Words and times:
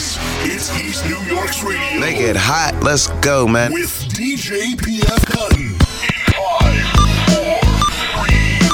This 0.00 0.16
is 0.46 0.80
East 0.80 1.04
New 1.04 1.20
York's 1.28 1.62
radio. 1.62 2.00
Make 2.00 2.16
it 2.20 2.34
hot. 2.34 2.72
Let's 2.82 3.08
go, 3.20 3.46
man. 3.46 3.70
With 3.70 3.90
DJ 4.08 4.72
PF 4.72 5.26
Cuttin. 5.28 5.76
Five, 6.40 6.88
four, 7.28 7.60
three, 8.16 8.64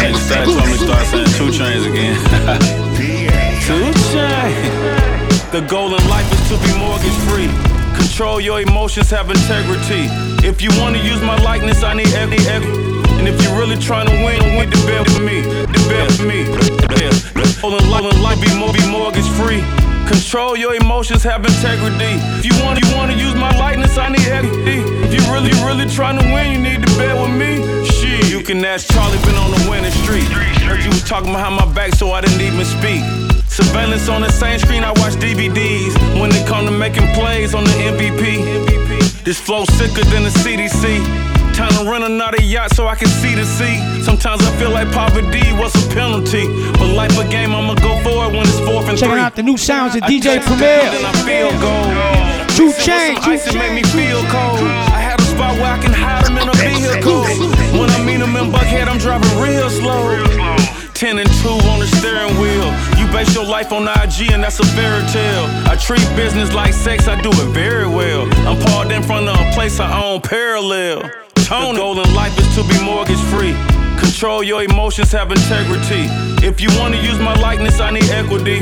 Hey, 0.00 0.16
Stat 0.16 0.48
told 0.48 0.64
me 0.64 0.72
to 0.72 0.78
start 0.80 1.04
saying 1.04 1.28
2 1.36 1.52
Chainz 1.52 1.84
again. 1.84 2.16
2 3.68 3.92
Chainz. 4.16 5.50
The 5.52 5.60
goal 5.68 5.94
in 5.94 6.08
life 6.08 6.24
is 6.32 6.40
to 6.48 6.56
be 6.64 6.72
mortgage 6.78 7.12
free. 7.28 7.52
Control 8.00 8.40
your 8.40 8.62
emotions, 8.62 9.10
have 9.10 9.28
integrity. 9.28 10.08
If 10.42 10.62
you 10.62 10.70
wanna 10.80 11.04
use 11.04 11.20
my 11.20 11.36
likeness, 11.42 11.82
I 11.82 11.92
need 11.92 12.08
every 12.14 12.38
every. 12.48 13.05
And 13.18 13.28
if 13.28 13.42
you're 13.42 13.56
really 13.58 13.76
trying 13.76 14.06
to 14.06 14.16
win, 14.24 14.38
win 14.56 14.70
the 14.70 14.80
bet 14.86 15.04
with 15.08 15.22
me. 15.24 15.42
The 15.42 15.80
bet 15.88 16.06
with 16.12 16.26
me. 16.26 16.46
In 17.66 17.90
life, 17.90 18.06
life 18.22 18.40
be 18.40 18.46
more, 18.56 18.72
be 18.72 18.86
mortgage 18.88 19.26
free. 19.34 19.58
Control 20.06 20.56
your 20.56 20.74
emotions, 20.74 21.24
have 21.24 21.44
integrity. 21.44 22.14
If 22.38 22.46
you 22.46 22.54
want, 22.64 22.78
you 22.78 22.96
wanna 22.96 23.14
use 23.14 23.34
my 23.34 23.50
likeness, 23.58 23.98
I 23.98 24.08
need 24.08 24.28
every. 24.28 24.50
If 25.02 25.12
you 25.12 25.32
really, 25.32 25.50
really 25.66 25.90
trying 25.90 26.16
to 26.18 26.24
win, 26.32 26.52
you 26.52 26.60
need 26.60 26.86
to 26.86 26.92
bet 26.96 27.18
with 27.18 27.34
me. 27.34 27.84
Shit, 27.84 28.30
you 28.30 28.40
can 28.42 28.64
ask 28.64 28.86
Charlie, 28.92 29.18
been 29.26 29.34
on 29.34 29.50
the 29.50 29.68
winning 29.68 29.90
street. 29.90 30.28
Heard 30.62 30.84
you 30.84 30.90
was 30.90 31.02
talking 31.02 31.32
behind 31.32 31.56
my 31.56 31.66
back, 31.74 31.94
so 31.94 32.12
I 32.12 32.20
didn't 32.20 32.40
even 32.40 32.64
speak. 32.64 33.02
Surveillance 33.50 34.08
on 34.08 34.22
the 34.22 34.30
same 34.30 34.60
screen, 34.60 34.84
I 34.84 34.90
watch 34.90 35.14
DVDs. 35.14 35.92
When 36.20 36.30
it 36.30 36.46
come 36.46 36.66
to 36.66 36.70
making 36.70 37.08
plays 37.14 37.52
on 37.52 37.64
the 37.64 37.70
MVP, 37.70 39.24
this 39.24 39.40
flow 39.40 39.64
sicker 39.64 40.04
than 40.04 40.22
the 40.22 40.30
CDC. 40.30 41.35
Time 41.56 41.72
to 41.72 41.90
rent 41.90 42.04
another 42.04 42.40
yacht 42.42 42.74
so 42.76 42.86
I 42.86 42.94
can 42.94 43.08
see 43.08 43.34
the 43.34 43.44
sea. 43.44 43.80
Sometimes 44.02 44.42
I 44.44 44.52
feel 44.58 44.70
like 44.70 44.92
poverty 44.92 45.40
was 45.56 45.72
a 45.74 45.88
penalty. 45.94 46.46
But 46.76 46.92
life 46.92 47.16
a 47.18 47.26
game, 47.28 47.54
I'ma 47.54 47.74
go 47.76 47.96
for 48.04 48.26
it 48.28 48.32
when 48.36 48.44
it's 48.44 48.60
fourth 48.60 48.88
and 48.88 48.98
Checking 48.98 49.14
three. 49.16 49.20
out 49.24 49.34
the 49.34 49.42
new 49.42 49.56
sounds 49.56 49.94
of 49.96 50.02
DJ 50.02 50.36
taste 50.36 50.46
Premier. 50.46 50.80
good, 50.84 50.92
Then 50.92 51.04
I 51.06 51.12
feel. 51.24 51.50
2 52.56 52.72
Chainz, 52.84 53.18
ice 53.24 53.44
that 53.46 53.54
make 53.56 53.72
me 53.72 53.82
feel 53.92 54.20
cold. 54.28 54.60
I 54.92 55.00
had 55.00 55.18
a 55.18 55.22
spot 55.24 55.56
where 55.56 55.72
I 55.72 55.78
can 55.80 55.92
hide 55.92 56.24
them 56.24 56.36
in 56.36 56.48
a 56.48 56.56
vehicle. 56.60 57.24
When 57.78 57.88
I 57.90 58.04
meet 58.04 58.18
them 58.18 58.36
in 58.36 58.52
Buckhead, 58.52 58.88
I'm 58.88 58.98
driving 58.98 59.28
real 59.40 59.68
slow. 59.70 60.24
10 60.92 61.18
and 61.18 61.28
2 61.40 61.48
on 61.72 61.80
the 61.80 61.86
steering 62.00 62.36
wheel. 62.40 62.68
You 63.00 63.06
base 63.12 63.34
your 63.34 63.44
life 63.44 63.72
on 63.72 63.84
IG, 63.88 64.32
and 64.32 64.42
that's 64.42 64.60
a 64.60 64.66
fairy 64.76 65.04
tale. 65.08 65.44
I 65.68 65.76
treat 65.76 66.04
business 66.16 66.52
like 66.52 66.72
sex, 66.74 67.08
I 67.08 67.20
do 67.20 67.30
it 67.30 67.48
very 67.52 67.86
well. 67.88 68.24
I'm 68.48 68.60
parked 68.68 68.92
in 68.92 69.02
front 69.02 69.28
of 69.28 69.36
a 69.40 69.50
place 69.52 69.80
I 69.80 69.88
own 70.02 70.20
parallel. 70.22 71.10
Tony. 71.46 71.78
The 71.78 71.78
goal 71.78 72.00
in 72.02 72.12
life 72.12 72.36
is 72.40 72.48
to 72.56 72.66
be 72.66 72.74
mortgage 72.82 73.22
free. 73.30 73.54
Control 74.02 74.42
your 74.42 74.64
emotions, 74.64 75.12
have 75.12 75.30
integrity. 75.30 76.10
If 76.44 76.60
you 76.60 76.68
wanna 76.76 76.96
use 76.96 77.20
my 77.20 77.34
likeness, 77.38 77.78
I 77.78 77.92
need 77.92 78.10
equity. 78.10 78.58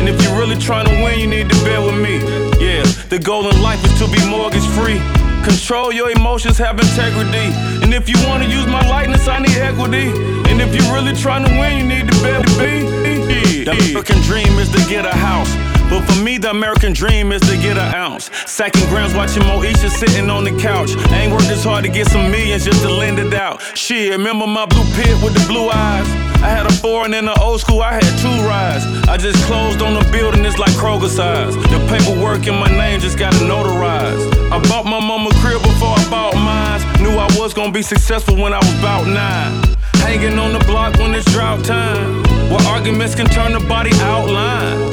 And 0.00 0.08
if 0.08 0.16
you're 0.22 0.38
really 0.38 0.56
trying 0.56 0.86
to 0.86 0.94
win, 1.04 1.20
you 1.20 1.26
need 1.26 1.50
to 1.50 1.56
bear 1.62 1.82
with 1.82 2.00
me. 2.00 2.24
Yeah, 2.56 2.84
the 3.10 3.18
goal 3.18 3.50
in 3.50 3.60
life 3.60 3.84
is 3.84 3.92
to 4.00 4.08
be 4.08 4.18
mortgage 4.26 4.66
free. 4.68 4.98
Control 5.44 5.92
your 5.92 6.10
emotions, 6.10 6.56
have 6.56 6.80
integrity. 6.80 7.52
And 7.84 7.92
if 7.92 8.08
you 8.08 8.16
wanna 8.26 8.46
use 8.46 8.66
my 8.66 8.80
likeness, 8.88 9.28
I 9.28 9.38
need 9.38 9.58
equity. 9.58 10.08
And 10.48 10.62
if 10.62 10.74
you're 10.74 10.90
really 10.94 11.14
trying 11.14 11.44
to 11.44 11.52
win, 11.60 11.80
you 11.80 11.84
need 11.84 12.10
to 12.10 12.22
bear 12.22 12.40
with 12.40 12.58
me. 12.58 13.64
The 13.64 13.72
American 13.72 14.20
dream 14.22 14.58
is 14.58 14.70
to 14.70 14.80
get 14.88 15.04
a 15.04 15.14
house. 15.14 15.71
But 15.92 16.08
for 16.08 16.22
me, 16.22 16.38
the 16.38 16.48
American 16.48 16.94
dream 16.94 17.32
is 17.32 17.42
to 17.42 17.54
get 17.58 17.76
an 17.76 17.94
ounce. 17.94 18.30
Sacking 18.46 18.88
grams, 18.88 19.12
watching 19.12 19.42
Moesha 19.42 19.90
sitting 19.90 20.30
on 20.30 20.44
the 20.44 20.56
couch. 20.58 20.96
I 21.12 21.20
ain't 21.20 21.32
worked 21.32 21.48
this 21.48 21.64
hard 21.64 21.84
to 21.84 21.90
get 21.90 22.06
some 22.06 22.30
millions 22.30 22.64
just 22.64 22.80
to 22.80 22.88
lend 22.88 23.18
it 23.18 23.34
out. 23.34 23.60
Shit, 23.76 24.10
remember 24.10 24.46
my 24.46 24.64
blue 24.64 24.88
pit 24.96 25.12
with 25.22 25.34
the 25.34 25.44
blue 25.46 25.68
eyes? 25.68 26.08
I 26.40 26.48
had 26.48 26.64
a 26.64 26.72
foreign 26.72 27.12
in 27.12 27.26
the 27.26 27.38
old 27.38 27.60
school, 27.60 27.82
I 27.82 27.92
had 27.92 28.12
two 28.24 28.36
rides. 28.48 28.86
I 29.06 29.18
just 29.18 29.36
closed 29.44 29.82
on 29.82 29.92
the 29.92 30.10
building, 30.10 30.46
it's 30.46 30.58
like 30.58 30.70
Kroger 30.70 31.08
size. 31.08 31.54
The 31.56 31.78
paperwork 31.92 32.46
in 32.46 32.54
my 32.54 32.70
name 32.70 32.98
just 33.00 33.18
got 33.18 33.34
notarized. 33.34 34.32
I 34.50 34.58
bought 34.70 34.86
my 34.86 34.98
mama 34.98 35.28
crib 35.42 35.60
before 35.60 35.92
I 35.92 36.08
bought 36.08 36.34
mine. 36.34 37.02
Knew 37.02 37.18
I 37.18 37.28
was 37.38 37.52
gonna 37.52 37.70
be 37.70 37.82
successful 37.82 38.34
when 38.34 38.54
I 38.54 38.58
was 38.58 38.78
about 38.78 39.06
nine. 39.06 39.76
Hanging 40.00 40.38
on 40.38 40.54
the 40.54 40.64
block 40.64 40.96
when 40.96 41.14
it's 41.14 41.30
drought 41.30 41.62
time. 41.66 42.22
Where 42.48 42.66
arguments 42.68 43.14
can 43.14 43.26
turn 43.26 43.52
the 43.52 43.60
body 43.60 43.92
outline. 44.00 44.91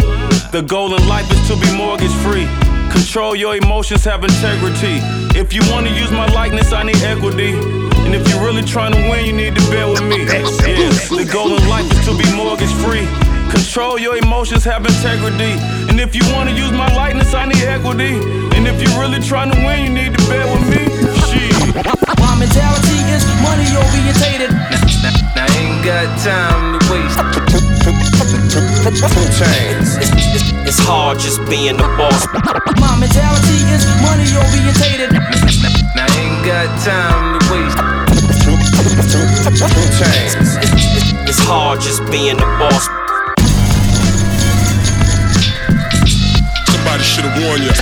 The 0.51 0.63
goal 0.63 0.95
in 0.95 1.07
life 1.07 1.29
is 1.29 1.47
to 1.47 1.55
be 1.61 1.69
mortgage 1.77 2.13
free. 2.25 2.49
Control 2.89 3.35
your 3.35 3.55
emotions, 3.55 4.03
have 4.05 4.23
integrity. 4.23 4.97
If 5.37 5.53
you 5.53 5.61
wanna 5.69 5.91
use 5.93 6.09
my 6.09 6.25
likeness, 6.33 6.73
I 6.73 6.81
need 6.81 6.97
equity. 7.03 7.53
And 7.53 8.15
if 8.15 8.27
you're 8.27 8.41
really 8.41 8.63
trying 8.63 8.93
to 8.93 9.01
win, 9.13 9.25
you 9.25 9.33
need 9.33 9.53
to 9.53 9.61
bear 9.69 9.87
with 9.87 10.01
me. 10.01 10.25
Yeah, 10.25 10.89
the 11.13 11.29
goal 11.31 11.53
in 11.53 11.61
life 11.69 11.85
is 11.93 12.01
to 12.09 12.17
be 12.17 12.25
mortgage 12.33 12.73
free. 12.81 13.05
Control 13.53 13.99
your 13.99 14.17
emotions, 14.17 14.63
have 14.63 14.83
integrity. 14.83 15.53
And 15.85 16.01
if 16.01 16.15
you 16.15 16.25
wanna 16.33 16.57
use 16.57 16.71
my 16.71 16.89
likeness, 16.97 17.35
I 17.35 17.45
need 17.45 17.61
equity. 17.61 18.17
And 18.57 18.65
if 18.65 18.81
you're 18.81 18.99
really 18.99 19.21
trying 19.21 19.51
to 19.51 19.57
win, 19.61 19.85
you 19.85 19.93
need 19.93 20.17
to 20.17 20.23
bear 20.25 20.49
with 20.49 20.65
me. 20.65 20.81
Shit. 21.29 21.85
My 22.17 22.33
mentality 22.33 22.97
is 23.13 23.21
money 23.45 23.69
orientated. 23.77 24.49
I 24.49 25.45
ain't 25.61 25.85
got 25.85 26.09
time 26.25 26.79
to 26.79 26.91
waste. 26.91 27.98
2 28.79 28.95
Chainz. 29.35 29.99
It's, 29.99 30.07
it's, 30.31 30.51
it's 30.63 30.79
hard 30.79 31.19
just 31.19 31.43
being 31.51 31.75
the 31.75 31.83
boss. 31.99 32.23
My 32.79 32.95
mentality 32.95 33.59
is 33.75 33.83
money 33.99 34.23
orientated. 34.31 35.11
I 35.99 36.07
ain't 36.15 36.39
got 36.47 36.71
time 36.79 37.35
to 37.35 37.39
waste. 37.51 37.75
2 37.75 38.55
Chainz. 39.99 40.55
It's, 40.63 40.95
it's, 40.95 41.11
it's 41.27 41.41
hard 41.43 41.81
just 41.81 41.99
being 42.09 42.37
the 42.39 42.47
boss. 42.55 42.87
Somebody 46.71 47.03
should 47.03 47.27
have 47.27 47.35
warned 47.43 47.67
you. 47.67 47.75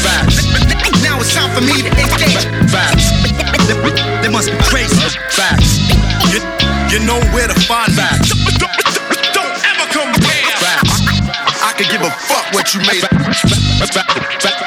Facts. 0.00 0.40
Now 1.04 1.20
it's 1.20 1.34
time 1.36 1.52
for 1.52 1.60
me 1.60 1.84
to 1.84 1.92
engage. 1.92 2.48
Facts. 2.72 3.12
There 3.68 4.32
must 4.32 4.50
be 4.50 4.56
crazy. 4.64 4.96
Facts. 5.36 5.84
You, 6.32 6.40
you 6.88 7.04
know 7.04 7.20
where 7.36 7.46
to 7.46 7.54
find 7.68 7.92
Facts. 7.92 8.49
Could 11.84 11.92
give 11.92 12.02
a 12.02 12.10
fuck 12.10 12.52
what 12.52 12.74
you 12.74 12.80
made. 12.80 13.00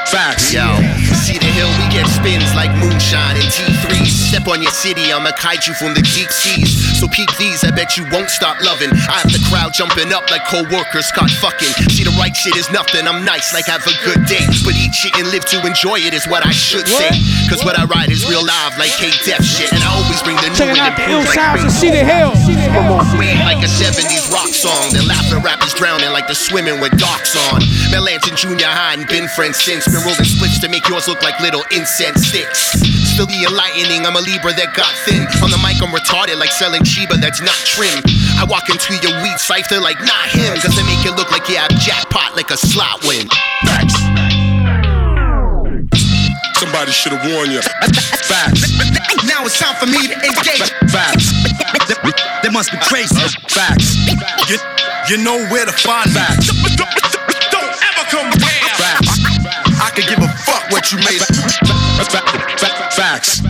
Facts. 0.10 0.54
Yo, 0.54 0.76
see 1.14 1.43
hill, 1.54 1.70
we 1.78 1.86
get 1.94 2.10
spins 2.10 2.50
like 2.58 2.74
moonshine 2.82 3.38
and 3.38 3.50
T3s. 3.54 4.34
Step 4.34 4.50
on 4.50 4.62
your 4.62 4.74
city, 4.74 5.14
I'm 5.14 5.26
a 5.30 5.34
kaiju 5.38 5.78
from 5.78 5.94
the 5.94 6.02
deep 6.02 6.34
seas. 6.34 6.74
So 7.00 7.08
peek 7.08 7.30
these, 7.38 7.64
I 7.64 7.70
bet 7.70 7.96
you 7.96 8.10
won't 8.10 8.30
stop 8.30 8.58
loving. 8.66 8.90
I 8.90 9.22
have 9.22 9.30
the 9.30 9.42
crowd 9.48 9.74
jumping 9.74 10.10
up 10.12 10.26
like 10.34 10.44
co-workers 10.50 11.14
caught 11.14 11.30
fucking. 11.30 11.94
See 11.94 12.04
the 12.04 12.16
right 12.18 12.34
shit 12.34 12.58
is 12.58 12.70
nothing, 12.74 13.06
I'm 13.06 13.24
nice 13.24 13.54
like 13.54 13.70
have 13.70 13.86
a 13.86 13.96
good 14.02 14.26
day. 14.26 14.44
But 14.66 14.74
eat 14.74 14.94
shit 14.98 15.14
and 15.16 15.30
live 15.30 15.46
to 15.54 15.62
enjoy 15.62 16.02
it 16.02 16.18
is 16.18 16.26
what 16.26 16.42
I 16.46 16.52
should 16.52 16.90
say. 16.90 17.14
Cause 17.48 17.62
what 17.62 17.78
I 17.78 17.86
write 17.86 18.10
is 18.10 18.26
real 18.26 18.42
live 18.42 18.74
like 18.82 18.92
K-Def 18.98 19.46
shit. 19.46 19.70
And 19.70 19.86
I 19.86 19.94
always 19.94 20.22
bring 20.26 20.38
the 20.42 20.50
new 20.50 20.58
Checking 20.58 20.82
and 20.82 20.90
out 20.90 20.98
the 20.98 21.06
ill 21.06 21.24
sounds 21.30 21.62
of 21.62 21.72
Cedar 21.72 22.02
Hill. 22.02 22.34
Like 23.46 23.62
a 23.62 23.70
70s 23.70 24.34
rock 24.34 24.50
song. 24.50 24.90
Then 24.90 25.06
laughing 25.06 25.46
rappers 25.46 25.78
drowning 25.78 26.10
like 26.10 26.26
the 26.26 26.36
swimming 26.36 26.82
with 26.82 26.98
docks 26.98 27.38
on. 27.54 27.62
Mel 27.94 28.10
Anson 28.10 28.34
Junior 28.36 28.66
High 28.66 28.98
and 28.98 29.06
been 29.06 29.30
friends 29.38 29.62
since. 29.62 29.86
Been 29.86 30.02
rolling 30.02 30.26
splits 30.26 30.58
to 30.66 30.70
make 30.70 30.88
yours 30.90 31.06
look 31.08 31.22
like 31.22 31.38
little 31.44 31.64
incense 31.76 32.32
sticks. 32.32 32.72
Still 33.12 33.28
the 33.28 33.44
enlightening, 33.44 34.08
I'm 34.08 34.16
a 34.16 34.24
Libra 34.24 34.56
that 34.56 34.72
got 34.72 34.88
thin. 35.04 35.28
On 35.44 35.52
the 35.52 35.60
mic, 35.60 35.76
I'm 35.84 35.92
retarded 35.92 36.40
like 36.40 36.56
selling 36.56 36.88
Chiba 36.88 37.20
that's 37.20 37.44
not 37.44 37.60
trim. 37.68 38.00
I 38.40 38.48
walk 38.48 38.72
into 38.72 38.96
your 39.04 39.12
weed 39.20 39.36
cipher 39.36 39.84
like 39.84 40.00
not 40.00 40.32
him. 40.32 40.56
Cause 40.56 40.72
I 40.72 40.88
make 40.88 41.04
it 41.04 41.20
look 41.20 41.28
like 41.36 41.52
you 41.52 41.60
have 41.60 41.76
jackpot 41.76 42.40
like 42.40 42.48
a 42.48 42.56
slot 42.56 43.04
win. 43.04 43.28
Facts. 43.68 44.00
Somebody 46.64 46.96
should 46.96 47.12
have 47.12 47.28
warned 47.28 47.52
you. 47.52 47.60
Facts. 48.24 48.72
Now 49.28 49.44
it's 49.44 49.60
time 49.60 49.76
for 49.76 49.92
me 49.92 50.00
to 50.00 50.16
engage. 50.16 50.72
Facts. 50.88 51.28
There 52.40 52.56
must 52.56 52.72
be 52.72 52.80
crazy. 52.88 53.20
Facts. 53.52 54.00
You, 54.48 54.56
you 55.12 55.18
know 55.20 55.44
where 55.52 55.68
to 55.68 55.76
find 55.76 56.08
me. 56.08 56.24
Facts. 56.24 57.33
Could 59.96 60.08
give 60.08 60.20
a 60.20 60.28
fuck 60.46 60.72
what 60.72 60.92
you 60.92 60.98
made. 60.98 62.33
Facts. 62.96 63.44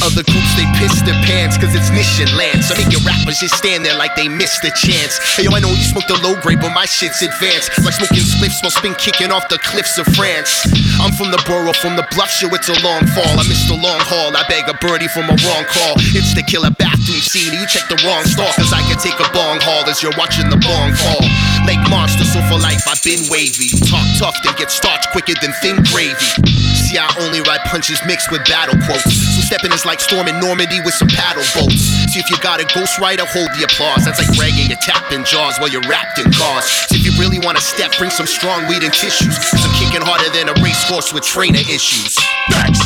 Other 0.00 0.24
groups, 0.24 0.52
they 0.56 0.64
piss 0.80 1.00
their 1.04 1.16
pants 1.24 1.56
cause 1.56 1.72
it's 1.74 1.90
mission 1.92 2.28
land. 2.36 2.64
So 2.64 2.76
make 2.76 2.92
your 2.92 3.04
rappers 3.04 3.40
just 3.40 3.56
stand 3.56 3.84
there 3.84 3.96
like 3.96 4.16
they 4.16 4.28
missed 4.28 4.64
a 4.64 4.72
chance. 4.72 5.20
Hey, 5.36 5.44
yo, 5.44 5.52
I 5.52 5.60
know 5.60 5.68
you 5.68 5.84
smoke 5.84 6.06
the 6.08 6.16
low 6.24 6.36
grade, 6.40 6.60
but 6.60 6.72
my 6.72 6.84
shit's 6.84 7.20
advanced. 7.20 7.72
Like 7.84 7.96
smoking 7.96 8.24
spliffs 8.24 8.62
while 8.64 8.72
spin 8.72 8.94
kicking 8.96 9.32
off 9.32 9.48
the 9.48 9.58
cliffs 9.60 9.98
of 9.98 10.06
France. 10.16 10.52
I'm 11.00 11.12
from 11.16 11.32
the 11.32 11.40
borough, 11.44 11.76
from 11.76 11.96
the 11.96 12.06
bluff, 12.16 12.30
show 12.30 12.48
it's 12.52 12.68
a 12.68 12.76
long 12.84 13.04
fall. 13.12 13.28
I 13.36 13.44
missed 13.48 13.68
the 13.68 13.76
long 13.76 14.00
haul, 14.00 14.32
I 14.32 14.44
beg 14.48 14.68
a 14.68 14.76
birdie 14.80 15.08
from 15.08 15.28
a 15.28 15.36
wrong 15.44 15.64
call. 15.68 16.00
It's 16.16 16.32
the 16.32 16.44
killer 16.44 16.70
bathroom 16.70 17.20
scene, 17.20 17.52
you 17.52 17.66
check 17.68 17.88
the 17.88 18.00
wrong 18.04 18.24
stall. 18.24 18.52
Cause 18.56 18.72
I 18.72 18.80
can 18.88 18.96
take 19.00 19.16
a 19.20 19.28
bong 19.32 19.60
haul 19.60 19.84
as 19.88 20.00
you're 20.00 20.16
watching 20.16 20.48
the 20.48 20.60
bong 20.60 20.92
fall. 20.96 21.24
Like 21.68 21.80
monster, 21.88 22.24
so 22.24 22.40
for 22.48 22.60
life, 22.60 22.84
I've 22.88 23.02
been 23.02 23.24
wavy. 23.28 23.72
Talk 23.88 24.04
tough, 24.20 24.36
then 24.44 24.54
get 24.56 24.70
starched 24.70 25.10
quicker 25.12 25.36
than 25.40 25.52
thin 25.60 25.80
gravy. 25.92 26.73
See, 26.84 27.00
I 27.00 27.08
only 27.24 27.40
write 27.40 27.64
punches 27.64 27.98
mixed 28.04 28.30
with 28.30 28.44
battle 28.44 28.76
quotes. 28.84 29.08
So 29.08 29.40
Stepping 29.48 29.72
is 29.72 29.84
like 29.88 30.00
storming 30.00 30.38
Normandy 30.38 30.80
with 30.84 30.92
some 30.92 31.08
paddle 31.08 31.44
boats. 31.56 31.80
See 32.12 32.20
if 32.20 32.28
you 32.28 32.36
got 32.44 32.60
a 32.60 32.64
ghostwriter, 32.68 33.24
hold 33.24 33.48
the 33.56 33.64
applause. 33.64 34.04
That's 34.04 34.20
like 34.20 34.28
bragging 34.36 34.68
your 34.68 34.76
tapping 34.84 35.24
jaws 35.24 35.56
while 35.58 35.72
you're 35.72 35.84
wrapped 35.88 36.20
in 36.20 36.28
gauze. 36.36 36.68
See 36.92 37.00
if 37.00 37.04
you 37.08 37.16
really 37.16 37.40
wanna 37.40 37.64
step, 37.64 37.96
bring 37.96 38.10
some 38.10 38.26
strong 38.26 38.68
weed 38.68 38.84
and 38.84 38.92
tissues. 38.92 39.32
So 39.32 39.68
kicking 39.80 40.04
harder 40.04 40.28
than 40.36 40.52
a 40.52 40.56
racehorse 40.60 41.12
with 41.12 41.24
trainer 41.24 41.64
issues. 41.72 42.20
Facts. 42.52 42.84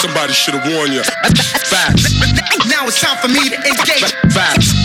Somebody 0.00 0.32
should 0.32 0.54
have 0.54 0.64
warned 0.72 0.92
you. 0.92 1.02
Facts. 1.72 2.12
Now 2.68 2.84
it's 2.84 3.00
time 3.00 3.16
for 3.16 3.28
me 3.28 3.48
to 3.48 3.56
engage. 3.56 4.12
Facts. 4.32 4.76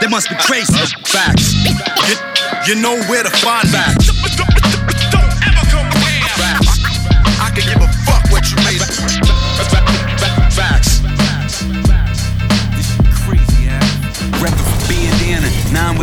They 0.00 0.08
must 0.08 0.28
be 0.28 0.36
crazy. 0.36 0.72
Facts. 1.04 1.56
You, 2.08 2.74
you 2.74 2.74
know 2.80 2.96
where 3.08 3.22
to 3.22 3.30
find. 3.30 3.68
Facts. 3.68 4.15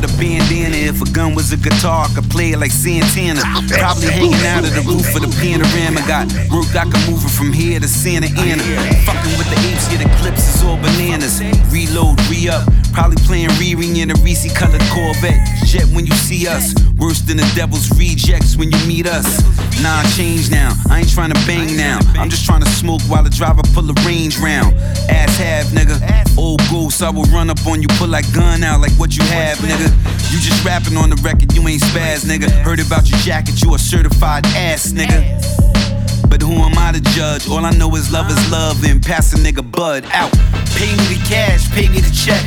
With 0.04 0.14
a 0.14 0.18
bandana. 0.18 0.76
If 0.76 1.02
a 1.02 1.12
gun 1.12 1.36
was 1.36 1.52
a 1.52 1.58
guitar, 1.58 2.08
I 2.10 2.14
could 2.14 2.30
play 2.30 2.52
it 2.52 2.60
like 2.60 2.72
Santana. 2.72 3.42
Probably 3.70 4.08
hanging 4.08 4.46
out 4.46 4.64
of 4.64 4.74
the 4.74 4.82
roof 4.82 5.16
of 5.16 5.22
the 5.22 5.32
panorama. 5.40 6.02
Got 6.08 6.28
work 6.52 6.70
I 6.76 6.86
can 6.90 7.00
move 7.10 7.24
it 7.24 7.32
from 7.32 7.54
here 7.54 7.80
to 7.80 7.88
Santa 7.88 8.28
Ana. 8.40 8.64
Fucking 9.06 9.38
with 9.38 9.50
the 9.50 9.60
apes, 9.68 9.92
yeah, 9.92 10.04
the 10.04 10.10
clips 10.20 10.56
is 10.56 10.64
all 10.64 10.78
bananas. 10.78 11.42
Reload, 11.72 12.20
re 12.30 12.50
up. 12.50 12.68
Probably 12.94 13.18
playing 13.26 13.50
Riri 13.58 13.98
in 13.98 14.12
a 14.12 14.16
Reese 14.22 14.52
colored 14.54 14.82
Corvette. 14.94 15.40
Jet 15.66 15.86
when 15.94 16.06
you 16.06 16.14
see 16.14 16.48
us. 16.48 16.74
Worse 17.04 17.20
than 17.20 17.36
the 17.36 17.52
devil's 17.54 17.92
rejects 18.00 18.56
when 18.56 18.72
you 18.72 18.80
meet 18.88 19.06
us. 19.06 19.28
Nah, 19.84 20.00
I 20.00 20.04
change 20.16 20.50
now. 20.50 20.72
I 20.90 21.00
ain't 21.00 21.12
trying 21.12 21.34
to 21.34 21.40
bang 21.46 21.76
now. 21.76 22.00
I'm 22.16 22.30
just 22.30 22.46
trying 22.46 22.62
to 22.62 22.70
smoke 22.70 23.02
while 23.12 23.22
the 23.22 23.30
driver 23.30 23.62
pull 23.74 23.84
the 23.84 23.94
range 24.08 24.40
round. 24.40 24.74
Ass 25.12 25.36
have, 25.36 25.66
nigga. 25.76 26.00
Old 26.38 26.62
ghost, 26.72 27.04
I 27.04 27.10
will 27.10 27.26
run 27.26 27.50
up 27.50 27.60
on 27.68 27.82
you, 27.82 27.90
pull 28.00 28.08
that 28.16 28.24
gun 28.34 28.64
out 28.64 28.80
like 28.80 28.94
what 28.94 29.18
you 29.18 29.24
have, 29.36 29.58
nigga. 29.58 29.92
You 30.32 30.40
just 30.40 30.64
rapping 30.64 30.96
on 30.96 31.10
the 31.10 31.18
record, 31.18 31.52
you 31.52 31.68
ain't 31.68 31.82
spaz, 31.82 32.24
nigga. 32.24 32.50
Heard 32.64 32.80
about 32.80 33.10
your 33.10 33.20
jacket, 33.20 33.62
you 33.62 33.76
a 33.76 33.78
certified 33.78 34.46
ass, 34.56 34.94
nigga. 34.94 35.20
But 36.30 36.42
who 36.42 36.54
am 36.54 36.78
I 36.78 36.94
to 36.94 37.02
judge? 37.12 37.50
All 37.50 37.66
I 37.66 37.72
know 37.72 37.94
is 37.98 38.14
love 38.14 38.32
is 38.32 38.40
love 38.50 38.82
and 38.86 39.04
pass 39.04 39.34
a 39.34 39.36
nigga 39.36 39.60
bud 39.70 40.06
out. 40.14 40.32
Pay 40.80 40.96
me 40.96 41.04
the 41.12 41.22
cash, 41.28 41.70
pay 41.72 41.90
me 41.90 42.00
the 42.00 42.16
check. 42.16 42.40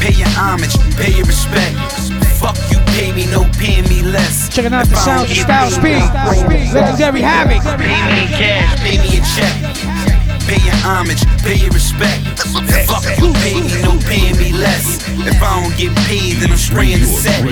Pay 0.00 0.16
your 0.16 0.28
homage, 0.32 0.72
pay 0.96 1.12
your 1.12 1.26
respect. 1.26 2.17
Fuck 2.38 2.56
you, 2.70 2.78
pay 2.94 3.12
me, 3.12 3.26
no 3.26 3.44
paying 3.58 3.88
me 3.88 4.02
less. 4.02 4.48
Checking 4.48 4.72
out 4.72 4.84
If 4.84 4.90
the 4.90 4.96
sound, 4.96 5.28
sounds 5.28 5.74
don't 5.74 5.74
of 5.74 5.82
get 5.82 6.12
Styles 6.14 6.44
P. 6.46 6.72
Legendary 6.72 7.20
Havoc. 7.20 7.62
Pay 7.62 7.76
me 7.76 8.22
in 8.22 8.28
cash, 8.28 8.78
pay 8.80 8.98
me 8.98 9.18
a 9.18 9.22
check. 9.34 9.97
Pay 10.48 10.64
your 10.64 10.80
homage, 10.80 11.20
pay 11.44 11.56
your 11.56 11.70
respect. 11.72 12.24
Fuck 12.88 13.04
you, 13.18 13.32
pay 13.44 13.60
me, 13.60 13.82
no 13.82 13.98
paying 14.08 14.36
me 14.38 14.50
less. 14.52 15.04
If 15.28 15.42
I 15.42 15.60
don't 15.60 15.76
get 15.76 15.94
paid, 16.08 16.36
then 16.40 16.50
I'm 16.50 16.56
spraying 16.56 17.00
the 17.00 17.06
set. 17.06 17.44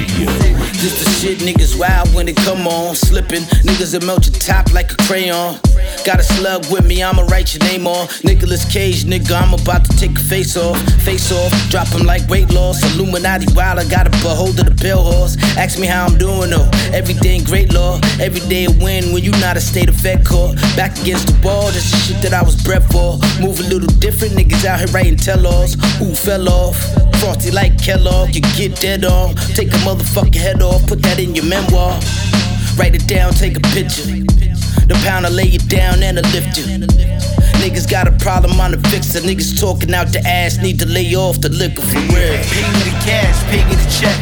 Just 0.81 1.05
the 1.05 1.11
shit 1.11 1.39
niggas 1.41 1.79
wild 1.79 2.15
when 2.15 2.27
it 2.27 2.37
come 2.37 2.67
on. 2.67 2.95
Slipping, 2.95 3.43
niggas 3.69 3.93
that 3.93 4.07
melt 4.07 4.27
your 4.27 4.35
top 4.41 4.73
like 4.73 4.93
a 4.93 4.97
crayon. 5.05 5.61
Got 6.07 6.21
a 6.21 6.23
slug 6.23 6.65
with 6.71 6.87
me, 6.87 7.03
I'ma 7.03 7.23
write 7.23 7.55
your 7.55 7.65
name 7.69 7.87
on. 7.87 8.09
Nicolas 8.25 8.65
Cage, 8.65 9.05
nigga, 9.05 9.33
I'm 9.37 9.53
about 9.53 9.85
to 9.85 9.97
take 9.99 10.17
a 10.17 10.23
face 10.23 10.57
off. 10.57 10.81
Face 11.03 11.31
off, 11.31 11.53
drop 11.69 11.89
him 11.89 12.07
like 12.07 12.27
weight 12.31 12.51
loss. 12.51 12.83
Illuminati 12.95 13.47
wild, 13.55 13.79
I 13.79 13.85
got 13.89 14.07
a 14.07 14.11
behold 14.25 14.59
of 14.59 14.67
the 14.67 14.75
pale 14.75 15.03
horse. 15.03 15.37
Ask 15.59 15.79
me 15.79 15.87
how 15.87 16.07
I'm 16.07 16.17
doing 16.17 16.51
though. 16.51 16.71
Everything 16.95 17.45
great 17.45 17.75
law. 17.75 18.01
Every 18.21 18.41
day 18.49 18.65
a 18.65 18.71
win 18.71 19.13
when 19.13 19.23
you 19.23 19.33
not 19.33 19.57
a 19.57 19.61
state 19.61 19.91
effect 19.91 20.25
court. 20.25 20.57
Back 20.77 20.99
against 21.01 21.27
the 21.27 21.37
wall, 21.47 21.65
that's 21.73 21.91
the 21.91 21.97
shit 21.99 22.23
that 22.23 22.33
I 22.33 22.43
was 22.43 22.57
bred 22.63 22.86
for. 22.91 23.19
Move 23.41 23.61
a 23.61 23.65
little 23.65 23.89
different, 24.01 24.35
niggas 24.35 24.65
out 24.65 24.79
here 24.79 24.89
writing 24.89 25.17
tell-alls. 25.17 25.75
Who 25.99 26.15
fell 26.15 26.49
off? 26.49 26.77
Frosty 27.21 27.51
like 27.51 27.81
Kellogg, 27.83 28.35
you 28.35 28.43
get 28.57 28.79
dead 28.81 29.05
on. 29.05 29.35
Take 29.55 29.69
a 29.69 29.81
motherfucking 29.87 30.35
head 30.35 30.63
off, 30.63 30.87
put 30.87 31.03
that 31.03 31.19
in 31.19 31.35
your 31.35 31.45
memoir. 31.45 31.99
Write 32.77 32.95
it 32.95 33.07
down, 33.07 33.33
take 33.33 33.57
a 33.57 33.61
picture. 33.73 34.05
The 34.87 34.95
pounder 35.05 35.31
lay 35.31 35.49
it 35.49 35.69
down 35.69 36.03
and 36.03 36.19
I 36.19 36.23
lift 36.31 36.59
you. 36.59 36.65
Niggas 37.59 37.91
got 37.91 38.07
a 38.07 38.13
problem 38.13 38.61
on 38.61 38.73
the 38.73 38.79
fixer. 38.89 39.21
Niggas 39.21 39.59
talking 39.59 39.93
out 39.95 40.13
the 40.13 40.21
ass, 40.27 40.59
need 40.59 40.79
to 40.79 40.87
lay 40.87 41.15
off 41.15 41.41
the 41.41 41.49
liquor 41.49 41.83
for 41.83 41.99
real. 42.13 42.37
Pay 42.53 42.67
me 42.71 42.81
the 42.85 42.97
cash, 43.03 43.43
pay 43.51 43.65
me 43.65 43.75
the 43.75 43.89
check. 43.91 44.19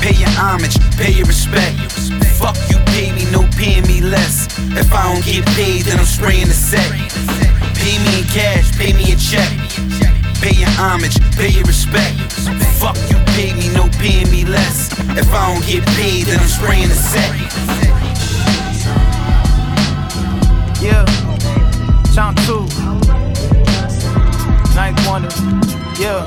Pay 0.00 0.14
your 0.14 0.30
homage, 0.30 0.78
pay 0.96 1.12
your 1.12 1.26
respect. 1.26 1.76
Fuck 2.38 2.56
you, 2.70 2.78
pay 2.86 3.12
me, 3.12 3.30
no 3.30 3.46
paying 3.56 3.86
me 3.86 4.00
less. 4.00 4.46
If 4.78 4.92
I 4.92 5.12
don't 5.12 5.24
get 5.24 5.44
paid, 5.54 5.82
then 5.82 5.98
I'm 5.98 6.06
spraying 6.06 6.48
the 6.48 6.54
set. 6.54 7.57
Pay 7.80 7.98
me 8.04 8.20
in 8.20 8.26
cash, 8.28 8.70
pay 8.76 8.92
me 8.92 9.12
a 9.12 9.16
check. 9.16 9.50
Pay 10.40 10.54
your 10.54 10.70
homage, 10.78 11.18
pay 11.36 11.48
your 11.48 11.64
respect. 11.64 12.16
Fuck 12.78 12.96
you, 13.10 13.16
pay 13.34 13.52
me, 13.54 13.68
no 13.74 13.88
paying 13.98 14.30
me 14.30 14.44
less. 14.44 14.92
If 15.16 15.32
I 15.32 15.52
don't 15.52 15.66
get 15.66 15.84
paid, 15.96 16.26
then 16.26 16.38
I'm 16.38 16.48
spraying 16.48 16.88
the 16.88 16.94
set. 16.94 17.34
Yeah. 20.80 21.04
Chomp 22.14 22.36
2. 22.46 22.66
Ninth 24.74 25.06
Wonder. 25.06 25.28
Yeah. 26.00 26.24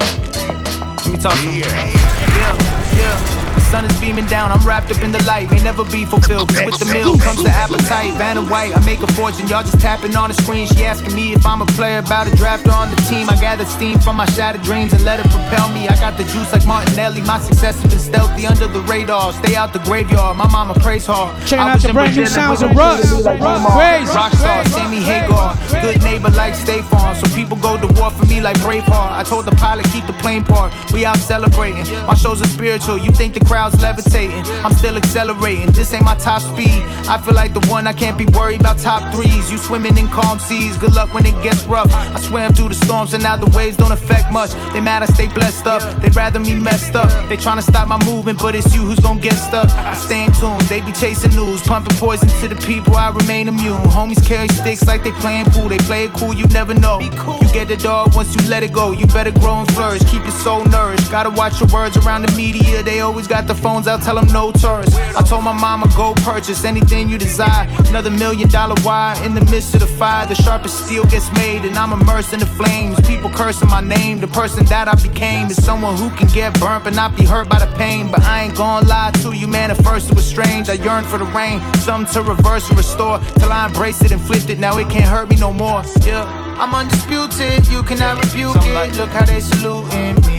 Let 1.03 1.07
me 1.07 1.17
talk 1.17 1.33
to 1.33 1.51
you. 1.51 1.63
Yeah, 1.63 2.55
yeah. 2.97 3.50
The 3.71 3.77
sun 3.77 3.85
is 3.85 4.01
beaming 4.01 4.25
down, 4.25 4.51
I'm 4.51 4.59
wrapped 4.67 4.91
up 4.91 5.01
in 5.01 5.13
the 5.13 5.23
light. 5.23 5.49
May 5.49 5.63
never 5.63 5.85
be 5.85 6.03
fulfilled. 6.03 6.49
'cause 6.49 6.65
with 6.65 6.79
the 6.79 6.91
meal 6.91 7.17
comes 7.17 7.41
the 7.41 7.51
appetite. 7.51 8.11
Vanna 8.15 8.41
White, 8.41 8.75
I 8.75 8.81
make 8.81 9.01
a 9.01 9.07
fortune. 9.13 9.47
Y'all 9.47 9.63
just 9.63 9.79
tapping 9.79 10.13
on 10.13 10.27
the 10.27 10.35
screen. 10.35 10.67
She 10.67 10.85
asking 10.85 11.15
me 11.15 11.31
if 11.31 11.45
I'm 11.45 11.61
a 11.61 11.65
player, 11.65 11.99
about 11.99 12.27
a 12.27 12.31
drafter 12.31 12.73
on 12.75 12.89
the 12.93 12.97
team. 13.03 13.29
I 13.29 13.37
gather 13.37 13.63
steam 13.63 13.97
from 13.99 14.17
my 14.17 14.25
shattered 14.25 14.61
dreams 14.63 14.91
and 14.91 15.05
let 15.05 15.21
it 15.21 15.29
propel 15.31 15.69
me. 15.69 15.87
I 15.87 15.95
got 15.95 16.17
the 16.17 16.25
juice 16.25 16.51
like 16.51 16.65
Martinelli. 16.65 17.21
My 17.21 17.39
success 17.39 17.79
has 17.79 17.89
been 17.89 17.99
stealthy 17.99 18.45
under 18.45 18.67
the 18.67 18.81
radar. 18.81 19.31
Stay 19.41 19.55
out 19.55 19.71
the 19.71 19.79
graveyard. 19.79 20.35
My 20.35 20.47
mama 20.47 20.73
prays 20.73 21.05
hard. 21.05 21.31
Checking 21.45 21.59
out 21.59 21.75
was 21.75 21.83
the 21.83 21.89
in 21.89 21.95
brand 21.95 22.17
new 22.17 22.25
sounds 22.25 22.61
with 22.61 22.71
of 22.71 22.77
Russ. 22.77 22.99
Brazil 22.99 23.21
like 23.21 23.39
Neymar. 23.39 23.71
Crazy. 23.71 24.11
Rockstar, 24.11 24.67
Sammy 24.67 24.99
Hagar. 24.99 25.55
Good 25.81 26.03
neighbor 26.03 26.29
like 26.31 26.55
State 26.55 26.83
Farm. 26.91 27.15
So 27.15 27.25
people 27.33 27.55
go 27.55 27.77
to 27.77 27.87
war 27.97 28.11
for 28.11 28.25
me 28.25 28.41
like 28.41 28.57
Braveheart. 28.59 29.13
I 29.13 29.23
told 29.23 29.45
the 29.45 29.55
pilot, 29.55 29.85
keep 29.93 30.05
the 30.07 30.17
plane 30.23 30.43
parked. 30.43 30.91
We 30.91 31.05
out 31.05 31.15
celebrating. 31.15 31.85
My 32.05 32.15
shows 32.15 32.41
are 32.41 32.51
spiritual. 32.57 32.97
You 32.97 33.11
think 33.11 33.33
the 33.33 33.39
levitating. 33.69 34.43
I'm 34.65 34.73
still 34.73 34.97
accelerating. 34.97 35.71
This 35.71 35.93
ain't 35.93 36.03
my 36.03 36.15
top 36.15 36.41
speed. 36.41 36.81
I 37.07 37.21
feel 37.21 37.33
like 37.33 37.53
the 37.53 37.65
one 37.69 37.85
I 37.87 37.93
can't 37.93 38.17
be 38.17 38.25
worried 38.25 38.61
about 38.61 38.79
top 38.79 39.13
threes. 39.13 39.51
You 39.51 39.57
swimming 39.57 39.97
in 39.97 40.07
calm 40.07 40.39
seas. 40.39 40.77
Good 40.77 40.93
luck 40.93 41.13
when 41.13 41.25
it 41.25 41.35
gets 41.43 41.63
rough. 41.65 41.93
I 41.93 42.19
swam 42.19 42.53
through 42.53 42.69
the 42.69 42.75
storms 42.75 43.13
and 43.13 43.23
now 43.23 43.37
the 43.37 43.49
waves 43.55 43.77
don't 43.77 43.91
affect 43.91 44.31
much. 44.31 44.51
They 44.73 44.81
mad 44.81 45.03
I 45.03 45.05
stay 45.07 45.27
blessed 45.27 45.67
up. 45.67 45.81
They 46.01 46.09
rather 46.09 46.39
me 46.39 46.55
messed 46.55 46.95
up. 46.95 47.09
They 47.29 47.37
tryna 47.37 47.63
stop 47.63 47.87
my 47.87 48.03
movement, 48.05 48.39
but 48.39 48.55
it's 48.55 48.73
you 48.73 48.81
who's 48.81 48.99
gonna 48.99 49.19
get 49.21 49.33
stuck. 49.33 49.69
I 49.69 49.93
stay 49.93 50.25
in 50.25 50.31
tune. 50.33 50.57
They 50.67 50.81
be 50.81 50.91
chasing 50.91 51.35
news, 51.35 51.61
pumping 51.61 51.95
poison 51.97 52.27
to 52.41 52.47
the 52.47 52.59
people. 52.65 52.95
I 52.95 53.09
remain 53.11 53.47
immune. 53.47 53.83
Homies 53.95 54.25
carry 54.25 54.47
sticks 54.47 54.85
like 54.87 55.03
they 55.03 55.11
playing 55.23 55.45
pool. 55.45 55.69
They 55.69 55.77
play 55.79 56.05
it 56.05 56.13
cool. 56.13 56.33
You 56.33 56.47
never 56.47 56.73
know. 56.73 56.99
You 56.99 57.47
get 57.53 57.67
the 57.67 57.77
dog 57.77 58.15
once 58.15 58.35
you 58.35 58.49
let 58.49 58.63
it 58.63 58.73
go. 58.73 58.91
You 58.91 59.05
better 59.07 59.31
grow 59.31 59.59
and 59.59 59.71
flourish. 59.73 60.03
Keep 60.05 60.23
your 60.23 60.31
soul 60.31 60.63
nourished. 60.65 61.11
Gotta 61.11 61.29
watch 61.29 61.59
your 61.59 61.69
words 61.69 61.97
around 61.97 62.23
the 62.23 62.31
media. 62.35 62.81
They 62.83 63.01
always 63.01 63.27
got 63.27 63.47
the 63.47 63.50
phones 63.55 63.87
out. 63.87 64.01
Tell 64.01 64.15
them 64.15 64.27
no 64.27 64.51
tourists. 64.51 64.95
I 64.95 65.21
told 65.21 65.43
my 65.43 65.53
mama 65.53 65.87
go 65.95 66.13
purchase 66.23 66.63
anything 66.63 67.09
you 67.09 67.17
desire. 67.17 67.67
Another 67.89 68.11
million 68.11 68.49
dollar 68.49 68.75
wire 68.83 69.15
in 69.25 69.33
the 69.33 69.41
midst 69.51 69.73
of 69.75 69.81
the 69.81 69.87
fire. 69.87 70.25
The 70.27 70.35
sharpest 70.35 70.85
steel 70.85 71.05
gets 71.05 71.31
made, 71.33 71.65
and 71.65 71.75
I'm 71.77 71.93
immersed 71.93 72.33
in 72.33 72.39
the 72.39 72.45
flames. 72.45 72.99
People 73.07 73.29
cursing 73.29 73.69
my 73.69 73.81
name. 73.81 74.19
The 74.19 74.27
person 74.27 74.65
that 74.65 74.87
I 74.87 74.95
became 74.95 75.47
is 75.47 75.63
someone 75.63 75.95
who 75.97 76.09
can 76.11 76.27
get 76.27 76.59
burnt 76.59 76.83
but 76.83 76.93
not 76.93 77.15
be 77.17 77.25
hurt 77.25 77.49
by 77.49 77.59
the 77.59 77.71
pain. 77.77 78.09
But 78.11 78.21
I 78.23 78.43
ain't 78.43 78.55
gonna 78.55 78.87
lie 78.87 79.11
to 79.23 79.33
you, 79.33 79.47
man. 79.47 79.71
At 79.71 79.83
first 79.83 80.09
it 80.09 80.15
was 80.15 80.25
strange. 80.25 80.69
I 80.69 80.73
yearned 80.73 81.07
for 81.07 81.17
the 81.17 81.25
rain, 81.25 81.61
something 81.85 82.11
to 82.13 82.21
reverse 82.21 82.67
and 82.69 82.77
restore. 82.77 83.19
Till 83.39 83.51
I 83.51 83.67
embraced 83.67 84.03
it 84.03 84.11
and 84.11 84.21
flipped 84.21 84.49
it. 84.49 84.59
Now 84.59 84.77
it 84.77 84.89
can't 84.89 85.05
hurt 85.05 85.29
me 85.29 85.35
no 85.37 85.51
more. 85.53 85.83
Yeah, 86.05 86.23
I'm 86.59 86.73
undisputed. 86.73 87.67
You 87.67 87.83
cannot 87.83 88.23
rebuke 88.23 88.57
it. 88.59 88.97
Look 88.97 89.09
how 89.09 89.25
they 89.25 89.39
saluting 89.39 90.15
me. 90.27 90.30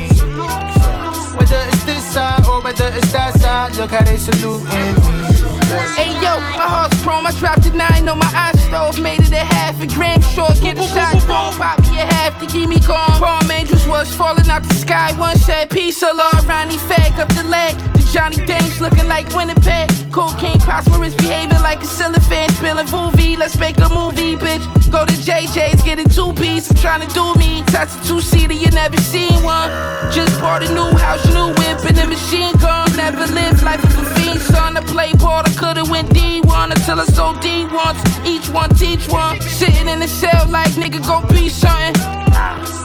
Whether 1.36 1.62
it's 1.68 1.84
this 1.84 2.04
side 2.12 2.46
or 2.46 2.60
whether 2.62 2.88
it's 2.88 3.12
that 3.12 3.34
side, 3.40 3.76
look 3.76 3.90
how 3.90 4.04
they 4.04 4.16
saluting 4.16 4.64
me. 4.68 5.52
Hey 5.96 6.12
yo, 6.20 6.36
my 6.60 6.68
heart's 6.68 7.00
chrome. 7.02 7.26
I 7.26 7.32
dropped 7.32 7.64
a 7.66 7.72
nine 7.72 8.06
on 8.08 8.18
my 8.18 8.30
eye 8.34 8.52
stove, 8.68 9.00
made 9.00 9.20
it 9.20 9.32
a 9.32 9.44
half 9.44 9.80
a 9.80 9.86
gram 9.86 10.20
short. 10.20 10.60
Get 10.60 10.78
a 10.78 10.82
shot, 10.82 11.12
don't 11.26 11.56
pop 11.56 11.80
me 11.88 11.98
a 12.00 12.04
half 12.04 12.38
to 12.40 12.46
keep 12.46 12.68
me 12.68 12.78
calm. 12.80 13.18
Palm 13.18 13.50
angels 13.50 13.86
was 13.88 14.14
falling 14.14 14.48
out 14.50 14.62
the 14.62 14.74
sky. 14.74 15.12
One 15.18 15.36
said 15.36 15.70
peace, 15.70 16.02
Allah, 16.02 16.30
Ronnie 16.46 16.76
fag 16.76 17.18
up 17.18 17.28
the 17.30 17.44
leg. 17.44 17.74
The 17.94 18.02
Johnny 18.12 18.44
Dames 18.44 18.80
looking 18.80 19.08
like 19.08 19.28
Winnipeg. 19.34 19.88
Cocaine 20.12 20.60
prosperous, 20.60 21.14
behaving 21.14 21.62
like 21.62 21.82
a 21.82 21.86
cellophane. 21.86 22.50
Spilling 22.50 22.90
movie, 22.90 23.36
let's 23.36 23.58
make 23.58 23.78
a 23.78 23.88
movie, 23.88 24.36
bitch. 24.36 24.81
Go 24.92 25.06
to 25.06 25.12
JJ's, 25.14 25.82
getting 25.82 26.06
two 26.06 26.34
P. 26.34 26.60
G's. 26.60 26.70
I'm 26.70 26.76
trying 26.76 27.00
to 27.00 27.14
do 27.14 27.34
me. 27.40 27.62
Touch 27.72 27.88
a 27.96 28.06
two 28.06 28.20
seater, 28.20 28.52
you 28.52 28.70
never 28.72 28.98
seen 28.98 29.42
one. 29.42 29.70
Just 30.12 30.38
bought 30.38 30.62
a 30.62 30.68
new 30.68 30.92
house, 30.98 31.24
new 31.32 31.48
whip, 31.48 31.80
and 31.88 31.98
a 31.98 32.06
machine 32.06 32.54
gun. 32.58 32.94
Never 32.94 33.26
lived 33.32 33.62
life 33.62 33.82
of 33.82 33.98
a 33.98 34.04
fiend, 34.14 34.40
son. 34.40 34.76
I 34.76 34.82
play 34.82 35.14
ball, 35.14 35.42
I 35.46 35.50
could've 35.56 35.88
went 35.88 36.10
D1 36.10 36.70
until 36.72 37.00
I 37.00 37.06
sold 37.06 37.40
D 37.40 37.64
once. 37.72 37.98
Each 38.26 38.48
one 38.50 38.68
teach 38.74 39.08
one. 39.08 39.40
Sitting 39.40 39.88
in 39.88 39.98
the 39.98 40.08
cell 40.08 40.46
like 40.48 40.72
nigga, 40.72 41.00
go 41.00 41.26
be 41.32 41.48
something. 41.48 41.96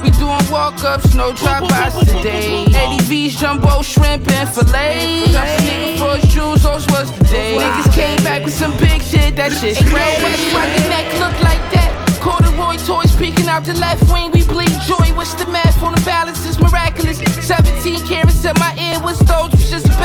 We 0.01 0.11
doing 0.11 0.47
walk 0.49 0.81
ups, 0.85 1.13
no 1.13 1.33
drive 1.33 1.67
bys 1.67 1.93
today. 2.05 2.65
ADVs, 2.69 3.37
jumbo, 3.37 3.81
shrimp, 3.81 4.25
and 4.31 4.47
filet. 4.47 5.27
Drop 5.31 5.43
a 5.43 5.59
nigga 5.67 5.99
for 5.99 6.15
his 6.15 6.33
jewels, 6.33 6.63
those 6.63 6.87
was 6.87 7.11
the 7.17 7.25
days. 7.25 7.61
Niggas 7.61 7.93
came 7.93 8.23
back 8.23 8.45
with 8.45 8.53
some 8.53 8.71
big 8.77 9.01
shit, 9.01 9.35
that 9.35 9.51
shit's 9.51 9.79
crazy. 9.79 10.55
Why 10.55 10.67
your 10.71 10.87
neck 10.87 11.11
look 11.19 11.35
like 11.43 11.59
that? 11.75 11.96
Corduroy 12.27 12.75
toys 12.85 13.15
peeking 13.15 13.47
out 13.47 13.63
the 13.63 13.73
left 13.75 14.03
wing, 14.11 14.31
we 14.31 14.43
bleed 14.43 14.75
joy. 14.85 15.07
What's 15.15 15.33
the 15.35 15.47
math 15.47 15.81
on 15.81 15.95
the 15.95 16.01
balance? 16.01 16.45
It's 16.45 16.59
miraculous. 16.59 17.19
17 17.47 18.05
carats 18.05 18.43
in 18.43 18.51
my 18.59 18.75
ear, 18.75 18.99
what's 18.99 19.19
those? 19.19 19.51
Was 19.51 19.69
just 19.69 19.87
a 19.87 19.95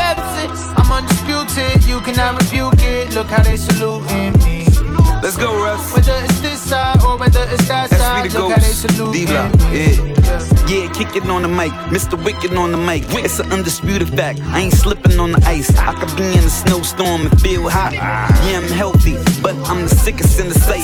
I'm 0.78 0.92
undisputed, 0.92 1.82
you 1.84 1.98
cannot 2.00 2.40
rebuke 2.40 2.78
it. 2.78 3.12
Look 3.14 3.26
how 3.26 3.42
they 3.42 3.56
saluting 3.56 4.38
me. 4.44 4.61
Let's 5.22 5.36
go, 5.36 5.54
Russ. 5.54 5.92
Whether 5.94 6.18
it's 6.24 6.40
this 6.40 6.60
side 6.60 7.00
or 7.04 7.16
whether 7.16 7.44
it's 7.44 7.68
that 7.68 7.90
That's 7.90 8.02
side, 8.02 8.24
me 8.24 8.28
the 8.30 8.40
look 8.40 8.50
how 8.50 8.56
they 8.56 8.66
ghost. 8.66 8.80
salute 8.80 9.12
D-Block, 9.12 9.54
yeah. 9.70 10.12
Yeah, 10.66 10.92
kick 10.92 11.14
it 11.14 11.28
on 11.28 11.42
the 11.42 11.48
mic. 11.48 11.70
Mr. 11.94 12.22
Wicked 12.24 12.52
on 12.56 12.72
the 12.72 12.78
mic. 12.78 13.04
It's 13.10 13.38
an 13.38 13.52
undisputed 13.52 14.08
fact. 14.08 14.40
I 14.40 14.60
ain't 14.62 14.72
slipping 14.72 15.20
on 15.20 15.30
the 15.32 15.42
ice. 15.46 15.70
I 15.78 15.94
could 15.94 16.16
be 16.16 16.24
in 16.24 16.42
a 16.44 16.50
snowstorm 16.50 17.26
and 17.26 17.40
feel 17.40 17.68
hot. 17.68 17.92
Yeah, 17.92 18.58
I'm 18.58 18.68
healthy, 18.68 19.14
but 19.42 19.54
I'm 19.68 19.82
the 19.82 19.88
sickest 19.88 20.40
in 20.40 20.48
the 20.48 20.58
sight. 20.58 20.82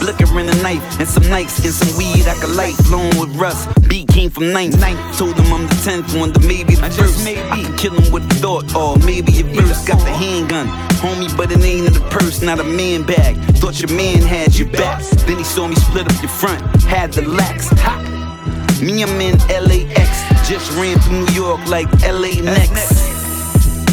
Blicker 0.00 0.38
in 0.38 0.48
a 0.48 0.62
knife 0.62 0.82
and 1.00 1.08
some 1.08 1.28
nights 1.28 1.64
and 1.64 1.72
some 1.72 1.96
weed 1.96 2.26
I 2.26 2.34
could 2.34 2.54
light. 2.56 2.76
Blowing 2.88 3.16
with 3.18 3.34
Russ. 3.36 3.66
Beat 3.88 4.08
came 4.08 4.28
from 4.30 4.52
ninth. 4.52 4.76
Told 5.16 5.38
him 5.38 5.52
I'm 5.52 5.66
the 5.66 5.80
tenth 5.84 6.14
one, 6.14 6.32
the 6.32 6.40
maybe 6.40 6.74
the 6.74 6.90
first. 6.90 7.26
I 7.26 7.62
can 7.62 7.76
kill 7.76 7.94
him 7.94 8.12
with 8.12 8.24
a 8.24 8.34
thought, 8.36 8.74
or 8.74 8.98
maybe 9.06 9.40
a 9.40 9.44
verse. 9.44 9.86
Got 9.86 9.98
the 10.04 10.12
handgun, 10.12 10.66
homie, 11.00 11.34
but 11.36 11.50
it 11.52 11.60
ain't 11.64 11.86
in 11.86 11.92
the 11.92 12.00
purse, 12.10 12.42
not 12.42 12.58
a 12.58 12.64
man 12.64 13.02
bag. 13.04 13.36
Thought 13.58 13.77
your 13.80 13.96
man 13.96 14.22
had 14.22 14.56
your 14.56 14.68
back. 14.70 15.02
Then 15.26 15.38
he 15.38 15.44
saw 15.44 15.68
me 15.68 15.76
split 15.76 16.10
up 16.10 16.22
your 16.22 16.30
front, 16.30 16.60
had 16.82 17.12
the 17.12 17.22
lax. 17.22 17.68
Ha! 17.80 18.78
Me, 18.82 19.02
I'm 19.02 19.20
in 19.20 19.38
LAX. 19.48 20.48
Just 20.48 20.72
ran 20.76 20.98
through 21.00 21.26
New 21.26 21.32
York 21.32 21.60
like 21.68 21.86
LA 22.02 22.40
next. 22.42 23.18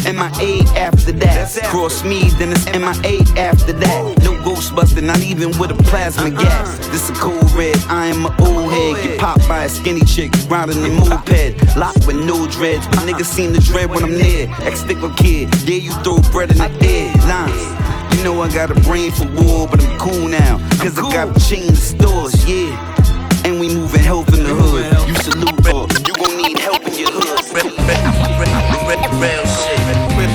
MIA 0.06 0.62
after 0.76 1.12
that. 1.12 1.50
Cross 1.64 2.04
me, 2.04 2.30
then 2.38 2.52
it's 2.52 2.64
MIA 2.66 3.22
after 3.36 3.72
that. 3.72 4.22
No 4.22 4.34
Ghostbuster, 4.42 5.02
not 5.02 5.20
even 5.20 5.56
with 5.58 5.72
a 5.72 5.82
plasma 5.84 6.28
uh-huh. 6.28 6.42
gas. 6.42 6.88
This 6.88 7.10
a 7.10 7.12
cold 7.14 7.50
red, 7.52 7.76
I 7.88 8.06
am 8.06 8.26
an 8.26 8.34
old 8.40 8.70
head. 8.70 9.02
Get 9.02 9.18
popped 9.18 9.48
by 9.48 9.64
a 9.64 9.68
skinny 9.68 10.04
chick, 10.04 10.32
riding 10.48 10.84
a 10.84 10.88
moped. 10.88 11.76
Locked 11.76 12.06
with 12.06 12.24
no 12.24 12.46
dreads, 12.46 12.86
but 12.86 13.00
niggas 13.00 13.26
seem 13.26 13.52
to 13.52 13.60
dread 13.60 13.90
when 13.90 14.04
I'm 14.04 14.12
near. 14.12 14.48
Ex 14.60 14.80
sticker 14.80 15.12
kid, 15.16 15.52
yeah, 15.68 15.76
you 15.76 15.92
throw 16.02 16.18
bread 16.30 16.50
in 16.52 16.58
the 16.58 16.70
air. 16.86 17.12
Lines. 17.28 17.95
You 18.16 18.24
know 18.24 18.40
I 18.40 18.48
got 18.48 18.70
a 18.70 18.74
brain 18.80 19.12
for 19.12 19.26
war, 19.36 19.68
but 19.68 19.84
I'm 19.84 19.98
cool 19.98 20.26
now. 20.26 20.56
Cause 20.80 20.98
I 20.98 21.02
got 21.12 21.36
a 21.36 21.38
chain 21.38 21.68
of 21.68 21.76
stores, 21.76 22.48
yeah. 22.48 22.72
And 23.44 23.60
we 23.60 23.68
moving 23.68 24.00
health 24.00 24.32
in 24.32 24.42
the 24.42 24.54
hood. 24.56 24.88
You 25.06 25.14
salute, 25.16 25.52
or 25.68 25.86
you 26.00 26.14
gon' 26.16 26.36
need 26.40 26.58
help 26.58 26.80
in 26.88 26.94
your 26.94 27.12
hood. 27.12 27.36
Real 29.20 29.44
shit. 29.44 29.78
Real 30.16 30.16
shit. 30.16 30.16
Real 30.16 30.32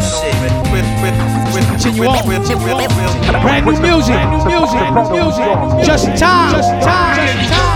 shit. 0.00 0.40
Continue 1.68 2.06
on. 2.06 2.24
Continue 2.24 2.72
on. 2.72 2.88
Brand 3.42 3.66
new 3.66 3.72
music. 3.80 4.16
Brand 4.16 4.46
new 4.46 4.56
music. 4.56 4.80
Brand 4.80 4.96
new 4.96 5.20
music. 5.20 5.86
Just 5.86 6.06
time. 6.18 6.52
Just 6.56 6.70
time. 6.82 7.16
Just 7.16 7.52
time. 7.52 7.69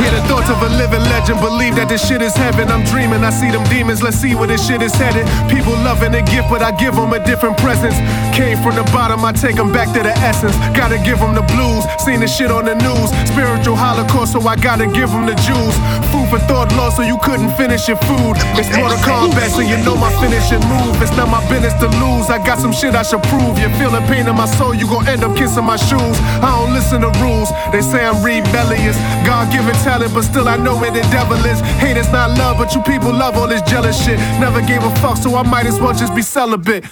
Hear 0.00 0.10
the 0.16 0.24
thoughts 0.24 0.48
of 0.48 0.56
a 0.64 0.70
living 0.80 1.04
legend. 1.12 1.40
Believe 1.40 1.76
that 1.76 1.88
this 1.92 2.00
shit 2.00 2.22
is 2.22 2.34
heaven. 2.34 2.68
I'm 2.72 2.84
dreaming. 2.88 3.20
I 3.20 3.28
see 3.28 3.50
them 3.52 3.64
demons. 3.68 4.02
Let's 4.02 4.16
see 4.16 4.34
where 4.34 4.48
this 4.48 4.66
shit 4.66 4.80
is 4.80 4.94
headed. 4.94 5.28
People 5.52 5.76
loving 5.84 6.14
a 6.14 6.22
gift, 6.22 6.48
but 6.48 6.62
I 6.62 6.72
give 6.72 6.96
them 6.96 7.12
a 7.12 7.20
different 7.20 7.58
presence. 7.58 7.94
Came 8.32 8.56
from 8.64 8.80
the 8.80 8.86
bottom, 8.96 9.20
I 9.24 9.32
take 9.32 9.56
them 9.56 9.72
back 9.72 9.92
to 9.92 10.00
the 10.00 10.14
essence. 10.24 10.56
Gotta 10.72 10.96
give 11.04 11.18
them 11.20 11.34
the 11.34 11.44
blues. 11.52 11.84
Seen 12.00 12.20
the 12.20 12.28
shit 12.28 12.50
on 12.50 12.64
the 12.64 12.74
news. 12.80 13.12
Spiritual 13.28 13.76
holocaust, 13.76 14.32
so 14.32 14.40
I 14.48 14.56
gotta 14.56 14.86
give 14.86 15.10
them 15.12 15.26
the 15.26 15.36
Jews. 15.44 15.74
Food 16.08 16.32
for 16.32 16.40
thought 16.48 16.72
lost, 16.80 16.96
so 16.96 17.02
you 17.02 17.18
couldn't 17.20 17.52
finish 17.60 17.84
your 17.88 18.00
food. 18.08 18.40
It's 18.56 18.72
Mortal 18.72 18.96
Kombat, 19.04 19.52
so 19.52 19.60
you 19.60 19.76
know 19.84 19.96
my 20.00 20.08
finishing 20.16 20.64
move. 20.72 20.96
It's 21.04 21.12
not 21.12 21.28
my 21.28 21.44
business 21.52 21.74
to 21.84 21.88
lose. 22.00 22.30
I 22.30 22.40
got 22.40 22.58
some 22.58 22.72
shit 22.72 22.94
I 22.94 23.02
should 23.02 23.22
prove. 23.28 23.58
You're 23.60 23.74
feeling 23.76 24.04
pain 24.08 24.24
in 24.24 24.36
my 24.36 24.46
soul, 24.46 24.72
you 24.72 24.88
gon' 24.88 25.06
end 25.06 25.24
up 25.24 25.36
kissing 25.36 25.64
my 25.64 25.76
shoes. 25.76 26.16
I 26.40 26.48
don't 26.56 26.72
listen 26.72 27.02
to 27.02 27.12
rules. 27.20 27.52
They 27.72 27.82
say 27.82 28.00
I'm 28.06 28.24
rebellious. 28.24 28.96
God 29.28 29.52
given 29.52 29.74
talent, 29.90 30.14
but 30.14 30.22
still 30.22 30.46
I 30.48 30.56
know 30.56 30.76
where 30.78 30.92
the 30.92 31.02
devil 31.10 31.40
is. 31.52 31.58
Hate 31.82 31.96
is 31.96 32.10
not 32.12 32.38
love, 32.38 32.58
but 32.58 32.72
you 32.74 32.82
people 32.82 33.12
love 33.12 33.34
all 33.36 33.48
this 33.48 33.62
jealous 33.62 33.96
shit. 34.04 34.18
Never 34.38 34.60
gave 34.62 34.82
a 34.84 34.92
fuck, 35.02 35.16
so 35.16 35.34
I 35.34 35.42
might 35.42 35.66
as 35.66 35.80
well 35.80 35.92
just 35.92 36.14
be 36.14 36.22
celibate. 36.22 36.84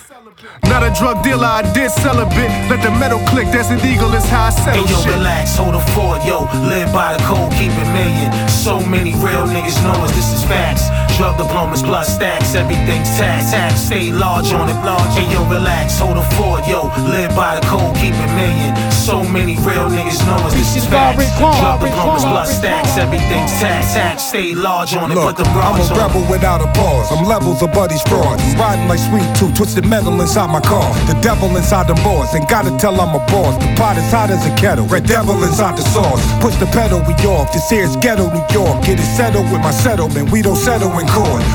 Not 0.71 0.83
a 0.83 0.91
drug 0.99 1.23
dealer, 1.23 1.47
I 1.47 1.63
did 1.75 1.91
sell 1.91 2.19
a 2.19 2.27
bit. 2.39 2.51
Let 2.71 2.83
the 2.83 2.91
metal 3.03 3.19
click, 3.31 3.47
that's 3.55 3.71
illegal, 3.71 4.13
is 4.15 4.27
how 4.31 4.47
I 4.47 4.51
settle 4.51 4.87
Hey 4.87 4.93
yo, 4.93 4.99
shit. 5.03 5.15
relax, 5.15 5.57
hold 5.57 5.75
a 5.75 5.83
fort, 5.95 6.23
yo. 6.27 6.47
Live 6.71 6.91
by 6.93 7.15
the 7.15 7.23
code, 7.27 7.51
keep 7.59 7.71
it 7.75 7.91
million. 7.95 8.31
So 8.49 8.79
many 8.87 9.15
real 9.19 9.47
niggas 9.47 9.79
know 9.83 9.99
us, 10.05 10.13
this 10.15 10.31
is 10.35 10.43
facts. 10.51 10.87
Drug 11.19 11.37
diplomas 11.37 11.83
plus 11.83 12.15
stacks, 12.15 12.55
everything's 12.55 13.11
tax. 13.19 13.51
Tax, 13.51 13.81
stay 13.91 14.13
large 14.13 14.53
on 14.53 14.69
it, 14.71 14.79
large. 14.87 15.19
Hey 15.19 15.27
yo, 15.35 15.43
relax, 15.51 15.99
hold 15.99 16.17
a 16.17 16.23
fort, 16.39 16.63
yo. 16.69 16.87
Live 17.11 17.35
by 17.35 17.59
the 17.59 17.67
code, 17.67 17.91
keep 17.97 18.15
it 18.15 18.33
million. 18.39 18.71
So 18.93 19.25
many 19.27 19.59
real 19.67 19.91
niggas 19.91 20.23
know 20.31 20.39
us, 20.47 20.55
this 20.55 20.77
is 20.77 20.87
facts. 20.87 21.27
Drug 21.35 21.81
diplomas 21.83 22.23
plus 22.23 22.57
stacks, 22.57 22.97
everything's 22.97 23.51
tax. 23.59 23.95
Tax, 23.95 24.23
stay 24.31 24.55
large 24.55 24.95
on 24.95 25.11
it, 25.11 25.17
Look, 25.17 25.35
put 25.35 25.43
the 25.43 25.51
I'm 25.51 25.75
bronze 25.75 25.91
a 25.91 25.95
on 25.95 25.99
it. 25.99 26.03
rebel 26.07 26.23
without 26.31 26.61
a 26.63 26.71
pause. 26.79 27.11
I'm 27.11 27.27
levels 27.27 27.63
of 27.63 27.73
buddies 27.73 28.03
fraud. 28.03 28.39
Riding 28.55 28.87
like 28.87 29.03
sweet 29.03 29.27
tooth, 29.35 29.57
twisted 29.59 29.87
metal 29.91 30.15
inside 30.21 30.51
my 30.55 30.61
car. 30.61 30.87
The 31.11 31.19
devil 31.19 31.51
inside 31.57 31.89
the 31.89 31.99
boards, 32.07 32.33
and 32.35 32.47
gotta 32.47 32.71
tell 32.79 32.95
I'm 33.01 33.11
a 33.19 33.23
boss. 33.27 33.59
The 33.59 33.67
pot 33.75 33.99
is 33.99 34.07
hot 34.15 34.31
as 34.31 34.47
a 34.47 34.55
kettle. 34.55 34.87
Red 34.87 35.03
devil 35.03 35.35
inside 35.43 35.77
the 35.77 35.83
sauce. 35.83 36.23
Push 36.39 36.55
the 36.63 36.67
pedal, 36.71 37.03
we 37.11 37.15
off. 37.27 37.53
This 37.53 37.69
here's 37.69 37.97
ghetto, 37.97 38.31
New 38.31 38.47
York. 38.55 38.87
Get 38.87 39.03
it 39.03 39.11
settled 39.19 39.51
with 39.51 39.63
my 39.67 39.73
settlement. 39.73 40.31
We 40.31 40.43
don't 40.43 40.55
settle 40.55 40.95
in 41.01 41.08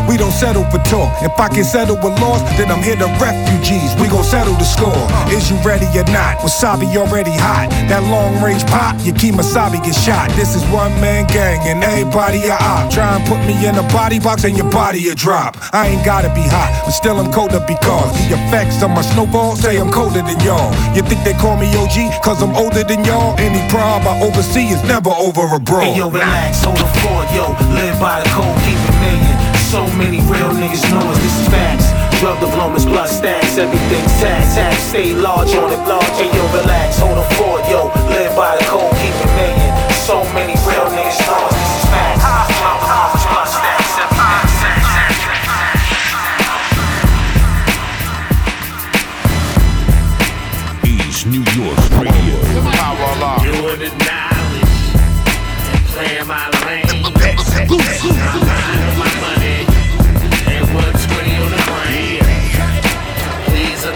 We 0.07 0.17
don't 0.17 0.31
settle 0.31 0.63
for 0.69 0.77
talk. 0.89 1.10
If 1.24 1.39
I 1.39 1.48
can 1.48 1.63
settle 1.63 1.95
with 1.95 2.19
loss, 2.19 2.41
then 2.57 2.69
I'm 2.69 2.83
here 2.83 2.95
to 2.98 3.07
refugees. 3.17 3.95
We 3.98 4.07
gon' 4.07 4.24
settle 4.24 4.53
the 4.53 4.67
score. 4.67 4.93
Is 5.31 5.50
you 5.50 5.57
ready 5.63 5.88
or 5.98 6.05
not? 6.12 6.38
Wasabi 6.43 6.95
already 6.98 7.31
hot. 7.31 7.69
That 7.89 8.03
long 8.03 8.41
range 8.43 8.65
pop, 8.67 9.00
your 9.05 9.15
key 9.15 9.31
Masabi 9.31 9.81
get 9.83 9.95
shot. 9.95 10.29
This 10.38 10.55
is 10.55 10.63
one 10.69 10.91
man 11.00 11.25
gang, 11.27 11.62
and 11.65 11.83
everybody 11.83 12.45
a 12.45 12.53
op. 12.53 12.91
Try 12.91 13.15
and 13.15 13.25
put 13.25 13.39
me 13.48 13.55
in 13.65 13.75
a 13.75 13.86
body 13.89 14.19
box, 14.19 14.43
and 14.43 14.57
your 14.57 14.69
body 14.69 15.10
a 15.10 15.15
drop. 15.15 15.57
I 15.74 15.88
ain't 15.88 16.05
gotta 16.05 16.29
be 16.36 16.43
hot, 16.45 16.83
but 16.86 16.91
still 16.91 17.17
I'm 17.19 17.31
colder 17.31 17.63
because 17.65 18.12
the 18.27 18.36
effects 18.36 18.83
of 18.83 18.91
my 18.91 19.01
snowball 19.01 19.55
say 19.55 19.77
I'm 19.79 19.91
colder 19.91 20.22
than 20.22 20.39
y'all. 20.41 20.69
You 20.95 21.01
think 21.01 21.24
they 21.24 21.33
call 21.33 21.57
me 21.57 21.74
OG, 21.74 22.22
cause 22.22 22.43
I'm 22.43 22.53
older 22.55 22.83
than 22.83 23.05
y'all? 23.05 23.39
Any 23.39 23.63
problem 23.69 24.13
I 24.13 24.22
oversee 24.22 24.67
is 24.69 24.83
never 24.83 25.10
over 25.10 25.48
abroad. 25.55 25.83
Hey 25.83 25.98
yo, 25.98 26.10
relax, 26.10 26.63
hold 26.63 26.77
a 26.77 26.88
fort, 27.01 27.27
yo. 27.33 27.50
Live 27.74 27.98
by 28.00 28.22
the 28.22 28.29
code, 28.29 28.57
keep 28.67 28.77
it. 28.77 28.92
So 29.74 29.82
many 29.98 30.22
real 30.30 30.53
niggas 30.53 30.86
know 30.92 31.01
us, 31.10 31.18
this 31.18 31.34
is 31.42 31.48
facts. 31.50 31.89
Drug 32.20 32.39
diplomas 32.39 32.86
plus 32.86 33.18
stacks, 33.18 33.58
everything's 33.58 34.13
tax. 34.22 34.53
Tax, 34.53 34.77
stay 34.77 35.15
large 35.15 35.50
on 35.56 35.74
it, 35.74 35.82
large. 35.89 36.06
Hey 36.13 36.30
yo, 36.30 36.46
relax, 36.53 37.00
hold 37.00 37.18
a 37.18 37.25
fort, 37.34 37.65
yo. 37.65 37.89
Live 38.13 38.36
by 38.36 38.56
the 38.56 38.65
code, 38.65 38.94
keep 39.01 39.18
it 39.18 39.34
million. 39.34 39.74
So 40.06 40.22
many 40.38 40.53
real 40.70 40.86
niggas 40.94 41.18
know 41.25 41.50
us, 41.50 41.58
this 41.58 41.74
is 41.74 41.89
facts. 41.89 42.22
Drug 42.22 42.46
diplomas 42.53 43.25
plus 43.25 43.50
stacks, 43.50 43.98
everything's 43.98 44.62
tax. 44.62 44.86
East 50.86 51.25
New 51.25 51.42
York 51.58 51.82
Radio. 51.98 52.38
Doing 53.42 53.82
the 53.82 53.89
knowledge 54.06 54.70
and 55.65 55.82
playing 55.89 56.27
my 56.30 56.46
lane. 56.62 56.94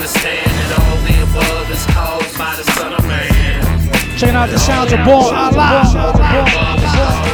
Understand 0.08 0.48
that 0.56 0.72
all 0.88 1.00
the 1.04 1.20
above 1.20 1.68
is 1.68 1.84
caused 1.92 2.32
by 2.40 2.56
the 2.56 2.64
son 2.80 2.96
of 2.96 3.04
man. 3.12 3.60
Checking 4.16 4.40
out 4.40 4.48
the 4.48 4.56
sounds 4.56 4.96
of 4.96 5.04
Born 5.04 5.36
Allah. 5.36 5.84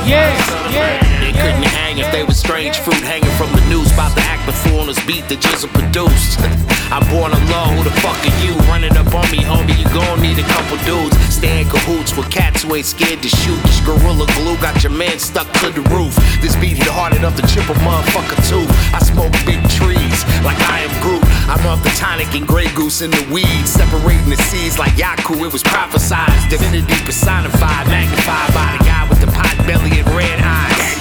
Yeah, 0.01 0.33
yeah. 0.73 0.97
They 1.21 1.37
couldn't 1.37 1.69
hang 1.69 2.01
if 2.01 2.09
they 2.09 2.23
was 2.25 2.33
strange 2.33 2.81
fruit 2.81 2.97
hanging 3.05 3.29
from 3.37 3.53
the 3.53 3.61
noose. 3.69 3.93
About 3.93 4.17
to 4.17 4.25
act 4.25 4.49
the 4.49 4.57
fool 4.57 4.81
on 4.81 4.87
this 4.89 4.97
beat 5.05 5.29
that 5.29 5.37
Jizzle 5.37 5.69
produced. 5.69 6.41
I'm 6.89 7.05
Born 7.13 7.29
Allah, 7.29 7.77
who 7.77 7.85
the 7.85 7.93
fuck 8.01 8.17
are 8.25 8.37
you? 8.41 8.57
Running 8.65 8.97
up 8.97 9.13
on 9.13 9.29
me, 9.29 9.45
homie, 9.45 9.77
you 9.77 9.85
gon' 9.93 10.17
need 10.17 10.41
a 10.41 10.47
couple 10.49 10.81
dudes. 10.81 11.13
Stay 11.29 11.61
in 11.61 11.69
cahoots 11.69 12.17
with 12.17 12.33
cats 12.33 12.65
who 12.65 12.73
ain't 12.73 12.89
scared 12.89 13.21
to 13.21 13.29
shoot. 13.29 13.61
This 13.69 13.85
gorilla 13.85 14.25
glue 14.33 14.57
got 14.57 14.81
your 14.81 14.97
man 14.97 15.21
stuck 15.21 15.45
to 15.61 15.69
the 15.69 15.85
roof. 15.93 16.17
This 16.41 16.57
beat 16.57 16.81
hit 16.81 16.89
hard 16.89 17.13
enough 17.13 17.37
to 17.37 17.45
chip 17.45 17.69
a 17.69 17.77
motherfucker 17.85 18.41
tooth. 18.49 18.69
I 18.89 18.97
smoke 18.97 19.29
big 19.45 19.61
trees, 19.69 20.25
tonic 22.03 22.35
and 22.35 22.47
Grey 22.47 22.67
Goose 22.75 23.01
in 23.01 23.11
the 23.11 23.25
weeds, 23.31 23.71
separating 23.71 24.29
the 24.29 24.37
seeds 24.51 24.77
like 24.77 24.93
Yaku. 24.93 25.45
It 25.45 25.51
was 25.51 25.63
prophesized, 25.63 26.49
divinity 26.49 26.93
personified, 27.05 27.87
magnified 27.87 28.53
by 28.53 28.77
the 28.77 28.83
guy 28.83 29.07
with 29.09 29.19
the 29.21 29.27
pot 29.27 29.55
belly 29.65 29.99
and 29.99 30.07
red 30.09 30.39
eyes. 30.43 30.93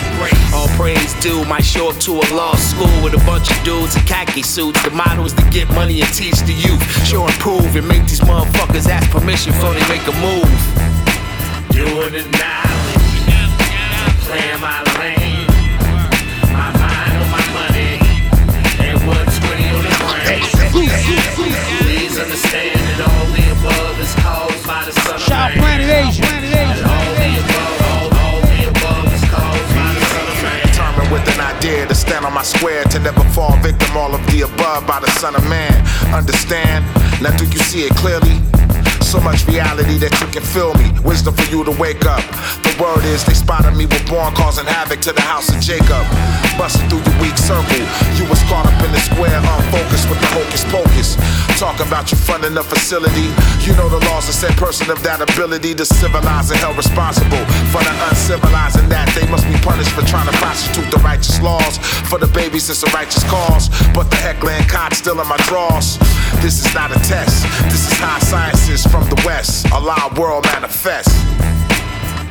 All 0.54 0.68
praise 0.78 1.14
due, 1.20 1.44
might 1.46 1.64
show 1.64 1.90
up 1.90 1.96
to 2.06 2.12
a 2.12 2.26
law 2.34 2.54
school 2.54 2.92
with 3.02 3.14
a 3.14 3.22
bunch 3.26 3.50
of 3.50 3.58
dudes 3.64 3.96
in 3.96 4.02
khaki 4.02 4.42
suits. 4.42 4.80
The 4.82 4.90
motto 4.90 5.24
is 5.24 5.32
to 5.34 5.44
get 5.50 5.68
money 5.70 6.00
and 6.00 6.12
teach 6.14 6.38
the 6.40 6.52
youth. 6.52 6.82
Show 7.06 7.24
and 7.24 7.34
prove 7.40 7.74
and 7.74 7.86
make 7.88 8.02
these 8.02 8.20
motherfuckers 8.20 8.88
ask 8.88 9.10
permission 9.10 9.52
before 9.52 9.74
they 9.74 9.86
make 9.88 10.06
a 10.06 10.14
move. 10.22 10.52
Doing 11.70 12.14
it 12.14 12.28
knowledge, 12.38 13.02
playing 14.26 14.60
my 14.60 14.82
lane. 14.98 15.21
Please 20.72 22.16
understand 22.18 22.80
that 22.80 23.04
all 23.04 23.28
the 23.36 23.44
above 23.52 24.00
is 24.00 24.14
caused 24.24 24.66
by 24.66 24.80
the 24.88 24.92
sun 25.04 25.20
Shout. 25.20 25.52
Planet 25.52 25.84
Asia. 25.84 26.24
All 26.24 27.12
the 27.20 27.28
above, 27.44 27.76
all, 27.92 28.08
all 28.24 28.40
the 28.40 28.72
above 28.72 29.04
is 29.12 29.20
caused 29.28 29.68
by 29.76 29.92
the 29.92 30.04
son 30.08 30.24
of 30.32 30.36
man. 30.40 30.64
Determined 30.72 31.12
with 31.12 31.28
an 31.28 31.40
idea 31.44 31.86
to 31.86 31.94
stand 31.94 32.24
on 32.24 32.32
my 32.32 32.42
square, 32.42 32.84
to 32.84 32.98
never 33.00 33.22
fall 33.36 33.54
victim. 33.58 33.96
All 33.96 34.14
of 34.14 34.24
the 34.32 34.48
above 34.48 34.86
by 34.86 35.00
the 35.00 35.10
Son 35.10 35.36
of 35.36 35.44
Man. 35.46 35.76
Understand? 36.14 36.86
Now, 37.20 37.36
do 37.36 37.44
you 37.44 37.58
see 37.68 37.84
it 37.84 37.92
clearly? 37.94 38.40
So 39.12 39.20
much 39.20 39.44
reality 39.44 40.00
that 40.00 40.16
you 40.24 40.28
can 40.32 40.40
feel 40.40 40.72
me. 40.80 40.88
Wisdom 41.04 41.36
for 41.36 41.44
you 41.52 41.60
to 41.68 41.74
wake 41.76 42.08
up. 42.08 42.24
The 42.64 42.72
word 42.80 43.04
is 43.04 43.20
they 43.28 43.36
spotted 43.36 43.76
me 43.76 43.84
with 43.84 44.00
born 44.08 44.32
causing 44.32 44.64
havoc 44.64 45.04
to 45.04 45.12
the 45.12 45.20
house 45.20 45.52
of 45.52 45.60
Jacob. 45.60 46.00
Busting 46.56 46.88
through 46.88 47.04
your 47.04 47.16
weak 47.20 47.36
circle. 47.36 47.84
You 48.16 48.24
was 48.24 48.40
caught 48.48 48.64
up 48.64 48.72
in 48.80 48.88
the 48.88 49.02
square, 49.04 49.36
unfocused 49.36 50.08
with 50.08 50.16
the 50.16 50.30
hocus 50.32 50.64
pocus. 50.72 51.20
Talk 51.60 51.84
about 51.84 52.08
you 52.08 52.16
funding 52.16 52.56
the 52.56 52.64
facility. 52.64 53.28
You 53.68 53.76
know 53.76 53.92
the 53.92 54.00
laws 54.08 54.32
that 54.32 54.32
said 54.32 54.56
person 54.56 54.88
of 54.88 55.04
that 55.04 55.20
ability 55.20 55.76
to 55.76 55.84
civilize 55.84 56.48
and 56.48 56.56
held 56.64 56.80
responsible 56.80 57.44
for 57.68 57.84
the 57.84 57.92
uncivilized 58.08 58.80
and 58.80 58.88
that 58.88 59.12
they 59.12 59.28
must 59.28 59.44
be 59.44 59.60
punished 59.60 59.92
for 59.92 60.08
trying 60.08 60.32
to 60.32 60.36
prostitute 60.40 60.88
the 60.88 61.04
righteous 61.04 61.36
laws. 61.44 61.76
For 62.08 62.16
the 62.16 62.32
babies, 62.32 62.72
it's 62.72 62.80
a 62.80 62.90
righteous 62.96 63.28
cause. 63.28 63.68
But 63.92 64.08
the 64.08 64.16
heckling 64.24 64.64
cod 64.72 64.96
still 64.96 65.20
in 65.20 65.28
my 65.28 65.36
drawers. 65.44 66.00
This 66.40 66.64
is 66.64 66.72
not 66.72 66.90
a 66.90 66.98
test. 67.04 67.44
This 67.68 67.84
is 67.86 67.94
high 68.00 68.18
sciences 68.24 68.88
from 68.88 69.01
the 69.08 69.22
west. 69.26 69.66
Allow 69.72 70.12
world 70.16 70.44
manifest. 70.52 71.10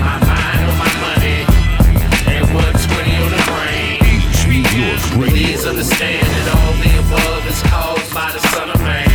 My 0.00 0.16
mind 0.22 0.60
on 0.70 0.76
my 0.78 0.92
money, 1.06 1.38
and 2.30 2.44
120 2.54 3.16
on 3.22 3.30
the 3.30 3.42
brain. 3.50 3.96
Please 5.30 5.66
understand 5.66 6.26
that 6.26 6.46
all 6.56 6.74
the 6.82 6.92
above 7.06 7.46
is 7.48 7.62
caused 7.62 8.14
by 8.14 8.30
the 8.32 8.40
Son 8.48 8.70
of 8.70 8.80
Man. 8.80 9.05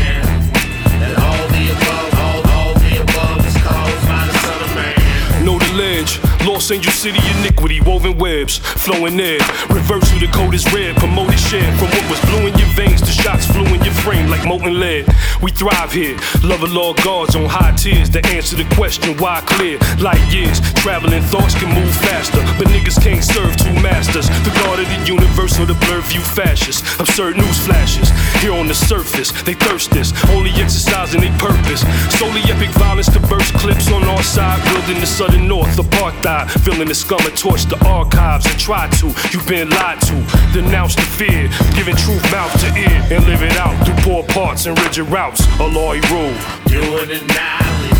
Los 6.72 6.78
Angeles 6.78 7.00
City 7.00 7.20
iniquity, 7.40 7.82
woven 7.82 8.18
webs, 8.18 8.58
flowing 8.58 9.20
air. 9.20 9.40
Reverse 9.68 9.92
Reversal, 9.92 10.20
the 10.20 10.28
code 10.32 10.54
is 10.56 10.64
red, 10.72 10.96
promoted 10.96 11.38
share. 11.38 11.68
From 11.76 11.90
what 11.92 12.10
was 12.10 12.22
blue 12.32 12.48
in 12.48 12.58
your 12.58 12.72
veins 12.80 13.02
to 13.02 13.12
shots 13.12 13.46
flew 13.46 13.66
in 13.66 13.84
your 13.84 13.94
frame 14.06 14.30
like 14.30 14.46
molten 14.48 14.80
lead. 14.80 15.06
We 15.42 15.52
thrive 15.52 15.92
here, 15.92 16.16
love 16.44 16.64
of 16.64 16.72
Lord 16.72 16.96
guards 17.04 17.36
on 17.36 17.44
high 17.44 17.76
tiers. 17.76 18.10
The 18.10 18.26
answer 18.28 18.56
to 18.56 18.64
the 18.64 18.76
question 18.76 19.18
why 19.18 19.42
clear. 19.42 19.80
Light 20.00 20.24
years, 20.32 20.62
traveling 20.80 21.24
thoughts 21.24 21.60
can 21.60 21.76
move 21.76 21.92
faster, 22.08 22.40
but 22.56 22.72
niggas 22.72 23.04
can't 23.04 23.24
serve 23.24 23.52
two 23.58 23.74
masters. 23.84 24.30
The 24.48 24.54
God 24.64 24.80
of 24.80 24.88
the 24.88 25.04
universe 25.04 25.60
or 25.60 25.66
the 25.66 25.76
blurred 25.84 26.08
view 26.08 26.22
fascists. 26.22 26.88
Absurd 27.02 27.36
news 27.36 27.60
flashes 27.68 28.08
here 28.40 28.54
on 28.54 28.68
the 28.68 28.76
surface. 28.76 29.36
They 29.44 29.56
thirst 29.56 29.92
this, 29.92 30.16
only 30.32 30.52
exercising 30.56 31.20
their 31.20 31.36
purpose. 31.38 31.84
Solely 32.16 32.48
epic 32.48 32.72
violence 32.80 33.12
to 33.12 33.20
burst 33.28 33.54
clips 33.56 33.92
on 33.92 34.04
our 34.04 34.24
side, 34.24 34.64
wielding 34.72 35.02
the 35.02 35.08
southern 35.08 35.50
north 35.50 35.76
apartheid. 35.76 36.48
Feeling 36.64 36.90
the 36.90 36.94
scum 36.96 37.20
and 37.26 37.36
torch 37.36 37.66
the 37.66 37.78
archives 37.88 38.46
and 38.46 38.60
try 38.60 38.88
to. 38.88 39.08
You've 39.32 39.48
been 39.48 39.72
lied 39.72 40.00
to, 40.02 40.14
denounce 40.54 40.96
the 40.96 41.02
fear, 41.02 41.50
giving 41.76 41.96
truth 41.96 42.24
mouth 42.32 42.54
to 42.62 42.68
ear 42.78 43.02
and 43.10 43.26
live 43.26 43.42
it 43.42 43.58
out 43.58 43.74
through 43.84 43.96
poor 44.06 44.24
parts 44.24 44.68
and 44.68 44.78
rigid 44.80 45.08
routes. 45.10 45.42
A 45.60 45.68
law 45.68 45.94
rule. 45.94 46.36
Doing 46.68 47.10
the 47.10 47.22
knowledge, 47.34 47.98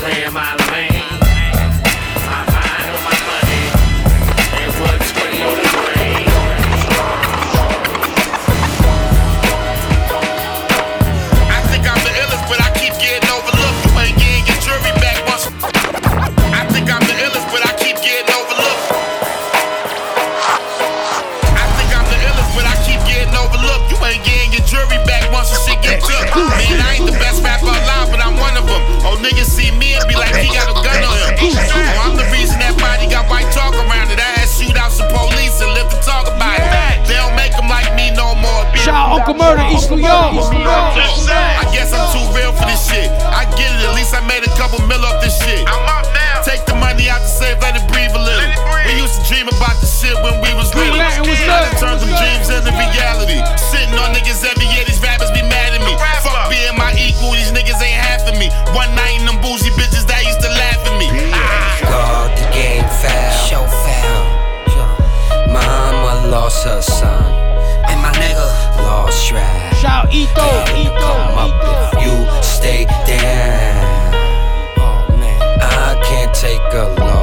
playing 0.00 0.32
my 0.32 0.56
lane. 0.72 1.07
Be 39.28 39.36
Shout 39.36 39.52
out 39.52 39.68
Uncle 39.68 39.68
Murda, 39.68 39.76
East 39.76 39.90
New 39.92 40.00
York. 40.00 40.96
I 41.60 41.68
guess 41.68 41.92
I'm 41.92 42.08
too 42.16 42.24
real 42.32 42.48
for 42.56 42.64
this 42.64 42.88
shit. 42.88 43.12
I 43.28 43.44
get 43.60 43.68
it, 43.68 43.84
at 43.84 43.92
least 43.92 44.16
I 44.16 44.24
made 44.24 44.40
a 44.40 44.52
couple 44.56 44.80
mil 44.88 45.04
off 45.04 45.20
this 45.20 45.36
shit. 45.44 45.68
I'm 45.68 45.84
up 45.84 46.08
now. 46.16 46.40
Take 46.48 46.64
the 46.64 46.72
money 46.72 47.12
out 47.12 47.20
to 47.20 47.28
save, 47.28 47.60
let 47.60 47.76
it 47.76 47.84
breathe 47.92 48.16
a 48.16 48.22
little. 48.24 48.48
We 48.88 48.96
used 48.96 49.20
to 49.20 49.22
dream 49.28 49.44
about 49.52 49.76
the 49.84 49.88
shit 49.88 50.16
when 50.24 50.40
we 50.40 50.48
was 50.56 50.72
little. 50.72 50.96
Latin, 50.96 51.28
what's 51.28 51.44
I 51.44 51.60
up? 51.60 51.60
done 51.68 51.76
turned 51.76 52.00
them 52.00 52.12
dreams 52.16 52.48
into 52.48 52.72
reality. 52.72 53.38
Sitting 53.68 53.92
on 54.00 54.16
niggas 54.16 54.40
every 54.48 54.64
year, 54.72 54.88
these 54.88 55.00
rappers 55.04 55.28
be 55.36 55.44
mad 55.44 55.76
at 55.76 55.84
me. 55.84 55.92
Fuck 56.24 56.48
being 56.48 56.72
my 56.80 56.96
equal, 56.96 57.36
these 57.36 57.52
niggas 57.52 57.76
ain't 57.84 58.00
half 58.00 58.24
of 58.24 58.32
me. 58.40 58.48
One 58.72 58.88
night 58.96 59.20
in 59.20 59.28
them 59.28 59.36
bougie 59.44 59.68
bitches 59.76 60.08
that 60.08 60.24
used 60.24 60.40
to 60.40 60.48
laugh 60.48 60.80
at 60.88 60.96
me. 60.96 61.12
Ah. 61.36 61.84
God, 61.84 62.28
the 62.32 62.48
game 62.56 62.88
foul. 62.96 63.36
Show 63.44 63.64
foul. 63.84 64.38
Mama 65.52 66.28
lost 66.28 66.64
her 66.64 66.80
lost 68.88 69.18
stride. 69.24 69.74
Shout 69.80 70.06
Eto, 70.10 70.48
Eto, 70.82 71.00
Come 71.00 71.38
up 71.44 71.54
if 71.74 71.82
you 72.04 72.14
stay 72.42 72.84
down. 73.06 74.14
Oh 74.86 75.00
man, 75.20 75.40
I 75.60 76.00
can't 76.08 76.34
take 76.34 76.66
a 76.72 76.84
loss. 77.00 77.17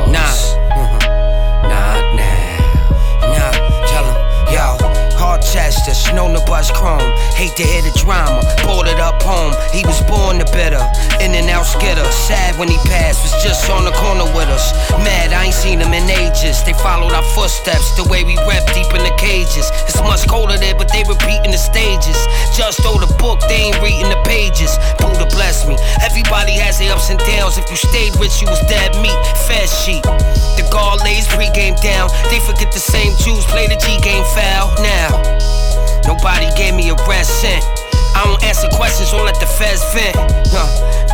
Chest, 5.85 6.09
snow 6.09 6.25
the 6.33 6.41
bus 6.49 6.71
chrome. 6.71 7.05
Hate 7.37 7.55
to 7.55 7.63
hear 7.63 7.81
the 7.85 7.93
drama, 8.01 8.41
it 8.89 8.99
up 8.99 9.21
home. 9.21 9.53
He 9.71 9.85
was 9.85 10.01
born 10.09 10.41
the 10.41 10.49
bitter, 10.49 10.81
in 11.21 11.33
and 11.37 11.49
out 11.49 11.65
skitter. 11.65 12.03
Sad 12.09 12.57
when 12.57 12.67
he 12.67 12.77
passed, 12.89 13.21
was 13.21 13.33
just 13.43 13.69
on 13.69 13.85
the 13.85 13.93
corner 13.93 14.25
with 14.33 14.49
us. 14.49 14.73
Mad, 15.05 15.33
I 15.33 15.45
ain't 15.45 15.53
seen 15.53 15.79
him 15.79 15.93
in 15.93 16.09
ages. 16.09 16.63
They 16.65 16.73
followed 16.73 17.13
our 17.13 17.25
footsteps, 17.37 17.95
the 17.95 18.05
way 18.09 18.23
we 18.23 18.35
rep 18.49 18.65
deep 18.73 18.89
in 18.97 19.05
the 19.05 19.13
cages. 19.17 19.69
It's 19.85 20.01
much 20.01 20.27
colder 20.27 20.57
there, 20.57 20.75
but 20.75 20.89
they 20.89 21.05
repeating 21.05 21.53
the 21.53 21.61
stages. 21.61 22.17
Just 22.57 22.81
though 22.81 22.97
the 22.97 23.11
book, 23.21 23.39
they 23.45 23.69
ain't 23.69 23.79
reading 23.81 24.09
the 24.09 24.21
pages. 24.25 24.73
Buddha 24.97 25.29
bless 25.37 25.67
me. 25.67 25.77
Everybody 26.01 26.57
has 26.57 26.79
their 26.81 26.93
ups 26.93 27.09
and 27.09 27.19
downs. 27.19 27.57
If 27.57 27.69
you 27.69 27.77
stayed 27.77 28.17
rich, 28.17 28.41
you 28.41 28.47
was 28.49 28.61
dead 28.65 28.97
meat. 29.01 29.17
Fed 29.45 29.69
sheet. 29.69 30.03
The 30.57 30.65
guard 30.71 31.01
lays 31.05 31.27
pregame 31.27 31.77
down. 31.81 32.09
They 32.31 32.39
forget 32.41 32.71
the 32.71 32.81
same 32.81 33.13
Jews 33.21 33.45
play 33.45 33.67
the 33.67 33.77
G 33.77 33.99
game 34.01 34.25
foul. 34.33 34.73
Now, 34.81 35.74
nobody 36.07 36.47
gave 36.55 36.73
me 36.73 36.89
a 36.89 36.95
red 37.07 37.25
cent. 37.25 37.63
I 38.15 38.23
don't 38.23 38.43
answer 38.43 38.69
questions, 38.71 39.11
don't 39.11 39.25
let 39.25 39.39
the 39.39 39.47
feds 39.47 39.83
vent. 39.93 40.15
Huh. 40.53 40.67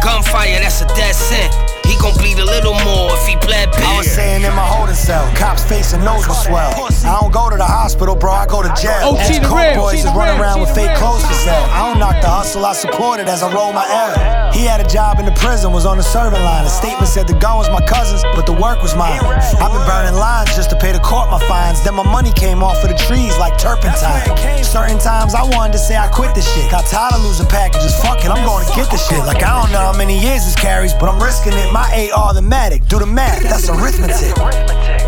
Gunfire, 0.03 0.59
that's 0.61 0.81
a 0.81 0.87
dead 0.95 1.15
scent. 1.15 1.70
He 1.91 1.99
gon' 1.99 2.15
bleed 2.15 2.39
a 2.39 2.45
little 2.45 2.73
more 2.87 3.11
if 3.19 3.27
he 3.27 3.35
bled 3.35 3.67
big. 3.75 3.83
I 3.83 3.97
was 3.97 4.07
saying 4.07 4.47
in 4.47 4.55
my 4.55 4.63
holding 4.63 4.95
cell, 4.95 5.27
cops 5.35 5.67
facing 5.67 5.99
nose 6.07 6.25
will 6.25 6.39
swell. 6.39 6.71
I 6.71 7.19
don't 7.19 7.33
go 7.33 7.49
to 7.49 7.57
the 7.57 7.67
hospital, 7.67 8.15
bro, 8.15 8.31
I 8.31 8.47
go 8.47 8.63
to 8.63 8.71
jail. 8.79 9.03
Oh, 9.03 9.19
OT 9.19 9.43
the 9.43 9.43
Ex-coke 9.43 9.59
real, 9.59 9.75
boys 9.75 9.91
T 9.91 9.97
is 9.99 10.03
the 10.07 10.15
running 10.15 10.39
around 10.39 10.61
with 10.61 10.71
fake 10.71 10.95
clothes 10.95 11.27
to 11.27 11.35
sell. 11.43 11.59
I 11.67 11.91
don't 11.91 11.99
knock 11.99 12.21
the 12.23 12.29
hustle, 12.31 12.63
I 12.65 12.71
support 12.71 13.19
it 13.19 13.27
as 13.27 13.43
I 13.43 13.51
roll 13.51 13.73
my 13.73 13.83
L. 13.83 14.53
He 14.55 14.63
had 14.63 14.79
a 14.79 14.87
job 14.87 15.19
in 15.19 15.25
the 15.25 15.35
prison, 15.35 15.71
was 15.71 15.85
on 15.85 15.97
the 15.97 16.03
serving 16.03 16.39
line. 16.39 16.63
A 16.65 16.69
statement 16.69 17.07
said 17.07 17.27
the 17.27 17.35
gun 17.35 17.57
was 17.57 17.69
my 17.69 17.83
cousin's, 17.83 18.23
but 18.35 18.45
the 18.45 18.55
work 18.55 18.81
was 18.81 18.95
mine. 18.95 19.19
I've 19.59 19.71
been 19.75 19.83
burning 19.83 20.15
lines 20.15 20.55
just 20.55 20.69
to 20.71 20.77
pay 20.79 20.91
the 20.91 20.99
court 20.99 21.29
my 21.29 21.39
fines. 21.47 21.83
Then 21.83 21.95
my 21.95 22.07
money 22.07 22.31
came 22.31 22.63
off 22.63 22.83
of 22.83 22.89
the 22.89 22.95
trees 22.95 23.35
like 23.37 23.57
turpentine. 23.59 24.23
Certain 24.63 24.99
times 24.99 25.35
I 25.35 25.43
wanted 25.43 25.73
to 25.73 25.79
say 25.79 25.97
I 25.97 26.07
quit 26.07 26.35
this 26.35 26.47
shit. 26.55 26.71
Got 26.71 26.85
tired 26.87 27.15
of 27.15 27.23
losing 27.23 27.47
packages. 27.47 27.95
Fuck 27.99 28.23
it, 28.23 28.31
I'm 28.31 28.43
going 28.47 28.63
to 28.67 28.71
get 28.75 28.87
this 28.91 29.03
shit. 29.07 29.19
Like 29.27 29.43
I 29.43 29.59
don't 29.59 29.71
know 29.71 29.83
how 29.83 29.95
many 29.95 30.15
years 30.19 30.47
this 30.47 30.55
carries, 30.55 30.93
but 30.93 31.09
I'm 31.09 31.19
risking 31.21 31.53
it. 31.53 31.71
My 31.71 31.80
AR 31.89 32.33
the 32.33 32.41
matic. 32.41 32.87
Do 32.87 32.99
the 32.99 33.05
math, 33.05 33.43
that's 33.43 33.69
arithmetic. 33.69 34.37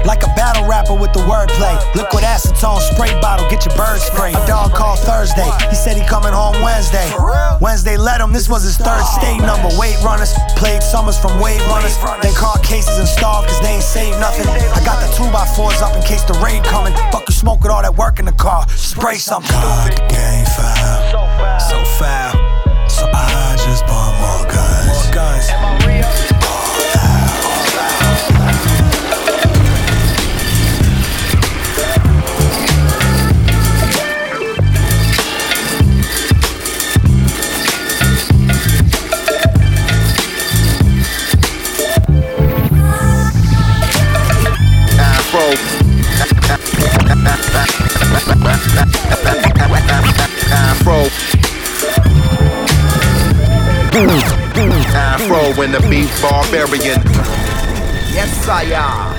Like 0.05 0.23
a 0.23 0.31
battle 0.35 0.67
rapper 0.67 0.93
with 0.93 1.03
with 1.03 1.11
the 1.11 1.19
wordplay. 1.27 1.75
Liquid 1.99 2.23
acetone, 2.23 2.79
spray 2.79 3.11
bottle, 3.19 3.43
get 3.49 3.65
your 3.65 3.75
bird 3.75 3.99
spray. 3.99 4.31
A 4.31 4.47
dog 4.47 4.71
called 4.71 4.99
Thursday, 4.99 5.45
he 5.69 5.75
said 5.75 5.99
he 5.99 6.07
coming 6.07 6.31
home 6.31 6.55
Wednesday. 6.63 7.03
Wednesday 7.59 7.97
let 7.97 8.21
him, 8.21 8.31
this 8.31 8.47
was 8.47 8.63
his 8.63 8.77
third 8.77 9.03
state 9.19 9.43
number. 9.43 9.67
Weight 9.75 9.99
runners, 10.01 10.33
played 10.55 10.81
summers 10.81 11.19
from 11.19 11.39
wave 11.43 11.59
runners. 11.67 11.97
They 12.23 12.31
caught 12.31 12.63
cases 12.63 12.97
and 12.97 13.07
starved 13.07 13.49
cause 13.49 13.59
they 13.59 13.75
ain't 13.75 13.83
saved 13.83 14.17
nothing. 14.19 14.47
I 14.47 14.79
got 14.87 15.03
the 15.03 15.11
2x4s 15.11 15.81
up 15.83 15.95
in 15.95 16.01
case 16.03 16.23
the 16.23 16.39
raid 16.39 16.63
coming. 16.63 16.93
Fuck 17.11 17.27
you 17.27 17.35
smoke 17.35 17.61
with 17.61 17.71
all 17.71 17.81
that 17.81 17.95
work 17.95 18.19
in 18.19 18.25
the 18.25 18.37
car, 18.39 18.67
spray 18.69 19.15
something. 19.15 19.51
God, 19.51 19.91
the 19.91 19.99
game 20.07 20.47
foul, 20.55 21.59
so 21.59 21.77
foul. 21.99 22.31
So 22.87 23.09
I 23.11 23.55
just 23.59 23.85
bought 23.87 24.15
more 24.23 24.47
guns. 24.47 24.87
More 24.87 25.13
guns. 25.13 26.12
Afro. 50.51 51.05
Afro 54.95 55.61
in 55.61 55.71
the 55.71 55.79
beat 55.89 56.09
barbarian. 56.21 57.01
Yes, 58.13 58.47
I 58.47 58.63
am. 58.73 59.13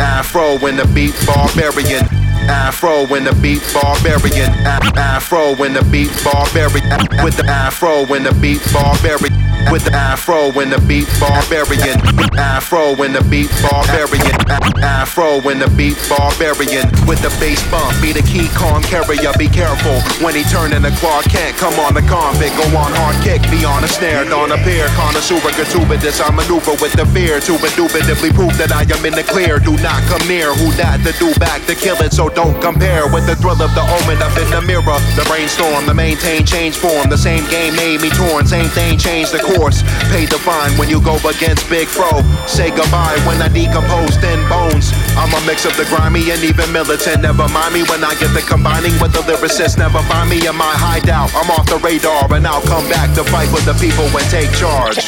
Afro 0.00 0.66
in 0.66 0.76
the 0.76 0.84
beat 0.94 1.14
barbarian. 1.26 2.04
Afro 2.48 3.14
in 3.14 3.24
the 3.24 3.32
beat 3.40 3.62
barbarian. 3.72 4.50
Afro 4.96 5.54
in 5.64 5.72
the 5.72 5.82
beat 5.90 6.12
barbarian. 6.22 7.24
With 7.24 7.36
the 7.36 7.46
Afro 7.46 8.04
in 8.14 8.24
the 8.24 8.32
beat 8.34 8.60
barbarian. 8.72 9.55
With 9.72 9.84
the 9.84 9.92
Afro 9.92 10.54
in 10.62 10.70
the 10.70 10.78
beat 10.86 11.10
barbarian. 11.18 11.98
Afro 12.38 12.94
in 13.02 13.12
the 13.12 13.20
beat 13.26 13.50
barbarian. 13.60 14.32
Afro 14.78 15.42
in 15.50 15.58
the 15.58 15.68
beat 15.74 15.98
barbarian. 16.08 16.86
With 17.04 17.18
the 17.18 17.34
bass 17.42 17.58
bump, 17.68 17.90
be 18.00 18.14
the 18.14 18.22
key 18.22 18.46
Kong 18.54 18.80
carrier. 18.86 19.34
Be 19.36 19.50
careful 19.50 19.98
when 20.22 20.38
he 20.38 20.46
turn 20.46 20.72
in 20.72 20.86
the 20.86 20.94
Clark 21.02 21.26
Kent. 21.26 21.58
Come 21.58 21.74
on 21.82 21.98
the 21.98 22.04
convict, 22.06 22.54
go 22.54 22.66
on 22.78 22.94
hard 22.94 23.18
kick. 23.26 23.42
Be 23.50 23.66
on 23.66 23.82
a 23.82 23.90
snare, 23.90 24.24
don 24.24 24.54
a 24.54 24.58
pair. 24.62 24.86
Connoisseur, 24.94 25.42
gratuitous. 25.42 26.22
I 26.22 26.30
maneuver 26.30 26.78
with 26.78 26.94
the 26.94 27.04
fear 27.10 27.42
to 27.42 27.52
indubitably 27.58 28.30
prove 28.30 28.54
that 28.62 28.70
I 28.70 28.86
am 28.86 29.02
in 29.02 29.18
the 29.18 29.26
clear. 29.26 29.58
Do 29.58 29.74
not 29.82 29.98
come 30.06 30.22
near. 30.30 30.54
Who 30.54 30.70
that 30.78 31.02
to 31.02 31.12
do 31.18 31.34
back 31.42 31.66
to 31.66 31.74
kill 31.74 31.98
it? 32.06 32.14
So 32.14 32.30
don't 32.30 32.56
compare 32.62 33.10
with 33.10 33.26
the 33.26 33.34
thrill 33.34 33.58
of 33.58 33.74
the 33.74 33.82
omen 33.82 34.22
up 34.22 34.38
in 34.38 34.46
the 34.54 34.62
mirror. 34.62 34.98
The 35.18 35.26
brainstorm, 35.26 35.90
the 35.90 35.94
maintain 35.94 36.46
change 36.46 36.78
form. 36.78 37.10
The 37.10 37.18
same 37.18 37.42
game 37.50 37.74
made 37.74 38.00
me 38.00 38.14
torn. 38.14 38.46
Same 38.46 38.70
thing 38.70 38.96
changed 38.96 39.34
the 39.34 39.42
course. 39.42 39.55
Pay 39.56 40.28
the 40.28 40.36
fine 40.44 40.76
when 40.76 40.92
you 40.92 41.00
go 41.00 41.16
against 41.24 41.64
Big 41.72 41.88
Fro. 41.88 42.20
Say 42.44 42.68
goodbye 42.68 43.16
when 43.24 43.40
I 43.40 43.48
decompose 43.48 44.16
thin 44.20 44.36
bones. 44.52 44.92
I'm 45.16 45.32
a 45.32 45.40
mix 45.48 45.64
of 45.64 45.72
the 45.80 45.88
grimy 45.88 46.28
and 46.28 46.44
even 46.44 46.68
militant. 46.76 47.22
Never 47.24 47.48
mind 47.48 47.72
me 47.72 47.80
when 47.88 48.04
I 48.04 48.12
get 48.20 48.36
the 48.36 48.44
combining 48.44 48.92
with 49.00 49.16
the 49.16 49.24
lyricist. 49.24 49.78
Never 49.80 50.04
find 50.12 50.28
me 50.28 50.44
in 50.44 50.56
my 50.56 50.76
hideout. 50.76 51.32
I'm 51.32 51.48
off 51.56 51.64
the 51.64 51.80
radar 51.80 52.28
and 52.36 52.46
I'll 52.46 52.60
come 52.68 52.84
back 52.92 53.16
to 53.16 53.24
fight 53.24 53.48
with 53.48 53.64
the 53.64 53.72
people 53.80 54.04
and 54.04 54.28
take 54.28 54.52
charge. 54.52 55.00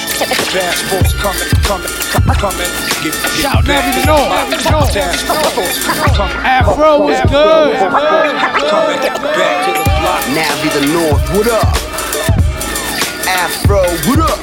Task 0.48 0.80
force 0.88 1.12
coming, 1.20 1.52
coming, 1.68 1.92
coming, 2.08 2.40
coming. 2.40 2.72
Get, 3.04 3.12
get 3.12 3.44
Shout 3.44 3.68
back 3.68 3.84
Navi 3.84 3.92
to 3.92 4.00
the 4.00 4.72
North. 4.72 4.96
Task 4.96 5.28
force 5.52 5.76
coming. 6.16 6.40
Afro 6.40 7.04
was 7.04 7.20
good. 7.28 7.76
Coming 7.76 8.96
back 8.96 9.56
to 9.68 9.72
the 9.76 9.84
block. 10.00 10.24
Navi 10.32 10.68
the 10.72 10.84
North, 10.88 11.20
what 11.36 11.48
up? 11.52 11.87
Afro, 13.28 13.82
what 14.08 14.20
up? 14.20 14.38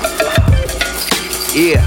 Yeah. 1.55 1.81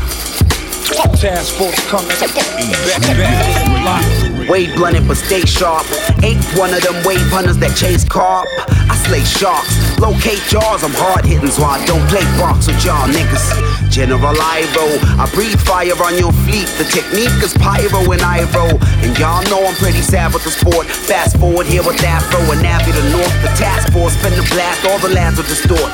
Task 1.15 1.55
force 1.55 1.79
coming. 1.89 2.09
Back, 2.09 2.35
back 2.35 3.03
to 3.07 3.15
the. 3.15 4.47
Wade 4.51 4.75
blunted 4.75 5.07
but 5.07 5.17
stay 5.17 5.43
sharp. 5.43 5.87
Ain't 6.25 6.43
one 6.59 6.75
of 6.75 6.83
them 6.83 6.97
wave 7.05 7.21
hunters 7.31 7.57
that 7.59 7.77
chase 7.77 8.03
carp. 8.03 8.49
I 8.67 8.97
slay 9.07 9.23
sharks, 9.23 9.79
locate 9.99 10.43
jaws. 10.51 10.85
I'm 10.85 10.95
hard 10.95 11.25
hitting, 11.25 11.51
so 11.51 11.65
I 11.65 11.81
don't 11.87 12.05
play 12.13 12.25
box 12.37 12.67
with 12.67 12.85
y'all 12.85 13.09
niggas. 13.09 13.47
General 13.89 14.37
Iro, 14.37 14.87
I 15.17 15.25
breathe 15.33 15.59
fire 15.61 15.97
on 16.05 16.19
your 16.19 16.33
fleet. 16.45 16.69
The 16.77 16.85
technique 16.91 17.35
is 17.41 17.57
pyro 17.57 18.05
and 18.13 18.21
Iro. 18.21 18.77
And 19.01 19.17
y'all 19.19 19.43
know 19.49 19.65
I'm 19.65 19.75
pretty 19.81 20.03
sad 20.03 20.35
with 20.35 20.45
the 20.45 20.53
sport. 20.53 20.87
Fast 20.87 21.39
forward 21.39 21.67
here 21.67 21.83
with 21.83 21.99
that 22.05 22.19
Afro 22.19 22.43
and 22.51 22.61
Navi 22.67 22.91
the 22.91 23.05
North. 23.15 23.31
The 23.47 23.53
task 23.55 23.93
force 23.93 24.17
finna 24.19 24.43
blast, 24.51 24.83
all 24.91 24.99
the 24.99 25.15
lads 25.15 25.39
will 25.39 25.47
distort. 25.47 25.93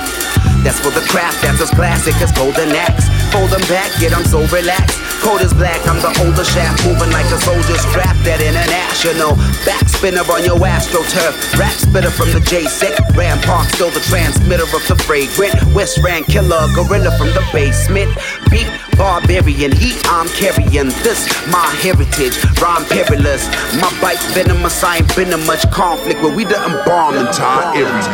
That's 0.64 0.80
for 0.80 0.88
the 0.88 1.04
craft, 1.12 1.44
that's 1.44 1.60
as 1.60 1.68
classic 1.76 2.16
as 2.24 2.32
Golden 2.32 2.72
Axe. 2.72 3.12
Fold 3.28 3.52
them 3.52 3.60
back, 3.68 3.92
yet 4.00 4.16
I'm 4.16 4.24
so 4.24 4.40
relaxed. 4.48 4.96
Cold 5.20 5.44
is 5.44 5.52
black, 5.52 5.80
I'm 5.84 6.00
the 6.00 6.12
older 6.24 6.44
shaft, 6.44 6.84
moving 6.88 7.12
like 7.12 7.28
a 7.28 7.36
soldier 7.44 7.76
strapped 7.76 8.24
at 8.24 8.40
international. 8.40 9.36
Back 9.68 9.84
spinner 9.88 10.24
on 10.24 10.44
your 10.44 10.56
astroturf. 10.56 11.36
Rap 11.60 11.76
spitter 11.76 12.10
from 12.10 12.32
the 12.32 12.40
J6. 12.40 12.96
Ram 13.16 13.36
Park, 13.44 13.68
still 13.76 13.92
the 13.94 14.00
transmitter 14.10 14.64
of 14.64 14.82
the 14.88 14.96
fragrant. 15.06 15.54
West 15.72 15.98
Rand 16.02 16.26
killer, 16.26 16.66
gorilla 16.74 17.16
from 17.16 17.28
the 17.28 17.42
basement. 17.52 18.10
Beat 18.50 18.66
barbarian, 18.98 19.72
heat 19.72 20.02
I'm 20.06 20.28
carrying. 20.28 20.90
This 21.06 21.24
my 21.48 21.70
heritage, 21.80 22.34
rhyme 22.60 22.84
perilous. 22.86 23.46
My 23.80 23.90
bite 24.02 24.20
venomous, 24.34 24.82
I 24.82 24.98
ain't 24.98 25.16
been 25.16 25.32
in 25.32 25.46
much 25.46 25.70
conflict, 25.70 26.20
but 26.20 26.34
we 26.34 26.44
done 26.44 26.84
bomb 26.84 27.14
entire 27.16 27.74
areas. 27.78 28.04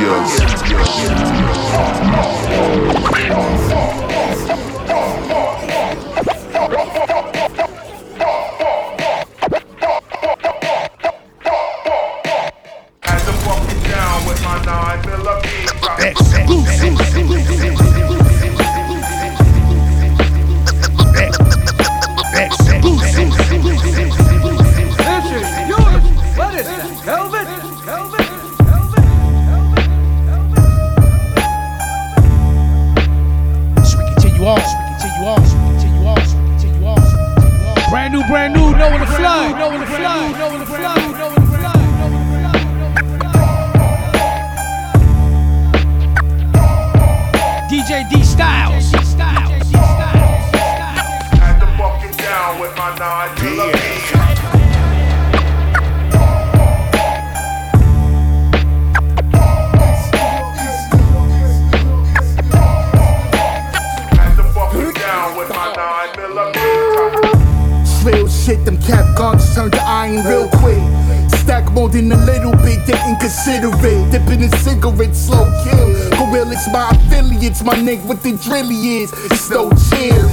Affiliates, 77.51 77.65
my 77.65 77.75
nigga, 77.75 78.07
what 78.07 78.23
the 78.23 78.33
drilly 78.33 79.03
is. 79.03 79.13
It's 79.25 79.51
no 79.51 79.71
chill. 79.71 80.29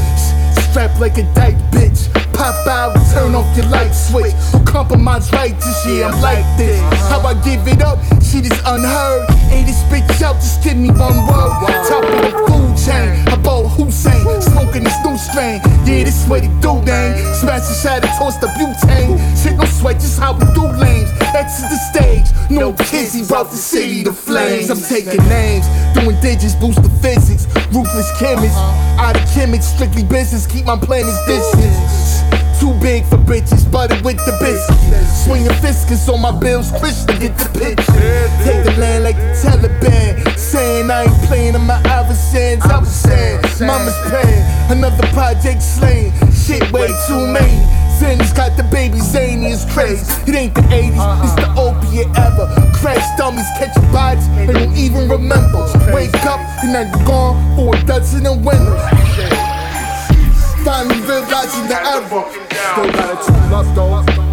Strapped 0.70 1.00
like 1.00 1.18
a 1.18 1.24
dyke 1.34 1.56
bitch. 1.72 2.12
Pop 2.34 2.68
out, 2.68 2.94
turn 3.14 3.34
off 3.36 3.56
your 3.58 3.66
light 3.68 3.92
switch. 3.92 4.34
Compromise 4.66 5.32
righteous, 5.34 5.86
yeah, 5.88 6.08
I'm 6.08 6.22
like 6.22 6.46
this. 6.58 6.80
How 7.10 7.22
I 7.22 7.34
give 7.44 7.68
it 7.68 7.82
up, 7.82 7.98
shit 8.28 8.46
is 8.46 8.60
unheard. 8.66 9.24
Ain't 9.52 9.68
this 9.68 9.82
bitch 9.88 10.22
out, 10.22 10.36
just 10.36 10.64
give 10.64 10.76
me 10.76 10.90
one 10.92 11.16
word. 11.28 11.52
Top 11.88 12.04
of 12.04 12.20
the 12.20 12.32
food 12.46 12.76
chain, 12.76 13.24
I 13.32 13.40
bought 13.42 13.68
Hussein, 13.80 14.20
smoking 14.42 14.84
this 14.84 14.98
new 15.06 15.18
strain. 15.18 15.62
Yeah, 15.88 16.04
this 16.04 16.28
what 16.28 16.44
it 16.44 16.52
do, 16.60 16.84
gang. 16.84 17.16
Smash 17.34 17.68
the 17.68 17.74
shatter, 17.74 18.08
toss 18.20 18.38
the 18.38 18.48
butane. 18.60 19.16
Shit, 19.42 19.56
no 19.56 19.66
sweat, 19.66 19.96
just 19.96 20.20
how 20.20 20.34
we 20.34 20.46
do 20.54 20.68
lanes. 20.78 21.10
Exit 21.34 21.70
the 21.72 21.80
stage, 21.92 22.28
no 22.50 22.74
kizzy, 22.74 23.24
brought 23.26 23.50
the 23.50 23.58
city 23.58 24.04
to 24.04 24.12
flames. 24.12 24.70
I'm 24.70 24.82
taking 24.82 25.24
names, 25.30 25.66
doing 25.96 26.20
digits, 26.20 26.56
boost 26.56 26.84
the 26.84 26.90
physics. 27.02 27.48
Ruthless 27.72 28.12
chemist, 28.20 28.58
out 29.00 29.16
of 29.16 29.24
chemics, 29.32 29.64
strictly 29.76 30.04
business, 30.04 30.46
keep 30.46 30.66
my 30.66 30.78
planets 30.78 31.24
distance. 31.26 32.27
Too 32.68 32.74
big 32.82 33.06
for 33.06 33.16
bitches, 33.16 33.64
butter 33.72 33.96
with 34.04 34.18
the 34.26 34.36
biscuits. 34.44 35.24
Swinging 35.24 35.54
fiscus 35.64 36.10
on 36.10 36.20
my 36.20 36.38
bills, 36.38 36.70
Chris 36.80 37.06
to 37.06 37.18
get 37.18 37.38
the 37.38 37.48
pitch. 37.58 37.80
Take 38.44 38.66
the 38.66 38.76
land 38.78 39.06
like 39.06 39.16
the 39.16 39.32
Taliban. 39.40 40.38
Saying 40.38 40.92
I 40.92 41.04
ain't 41.04 41.28
playing 41.30 41.56
on 41.56 41.66
my 41.66 41.82
Iversons. 41.84 42.64
I 42.64 42.80
was 42.80 42.92
saying, 42.92 43.40
Mama's 43.66 43.96
paying. 44.12 44.44
Another 44.70 45.08
project 45.16 45.62
slain. 45.64 46.12
Shit 46.34 46.70
way 46.74 46.88
too 47.08 47.26
many. 47.32 47.56
Zen's 48.00 48.34
got 48.34 48.58
the 48.58 48.64
baby 48.64 49.00
zaniest 49.00 49.72
crazy. 49.72 50.04
It 50.30 50.36
ain't 50.36 50.54
the 50.54 50.62
80s, 50.62 51.24
it's 51.24 51.36
the 51.40 51.48
opiate 51.56 52.12
ever. 52.20 52.46
Crash 52.76 53.08
dummies 53.18 53.48
catch 53.58 53.74
bodies, 53.94 54.28
they 54.36 54.52
don't 54.52 54.76
even 54.76 55.08
remember. 55.08 55.64
Wake 55.96 56.14
up 56.28 56.42
and 56.62 56.76
I'm 56.76 56.92
gone 57.06 57.40
for 57.56 57.76
a 57.76 57.84
dozen 57.86 58.28
of 58.28 58.44
winners. 60.68 60.88
Finally 60.88 61.02
realizing 61.02 61.68
the 61.68 61.80
ever. 61.82 62.24
Still 62.74 62.92
got 62.92 63.14
a 63.14 63.26
tune 63.26 63.54
up 63.54 63.76
though. 63.76 64.27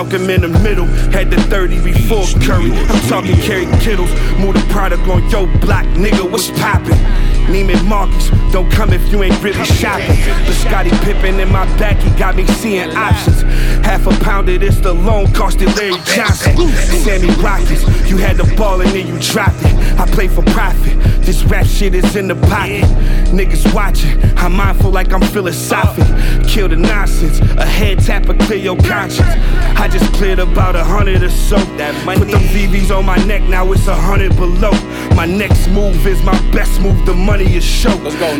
Malcolm 0.00 0.30
in 0.30 0.40
the 0.40 0.48
middle. 0.60 0.86
Had 1.12 1.30
the 1.30 1.36
30 1.52 1.84
before 1.84 2.24
Curry. 2.40 2.72
I'm 2.72 3.00
talking 3.06 3.36
Kerry 3.36 3.66
Kittles. 3.80 4.10
Move 4.38 4.54
the 4.54 4.66
product 4.70 5.06
on 5.08 5.28
yo 5.28 5.44
block, 5.60 5.84
nigga. 5.92 6.24
What's 6.30 6.50
poppin'? 6.52 6.96
Neiman 7.52 7.84
Marcus, 7.86 8.30
don't 8.52 8.70
come 8.70 8.92
if 8.92 9.02
you 9.12 9.22
ain't 9.22 9.42
really 9.42 9.62
shopping. 9.64 10.16
The 10.46 10.52
Scottie 10.52 10.90
Pippen 11.04 11.38
in 11.38 11.50
my 11.52 11.66
back, 11.78 11.98
he 11.98 12.08
got 12.18 12.36
me 12.36 12.46
seeing 12.46 12.96
options. 12.96 13.42
Half 13.84 14.06
a 14.06 14.24
pound 14.24 14.48
of 14.48 14.60
this, 14.60 14.78
the 14.78 14.94
loan 14.94 15.26
costed 15.26 15.74
Larry 15.76 16.00
Johnson. 16.14 16.56
Sammy 17.02 17.28
Rockets, 17.42 17.82
you 18.08 18.16
had 18.16 18.36
the 18.36 18.54
ball 18.56 18.80
and 18.80 18.90
then 18.90 19.06
you 19.06 19.18
dropped 19.20 19.60
it. 19.64 19.74
I 19.98 20.06
play 20.06 20.28
for 20.28 20.42
profit, 20.42 20.96
this 21.26 21.42
rap 21.44 21.66
shit 21.66 21.94
is 21.94 22.16
in 22.16 22.28
the 22.28 22.36
pocket. 22.36 22.84
Niggas 23.30 23.72
watching, 23.72 24.20
I'm 24.36 24.54
mindful 24.56 24.90
like 24.90 25.12
I'm 25.12 25.20
philosophic. 25.20 26.04
Kill 26.48 26.68
the 26.68 26.76
nonsense, 26.76 27.38
a 27.58 27.64
head 27.64 28.00
tap 28.00 28.28
or 28.28 28.34
clear 28.34 28.58
your 28.58 28.76
conscience. 28.78 29.28
I 29.78 29.88
just 29.88 30.12
cleared 30.14 30.40
about 30.40 30.74
a 30.76 30.82
hundred 30.84 31.22
or 31.22 31.30
so. 31.30 31.56
Put 31.56 31.78
them 31.78 32.40
VVs 32.52 32.90
on 32.96 33.06
my 33.06 33.16
neck, 33.24 33.42
now 33.42 33.70
it's 33.72 33.86
a 33.86 33.94
hundred 33.94 34.34
below. 34.36 34.72
My 35.14 35.26
next 35.26 35.68
move 35.68 36.06
is 36.06 36.22
my 36.24 36.36
best 36.50 36.80
move, 36.80 37.06
the 37.06 37.14
money 37.14 37.54
is 37.54 37.64
show. 37.64 37.90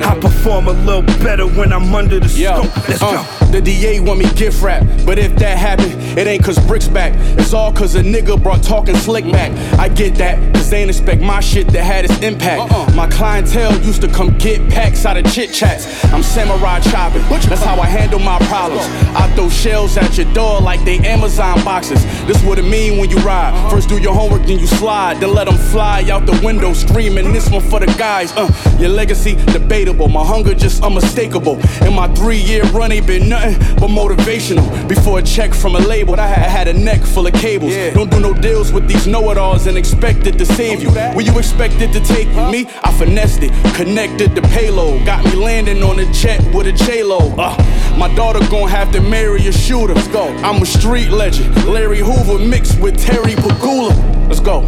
I 0.02 0.18
perform 0.20 0.66
a 0.68 0.72
little 0.72 1.02
better 1.22 1.46
when 1.46 1.72
I'm 1.72 1.94
under 1.94 2.18
the 2.18 2.28
scope. 2.28 2.88
Let's 2.88 3.02
Uh, 3.02 3.22
go. 3.40 3.46
the 3.52 3.60
DA 3.60 4.00
want 4.00 4.18
me 4.18 4.26
gift 4.34 4.60
wrap, 4.62 4.82
but 5.10 5.18
if 5.18 5.34
that 5.40 5.58
happen, 5.58 5.90
it 6.16 6.28
ain't 6.28 6.44
cause 6.44 6.56
bricks 6.68 6.86
back. 6.86 7.12
It's 7.36 7.52
all 7.52 7.72
cause 7.72 7.96
a 7.96 8.00
nigga 8.00 8.40
brought 8.40 8.62
talking 8.62 8.94
slick 8.94 9.24
back. 9.24 9.50
I 9.76 9.88
get 9.88 10.14
that, 10.18 10.38
cause 10.54 10.70
they 10.70 10.82
ain't 10.82 10.88
expect 10.88 11.20
my 11.20 11.40
shit 11.40 11.68
to 11.70 11.82
have 11.82 12.04
its 12.04 12.16
impact. 12.22 12.94
My 12.94 13.08
clientele 13.08 13.76
used 13.80 14.02
to 14.02 14.08
come 14.08 14.38
get 14.38 14.60
packs 14.70 15.04
out 15.04 15.16
of 15.16 15.24
chit 15.34 15.52
chats. 15.52 16.04
I'm 16.14 16.22
samurai 16.22 16.78
chopping, 16.78 17.22
that's 17.22 17.64
how 17.64 17.80
I 17.80 17.86
handle 17.86 18.20
my 18.20 18.38
problems. 18.46 18.84
I 19.16 19.28
throw 19.34 19.48
shells 19.48 19.96
at 19.96 20.16
your 20.16 20.32
door 20.32 20.60
like 20.60 20.84
they 20.84 20.98
Amazon 20.98 21.56
boxes. 21.64 22.04
This 22.26 22.40
what 22.44 22.60
it 22.60 22.62
mean 22.62 22.96
when 23.00 23.10
you 23.10 23.16
ride. 23.18 23.68
First 23.68 23.88
do 23.88 23.98
your 23.98 24.14
homework, 24.14 24.46
then 24.46 24.60
you 24.60 24.68
slide, 24.68 25.18
then 25.18 25.34
let 25.34 25.48
them 25.48 25.56
fly 25.56 26.04
out 26.08 26.24
the 26.24 26.40
window 26.44 26.72
screaming. 26.72 27.32
This 27.32 27.50
one 27.50 27.62
for 27.62 27.80
the 27.80 27.86
guys. 27.98 28.30
Uh, 28.36 28.48
your 28.78 28.90
legacy 28.90 29.34
debatable, 29.46 30.06
my 30.06 30.24
hunger 30.24 30.54
just 30.54 30.84
unmistakable. 30.84 31.58
In 31.84 31.96
my 31.96 32.06
three-year 32.14 32.62
run, 32.66 32.92
ain't 32.92 33.08
been 33.08 33.28
nothing 33.28 33.58
but 33.80 33.88
motivational. 33.88 34.64
Before 34.86 34.99
a 35.06 35.22
check 35.22 35.54
from 35.54 35.76
a 35.76 35.78
label, 35.78 36.14
I 36.18 36.26
had, 36.26 36.50
had 36.50 36.68
a 36.68 36.72
neck 36.72 37.02
full 37.02 37.26
of 37.26 37.34
cables. 37.34 37.74
Don't 37.94 38.10
do 38.10 38.20
no 38.20 38.32
deals 38.34 38.72
with 38.72 38.86
these 38.86 39.06
know-it-alls 39.06 39.66
and 39.66 39.76
expect 39.76 40.26
it 40.26 40.38
to 40.38 40.46
save 40.46 40.82
you. 40.82 40.90
Where 40.90 41.20
you 41.20 41.36
expected 41.38 41.92
to 41.92 42.00
take 42.00 42.28
you? 42.28 42.50
Me, 42.50 42.66
I 42.82 42.92
finessed 42.92 43.42
it, 43.42 43.52
connected 43.74 44.34
the 44.34 44.42
payload, 44.42 45.04
got 45.04 45.24
me 45.24 45.34
landing 45.34 45.82
on 45.82 45.98
a 45.98 46.12
jet 46.12 46.42
with 46.54 46.66
a 46.66 46.72
J-Lo. 46.72 47.34
Uh, 47.38 47.96
my 47.98 48.12
daughter 48.14 48.40
gon' 48.50 48.68
have 48.68 48.92
to 48.92 49.00
marry 49.00 49.46
a 49.46 49.52
shooter. 49.52 49.94
Let's 49.94 50.08
go. 50.08 50.28
I'm 50.38 50.62
a 50.62 50.66
street 50.66 51.10
legend, 51.10 51.64
Larry 51.64 51.98
Hoover 51.98 52.38
mixed 52.38 52.80
with 52.80 52.98
Terry 52.98 53.34
Pegula. 53.34 53.94
Let's 54.28 54.40
go. 54.40 54.62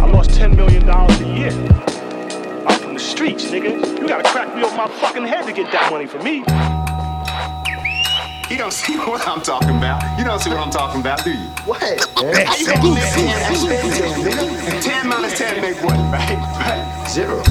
I 0.00 0.06
lost 0.06 0.30
$10 0.30 0.56
million 0.56 0.88
a 0.88 1.38
year. 1.38 1.52
I'm 2.66 2.78
from 2.80 2.94
the 2.94 3.00
streets, 3.00 3.44
nigga. 3.46 3.98
You 3.98 4.08
gotta 4.08 4.28
crack 4.28 4.54
me 4.54 4.62
off 4.62 4.76
my 4.76 4.88
fucking 4.98 5.26
head 5.26 5.46
to 5.46 5.52
get 5.52 5.70
that 5.72 5.90
money 5.90 6.06
from 6.06 6.24
me. 6.24 6.42
You 8.50 8.58
don't 8.58 8.72
see 8.72 8.96
what 9.08 9.26
I'm 9.26 9.40
talking 9.40 9.76
about. 9.76 10.18
You 10.18 10.24
don't 10.24 10.40
see 10.40 10.50
what 10.50 10.58
I'm 10.58 10.70
talking 10.70 11.00
about, 11.00 11.24
do 11.24 11.32
you? 11.32 11.46
What? 11.64 11.80
Yeah. 11.82 12.44
How 12.44 12.56
you 12.56 12.66
gonna 12.66 12.88
live 12.88 13.16
in 13.18 13.26
that 13.26 14.82
10 14.82 15.08
minus 15.08 15.38
10 15.38 15.60
make 15.60 15.76
what, 15.82 15.96
right? 16.12 16.38
Right. 16.58 17.08
Zero. 17.08 17.42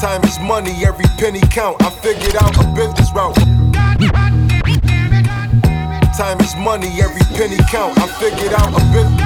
Time 0.00 0.22
is 0.24 0.38
money, 0.40 0.84
every 0.84 1.06
penny 1.18 1.40
count. 1.50 1.82
I 1.82 1.90
figured 1.90 2.36
out 2.36 2.56
a 2.56 2.66
business 2.74 3.12
route. 3.12 3.34
Time 6.16 6.40
is 6.40 6.54
money, 6.56 6.88
every 7.00 7.22
penny 7.36 7.58
count. 7.70 7.98
I 7.98 8.06
figured 8.18 8.52
out 8.54 8.70
a 8.74 8.80
business. 8.92 9.18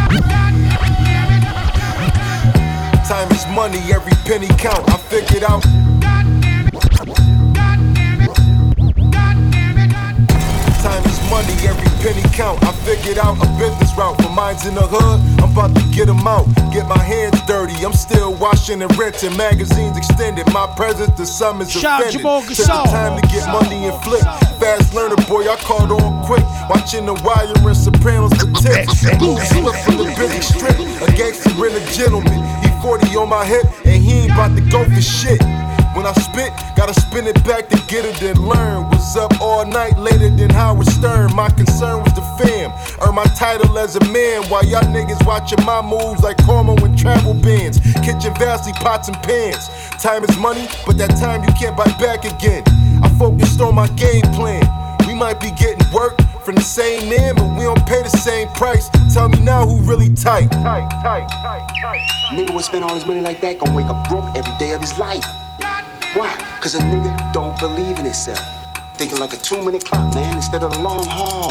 Time 3.09 3.31
is 3.33 3.47
money, 3.49 3.81
every 3.93 4.13
penny 4.25 4.49
count. 4.59 4.89
I 4.89 4.97
figured 4.97 5.45
out. 5.45 5.65
Money, 11.33 11.57
every 11.65 11.89
penny 12.05 12.23
count. 12.37 12.63
I 12.63 12.73
figured 12.85 13.17
out 13.17 13.41
a 13.41 13.49
business 13.57 13.97
route. 13.97 14.21
My 14.21 14.29
mind's 14.29 14.67
in 14.67 14.75
the 14.75 14.85
hood, 14.85 15.19
I'm 15.41 15.51
about 15.51 15.73
to 15.75 15.83
get 15.97 16.07
'em 16.09 16.29
out. 16.29 16.47
Get 16.77 16.87
my 16.87 17.03
hands 17.13 17.41
dirty, 17.47 17.77
I'm 17.87 17.97
still 18.07 18.35
washing 18.35 18.83
and 18.85 18.93
rinsing. 18.99 19.35
Magazines 19.37 19.97
extended, 19.97 20.47
my 20.53 20.67
presence 20.77 21.13
to 21.17 21.25
some 21.25 21.63
is 21.63 21.71
Shout 21.71 21.85
out 21.85 22.01
offended. 22.01 22.21
Took 22.23 22.57
the 22.57 22.65
time 22.99 23.15
to 23.19 23.25
get 23.33 23.45
money 23.49 23.81
and 23.89 23.97
flip. 24.05 24.25
Fast 24.61 24.93
learner, 24.95 25.21
boy, 25.29 25.49
I 25.49 25.57
caught 25.69 25.91
on 25.91 26.11
quick. 26.29 26.45
Watching 26.69 27.07
the 27.07 27.15
wire 27.25 27.57
and 27.57 27.77
Sopranos 27.77 28.33
for 28.39 28.51
tips. 28.63 29.01
Blue 29.19 29.39
slip 29.51 29.77
from 29.85 29.97
the 29.97 30.09
busy 30.19 30.43
strip. 30.53 30.79
A 31.07 31.09
gangster 31.19 31.51
and 31.67 31.77
a 31.81 31.85
gentleman. 31.99 32.41
He 32.63 32.69
40 32.83 33.17
on 33.17 33.29
my 33.29 33.45
hip, 33.45 33.65
and 33.87 34.03
he 34.07 34.13
ain't 34.23 34.33
about 34.33 34.55
to 34.57 34.63
go 34.75 34.85
for 34.85 35.01
shit. 35.01 35.41
When 35.95 36.07
I 36.07 36.13
spit, 36.13 36.53
gotta 36.75 36.99
spin 36.99 37.27
it 37.27 37.37
back 37.45 37.69
to 37.69 37.77
get 37.87 38.07
it 38.07 38.23
and 38.23 38.39
learn. 38.39 38.89
Was 38.89 39.15
up 39.17 39.39
all 39.43 39.67
night 39.67 39.99
later 39.99 40.31
than 40.31 40.49
Howard 40.49 40.87
Stern. 40.87 41.35
My 41.37 41.51
concern 41.51 42.03
was 42.03 42.15
the 42.15 42.23
fam. 42.41 42.73
Earn 43.07 43.15
my 43.15 43.27
title 43.37 43.79
as 43.79 43.97
a 43.97 44.05
man 44.11 44.43
while 44.49 44.65
y'all 44.65 44.81
niggas 44.85 45.25
watching 45.27 45.63
my 45.67 45.83
moves 45.83 46.23
like 46.23 46.39
Cormo 46.39 46.83
and 46.83 46.97
travel 46.97 47.35
bands. 47.35 47.79
Kitchen 48.01 48.33
vastly 48.41 48.73
pots 48.75 49.09
and 49.09 49.17
pans. 49.23 49.69
Time 50.03 50.25
is 50.25 50.37
money, 50.39 50.67
but 50.87 50.97
that 50.97 51.11
time 51.21 51.45
you 51.45 51.53
can't 51.61 51.77
buy 51.77 51.85
back 52.01 52.25
again. 52.25 52.65
I 53.03 53.11
focused 53.19 53.61
on 53.61 53.75
my 53.75 53.89
game 53.89 54.25
plan. 54.33 54.65
We 55.07 55.15
might 55.15 55.41
be 55.41 55.51
getting 55.51 55.85
work 55.93 56.19
from 56.43 56.55
the 56.55 56.63
same 56.63 57.11
man, 57.11 57.35
but 57.35 57.53
we 57.59 57.65
don't 57.65 57.85
pay 57.87 58.03
the 58.03 58.09
same 58.09 58.49
price. 58.49 58.89
Tell 59.13 59.29
me 59.29 59.41
now 59.41 59.67
who 59.67 59.79
really 59.83 60.09
tight. 60.15 60.51
Tight, 60.51 60.89
tight, 61.03 61.29
tight, 61.29 61.69
tight. 61.83 62.01
Nigga 62.33 62.55
would 62.55 62.65
spend 62.65 62.83
all 62.83 62.95
his 62.95 63.05
money 63.05 63.21
like 63.21 63.43
that, 63.43 63.59
gonna 63.59 63.77
wake 63.77 63.87
up 63.87 64.09
broke 64.09 64.25
every 64.35 64.57
day 64.59 64.73
of 64.73 64.81
his 64.81 64.99
life. 64.99 65.25
Why? 66.15 66.37
Cause 66.61 66.75
a 66.75 66.79
nigga 66.79 67.33
don't 67.33 67.59
believe 67.59 67.99
in 67.99 68.05
himself. 68.05 68.39
Thinking 68.97 69.19
like 69.19 69.33
a 69.33 69.39
two 69.39 69.63
minute 69.65 69.83
clock, 69.83 70.15
man, 70.15 70.37
instead 70.37 70.63
of 70.63 70.71
the 70.73 70.79
long 70.79 71.07
haul. 71.07 71.51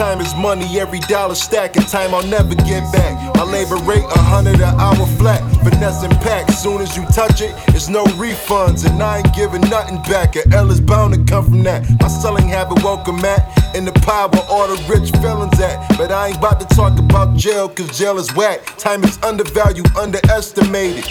Time 0.00 0.22
is 0.22 0.34
money, 0.34 0.80
every 0.80 0.98
dollar 1.00 1.34
stack, 1.34 1.76
and 1.76 1.86
time 1.86 2.14
I'll 2.14 2.26
never 2.26 2.54
get 2.54 2.90
back. 2.90 3.36
My 3.36 3.42
labor 3.42 3.76
rate, 3.84 4.02
a 4.02 4.18
hundred 4.18 4.54
an 4.54 4.80
hour 4.80 5.06
flat. 5.18 5.42
Finesse 5.62 6.02
and 6.02 6.14
pack, 6.22 6.50
soon 6.52 6.80
as 6.80 6.96
you 6.96 7.04
touch 7.12 7.42
it, 7.42 7.52
it's 7.76 7.90
no 7.90 8.04
refunds, 8.16 8.88
and 8.88 9.02
I 9.02 9.18
ain't 9.18 9.34
giving 9.34 9.60
nothing 9.68 10.00
back. 10.04 10.36
A 10.36 10.48
L 10.54 10.70
is 10.70 10.80
bound 10.80 11.12
to 11.12 11.22
come 11.30 11.44
from 11.44 11.62
that. 11.64 11.84
My 12.00 12.08
selling 12.08 12.48
habit, 12.48 12.82
welcome 12.82 13.22
at. 13.26 13.44
In 13.76 13.84
the 13.84 13.92
pile 13.92 14.30
where 14.30 14.42
all 14.48 14.68
the 14.74 14.82
rich 14.88 15.10
felons 15.20 15.60
at. 15.60 15.86
But 15.98 16.10
I 16.10 16.28
ain't 16.28 16.38
about 16.38 16.60
to 16.60 16.66
talk 16.74 16.98
about 16.98 17.36
jail, 17.36 17.68
cause 17.68 17.98
jail 17.98 18.16
is 18.16 18.34
whack. 18.34 18.64
Time 18.78 19.04
is 19.04 19.18
undervalued, 19.22 19.94
underestimated. 19.98 21.04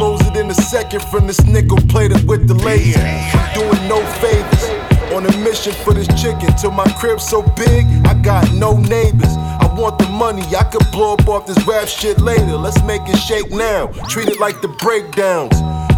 Lose 0.00 0.22
it 0.22 0.36
in 0.38 0.48
a 0.48 0.54
second 0.54 1.02
from 1.12 1.26
this 1.26 1.44
nickel 1.44 1.76
plated 1.90 2.26
with 2.26 2.48
the. 2.48 2.54
I'm 2.54 3.54
doing 3.54 3.86
no 3.86 4.00
favors. 4.16 4.99
On 5.12 5.26
a 5.26 5.36
mission 5.38 5.72
for 5.84 5.92
this 5.92 6.06
chicken 6.20 6.54
till 6.56 6.70
my 6.70 6.86
crib 6.92 7.20
so 7.20 7.42
big, 7.56 7.84
I 8.06 8.14
got 8.14 8.52
no 8.52 8.76
neighbors. 8.76 9.36
I 9.60 9.72
want 9.76 9.98
the 9.98 10.08
money, 10.08 10.42
I 10.56 10.62
could 10.64 10.88
blow 10.92 11.14
up 11.14 11.26
off 11.28 11.46
this 11.46 11.58
rap 11.66 11.88
shit 11.88 12.20
later. 12.20 12.56
Let's 12.56 12.80
make 12.84 13.02
it 13.06 13.16
shake 13.16 13.50
now. 13.50 13.88
Treat 14.08 14.28
it 14.28 14.38
like 14.38 14.60
the 14.60 14.68
breakdowns. 14.68 15.54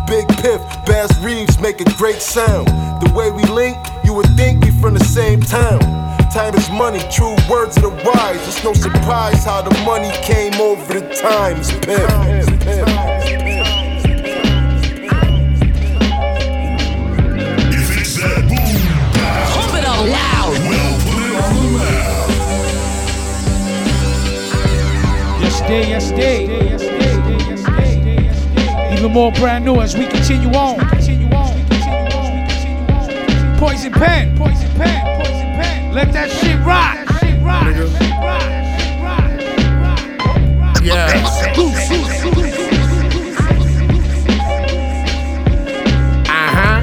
Big 0.08 0.26
Piff, 0.40 0.60
Bass 0.86 1.12
Reeves 1.20 1.60
make 1.60 1.80
a 1.80 1.84
great 1.96 2.22
sound. 2.22 2.68
The 3.02 3.12
way 3.14 3.30
we 3.30 3.42
link, 3.44 3.76
you 4.02 4.14
would 4.14 4.28
think 4.36 4.64
we 4.64 4.70
from 4.70 4.94
the 4.94 5.04
same 5.04 5.40
town. 5.40 5.80
Time 6.32 6.54
is 6.54 6.70
money, 6.70 7.00
true 7.10 7.36
words 7.50 7.76
of 7.76 7.82
the 7.82 7.90
wise. 8.04 8.40
It's 8.48 8.64
no 8.64 8.72
surprise 8.72 9.44
how 9.44 9.60
the 9.60 9.76
money 9.84 10.10
came 10.22 10.54
over 10.54 11.00
the 11.00 11.14
times. 11.14 11.70
Piff. 11.84 13.41
Day, 25.66 25.88
yes, 25.88 26.10
day. 26.10 26.46
Yes, 26.46 26.80
day, 26.80 26.98
yes, 26.98 27.62
day, 27.64 28.24
yes, 28.24 28.44
day. 28.54 28.96
Even 28.96 29.12
more 29.12 29.32
brand 29.32 29.64
new 29.64 29.80
as 29.80 29.96
we 29.96 30.06
continue 30.06 30.50
on. 30.50 30.78
Poison 33.58 33.92
pen, 33.92 34.36
poison 34.36 34.70
pen, 34.76 35.18
poison 35.18 35.52
pen. 35.58 35.92
Let 35.92 36.12
that 36.12 36.30
shit 36.30 36.58
rock. 36.64 36.98
Yeah. 40.82 41.06
Uh-huh. 46.28 46.80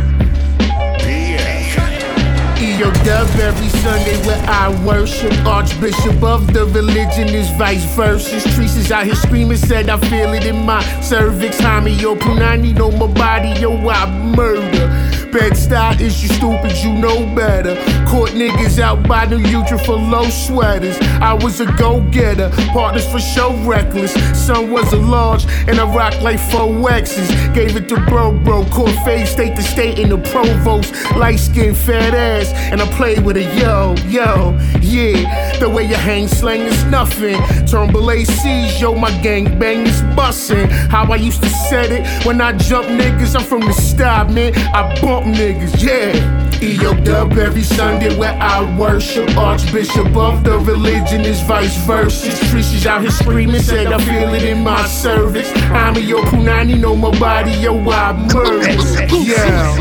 Yeah. 1.06 2.60
EO 2.60 2.92
dub 3.04 3.30
every 3.40 3.69
Sunday 3.84 4.18
where 4.28 4.44
I 4.50 4.70
worship. 4.86 5.34
Archbishop 5.46 6.22
of 6.22 6.54
the 6.54 6.66
religion 6.66 7.30
is 7.30 7.50
vice 7.52 7.84
versa. 7.96 8.40
Streets 8.40 8.76
is 8.76 8.92
out 8.92 9.06
here 9.06 9.16
screaming, 9.16 9.58
said 9.58 9.90
I 9.90 9.98
feel 10.10 10.34
it 10.34 10.46
in 10.46 10.66
my 10.66 10.82
cervix. 11.02 11.58
Hami, 11.58 12.00
yo, 12.00 12.16
Punani, 12.16 12.74
no 12.76 12.92
my 12.92 13.08
body, 13.08 13.60
yo, 13.60 13.72
I 13.90 14.06
murder. 14.36 15.09
Bed-Stuy 15.32 16.02
is 16.02 16.24
you 16.24 16.30
stupid, 16.30 16.76
you 16.84 16.94
know 16.94 17.24
better. 17.36 17.76
Caught 18.08 18.32
niggas 18.32 18.80
out 18.80 19.08
by 19.08 19.26
New 19.26 19.38
Utrecht 19.38 19.86
for 19.86 19.96
low 19.96 20.28
sweaters. 20.30 20.98
I 21.22 21.34
was 21.34 21.60
a 21.60 21.66
go-getter, 21.74 22.50
partners 22.74 23.08
for 23.12 23.20
show 23.20 23.56
reckless. 23.64 24.14
Son 24.34 24.72
was 24.72 24.92
a 24.94 24.98
large, 24.98 25.46
and 25.68 25.80
I 25.80 25.86
rock 25.94 26.20
like 26.22 26.40
four 26.40 26.90
X's. 26.90 27.30
Gave 27.54 27.76
it 27.76 27.88
to 27.90 27.98
bro, 28.08 28.32
bro. 28.32 28.66
Caught 28.66 29.06
phase 29.06 29.30
state 29.30 29.56
to 29.56 29.62
state 29.62 30.00
in 30.00 30.10
the 30.10 30.18
provost. 30.18 30.94
Light 31.16 31.40
skin, 31.40 31.76
fat 31.76 32.14
ass, 32.14 32.52
and 32.72 32.82
I 32.82 32.88
play 32.94 33.20
with 33.20 33.38
a 33.38 33.44
yo, 33.56 33.96
yo, 34.08 34.58
yeah. 34.82 35.58
The 35.60 35.70
way 35.70 35.84
you 35.84 35.96
hang 35.96 36.28
slang 36.28 36.62
is 36.62 36.84
nothing. 36.86 37.40
Turnbull 37.68 38.08
ACs, 38.08 38.82
yo, 38.82 38.96
my 38.96 39.12
gang 39.22 39.60
bang 39.60 39.86
is 39.86 40.02
bussin'. 40.18 40.70
How 40.90 41.04
I 41.12 41.18
used 41.18 41.44
to 41.44 41.50
set 41.50 41.92
it 41.92 42.26
when 42.26 42.42
I 42.42 42.54
jump 42.54 42.88
niggas, 42.88 43.36
I'm 43.36 43.44
from 43.44 43.62
the 43.62 43.74
stop, 43.74 44.32
man. 44.32 44.56
I 44.74 45.00
bump 45.02 45.19
niggas, 45.24 45.82
yeah. 45.82 46.40
EO 46.62 46.94
dub 47.04 47.34
every 47.38 47.64
Sunday 47.64 48.18
where 48.18 48.34
I 48.34 48.78
worship. 48.78 49.30
Archbishop 49.38 50.16
of 50.16 50.44
the 50.44 50.60
religion 50.60 51.22
is 51.22 51.42
vice 51.42 51.78
versa. 51.86 52.32
Streets 52.32 52.86
out 52.86 53.02
here 53.02 53.12
screaming, 53.12 53.62
said 53.62 53.88
I 53.88 53.98
feel 54.04 54.34
it 54.34 54.44
in 54.44 54.64
my 54.64 54.86
service. 54.86 55.50
I'm 55.72 55.96
a 55.96 56.00
yo 56.00 56.22
punani, 56.24 56.78
know 56.78 56.96
my 56.96 57.18
body, 57.18 57.52
yo, 57.52 57.80
I 57.90 58.14
murder. 58.34 58.74
Yeah. 59.16 59.76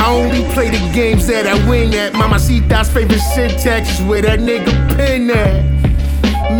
I 0.00 0.12
only 0.12 0.44
play 0.52 0.70
the 0.70 0.92
games 0.92 1.26
that 1.28 1.46
I 1.46 1.68
win 1.68 1.94
at. 1.94 2.12
Mamacita's 2.12 2.90
favorite 2.90 3.20
syntax 3.20 3.98
is 3.98 4.06
where 4.06 4.22
that 4.22 4.40
nigga 4.40 4.96
pin 4.96 5.30
at. 5.30 5.77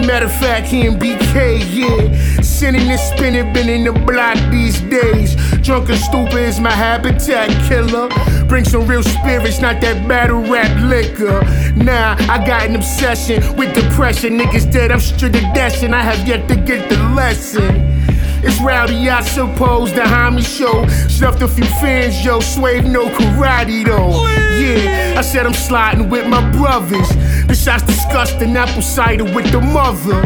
Matter 0.06 0.26
of 0.26 0.32
fact, 0.32 0.68
he 0.68 0.86
and 0.86 1.00
BK, 1.00 1.58
yeah. 1.72 2.40
Sinning 2.40 2.88
and 2.88 3.00
spinning, 3.00 3.52
been 3.52 3.68
in 3.68 3.84
the 3.84 3.92
block 3.92 4.38
these 4.50 4.80
days. 4.82 5.34
Drunk 5.62 5.88
and 5.90 5.98
stupid 5.98 6.38
is 6.38 6.60
my 6.60 6.70
habitat 6.70 7.50
killer. 7.68 8.08
Bring 8.46 8.64
some 8.64 8.86
real 8.86 9.02
spirits, 9.02 9.60
not 9.60 9.80
that 9.80 10.08
battle 10.08 10.40
rap 10.40 10.70
liquor. 10.82 11.40
Nah, 11.76 12.16
I 12.20 12.44
got 12.46 12.66
an 12.68 12.76
obsession 12.76 13.56
with 13.56 13.74
depression. 13.74 14.38
Niggas 14.38 14.72
dead, 14.72 14.92
I'm 14.92 15.00
straight 15.00 15.32
dashing. 15.54 15.92
I 15.92 16.00
have 16.00 16.26
yet 16.26 16.48
to 16.48 16.56
get 16.56 16.88
the 16.88 16.96
lesson. 17.14 17.98
It's 18.42 18.60
rowdy, 18.60 19.10
I 19.10 19.20
suppose, 19.22 19.92
the 19.92 20.02
homie 20.02 20.46
show. 20.46 20.86
Stuffed 21.08 21.42
a 21.42 21.48
few 21.48 21.66
fans, 21.80 22.24
yo. 22.24 22.40
Swave 22.40 22.84
no 22.84 23.06
karate, 23.08 23.84
though. 23.84 24.47
Yeah, 24.68 25.18
I 25.18 25.22
said 25.22 25.46
I'm 25.46 25.54
sliding 25.54 26.10
with 26.10 26.26
my 26.26 26.42
brothers. 26.52 27.08
The 27.46 27.54
shot's 27.54 27.84
disgusting, 27.84 28.56
apple 28.56 28.82
cider 28.82 29.24
with 29.24 29.50
the 29.50 29.60
mother. 29.60 30.20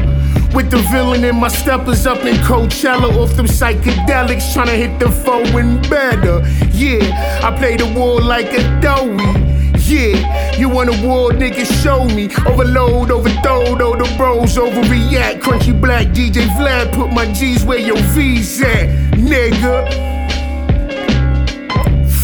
With 0.55 0.70
the 0.70 0.78
villain 0.90 1.24
in 1.24 1.37
my 1.37 1.48
steppers 1.48 2.07
up 2.07 2.24
in 2.24 2.35
Coachella 2.37 3.16
off 3.16 3.37
them 3.37 3.46
psychedelics, 3.46 4.52
tryna 4.52 4.76
hit 4.76 4.98
the 4.98 5.11
foe 5.11 5.44
and 5.57 5.81
better. 5.88 6.40
Yeah, 6.72 7.40
I 7.42 7.57
play 7.57 7.76
the 7.76 7.87
war 7.96 8.20
like 8.20 8.52
a 8.52 8.81
doughy. 8.81 9.52
Yeah, 9.78 10.57
you 10.57 10.68
want 10.68 10.90
a 10.90 11.07
war, 11.07 11.31
nigga, 11.31 11.64
show 11.83 12.05
me. 12.05 12.28
Overload, 12.46 13.11
overthrow, 13.11 13.61
all 13.83 13.96
the 13.96 14.14
bros 14.16 14.57
overreact. 14.57 15.40
Crunchy 15.40 15.78
black 15.78 16.09
DJ 16.09 16.46
Vlad, 16.57 16.92
put 16.92 17.12
my 17.12 17.33
G's 17.33 17.64
where 17.64 17.78
your 17.78 17.96
V's 17.96 18.61
at, 18.61 18.88
nigga. 19.14 20.21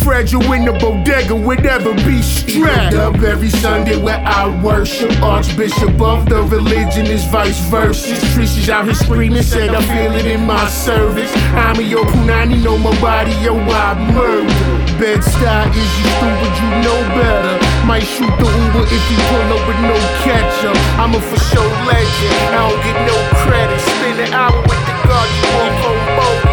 Fragile 0.08 0.54
in 0.54 0.64
the 0.64 0.72
bodega, 0.72 1.36
whatever 1.36 1.92
be 1.92 2.22
strapped. 2.22 2.94
up 2.94 3.20
every 3.20 3.50
Sunday 3.50 4.00
where 4.00 4.16
I 4.24 4.48
worship. 4.64 5.12
Archbishop 5.20 6.00
of 6.00 6.24
the 6.30 6.44
religion 6.44 7.04
is 7.04 7.26
vice 7.26 7.60
versa. 7.68 8.16
Streets 8.16 8.70
out 8.70 8.86
here 8.86 8.94
screaming, 8.94 9.42
said 9.42 9.74
I 9.74 9.82
feel 9.84 10.12
it 10.16 10.24
in 10.24 10.46
my 10.46 10.66
service. 10.68 11.30
I'm 11.52 11.78
a 11.78 11.82
yo 11.82 12.04
punani, 12.04 12.56
know 12.64 12.78
my 12.78 12.98
body, 13.02 13.32
yo, 13.44 13.52
I 13.60 14.00
murder. 14.16 14.48
Bed-Stuy 14.96 15.76
is 15.76 15.92
you 16.00 16.08
stupid, 16.16 16.52
you 16.56 16.70
know 16.88 17.00
better. 17.12 17.60
Might 17.84 18.08
shoot 18.08 18.32
the 18.40 18.48
Uber 18.48 18.88
if 18.88 19.04
you 19.12 19.18
pull 19.28 19.48
up 19.52 19.62
with 19.68 19.80
no 19.84 19.96
ketchup. 20.24 20.76
I'm 20.96 21.12
a 21.12 21.20
for 21.20 21.38
sure 21.52 21.68
legend, 21.84 22.56
I 22.56 22.64
don't 22.64 22.80
get 22.80 22.96
no 23.04 23.16
credit. 23.44 23.78
Spend 23.78 24.20
an 24.24 24.32
hour 24.32 24.56
with 24.56 24.82
the 24.88 24.94
guard, 25.04 25.28
you 25.36 25.44
walk 25.52 26.47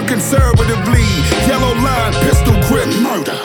Unconservatively. 0.00 1.04
Yellow 1.46 1.74
line, 1.84 2.12
pistol 2.24 2.56
grip. 2.68 2.88
Murder. 3.04 3.36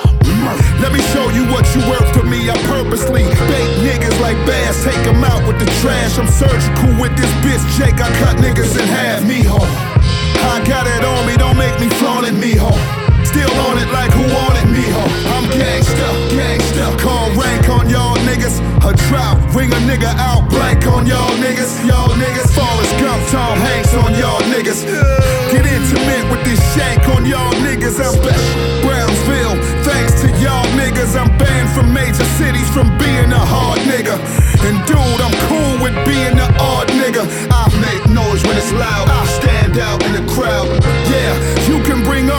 Let 0.79 0.93
me 0.93 1.01
show 1.11 1.29
you 1.31 1.43
what 1.51 1.67
you 1.75 1.81
worth 1.89 2.13
to 2.13 2.23
me. 2.23 2.49
I 2.49 2.55
purposely 2.63 3.23
bait 3.51 3.69
niggas 3.83 4.17
like 4.21 4.37
bass, 4.47 4.81
take 4.83 5.03
them 5.03 5.21
out 5.23 5.45
with 5.45 5.59
the 5.59 5.65
trash. 5.81 6.17
I'm 6.17 6.27
surgical 6.27 6.95
with 7.01 7.11
this 7.17 7.31
bitch, 7.43 7.63
Jake. 7.77 7.99
I 7.99 8.09
cut 8.23 8.37
niggas 8.37 8.79
in 8.79 8.87
half. 8.87 9.27
Me 9.27 9.43
ho. 9.43 9.59
I 9.59 10.63
got 10.65 10.87
it 10.87 11.03
on 11.03 11.27
me, 11.27 11.35
don't 11.35 11.57
make 11.57 11.77
me 11.77 11.89
flaunt 11.89 12.25
it, 12.25 12.33
me 12.33 12.55
ho. 12.55 13.04
Still 13.35 13.51
on 13.67 13.75
it 13.77 13.91
like 13.91 14.15
who 14.15 14.23
wanted 14.31 14.63
me 14.71 14.87
ho. 14.95 15.03
I'm 15.35 15.43
gangsta, 15.51 16.07
gangsta. 16.31 16.87
Call 17.03 17.27
rank 17.35 17.67
on 17.67 17.89
y'all 17.89 18.15
niggas. 18.23 18.63
A 18.79 18.95
drought, 19.11 19.35
ring 19.53 19.67
a 19.75 19.81
nigga 19.83 20.07
out 20.15 20.47
blank 20.47 20.87
on 20.87 21.05
y'all 21.05 21.35
niggas. 21.43 21.83
Y'all 21.83 22.15
niggas. 22.15 22.47
Forrest 22.55 22.95
Gump, 22.95 23.19
Tom 23.27 23.59
Hanks 23.59 23.93
on 23.93 24.15
y'all 24.15 24.39
niggas. 24.47 24.87
Get 25.51 25.67
intimate 25.67 26.31
with 26.31 26.45
this 26.47 26.63
shank 26.79 27.03
on 27.11 27.25
y'all 27.25 27.51
niggas. 27.59 27.99
I'm 27.99 28.15
special. 28.15 28.55
Brownsville, 28.87 29.59
thanks 29.83 30.15
to 30.23 30.31
y'all 30.39 30.63
niggas. 30.79 31.19
I'm 31.19 31.27
banned 31.37 31.67
from 31.75 31.91
major 31.91 32.23
cities 32.39 32.69
from 32.71 32.87
being 32.97 33.35
a 33.35 33.43
hard 33.51 33.79
nigga. 33.83 34.15
And 34.63 34.79
dude, 34.87 35.19
I'm 35.19 35.35
cool 35.51 35.83
with 35.83 35.95
being 36.07 36.39
the 36.39 36.47
odd 36.63 36.87
nigga. 36.87 37.27
I 37.51 37.67
make 37.83 37.99
noise 38.07 38.47
when 38.47 38.55
it's 38.55 38.71
loud. 38.71 39.09
I 39.11 39.25
stand 39.27 39.77
out 39.77 39.99
in 40.07 40.13
the 40.15 40.23
crowd. 40.31 40.71
Yeah, 41.11 41.35
you 41.67 41.83
can 41.83 41.94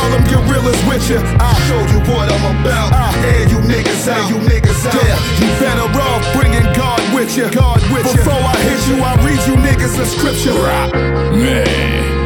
all 0.07 0.13
them 0.19 0.25
gorillas 0.31 0.79
with 0.87 1.11
you. 1.11 1.19
I'll 1.39 1.61
show 1.67 1.81
you 1.93 1.99
what 2.11 2.31
I'm 2.31 2.61
about. 2.61 2.93
Uh. 2.93 3.11
I'll 3.11 3.25
air 3.25 3.49
you 3.49 3.59
niggas 3.67 4.07
of 4.09 4.31
you 4.31 4.39
niggas 4.47 4.87
out. 4.87 4.95
Yeah, 4.95 5.19
you 5.41 5.49
better 5.59 5.89
off 5.99 6.23
bringing 6.35 6.67
God 6.75 7.01
with 7.15 7.37
you. 7.37 7.51
God 7.51 7.83
with 7.93 8.05
Before 8.05 8.33
I 8.33 8.57
hit 8.69 8.81
you, 8.89 9.03
I 9.03 9.15
read 9.25 9.41
you 9.47 9.55
niggas 9.57 9.99
a 9.99 10.07
scripture. 10.07 10.53
Rock, 10.53 10.93
man. 10.95 12.26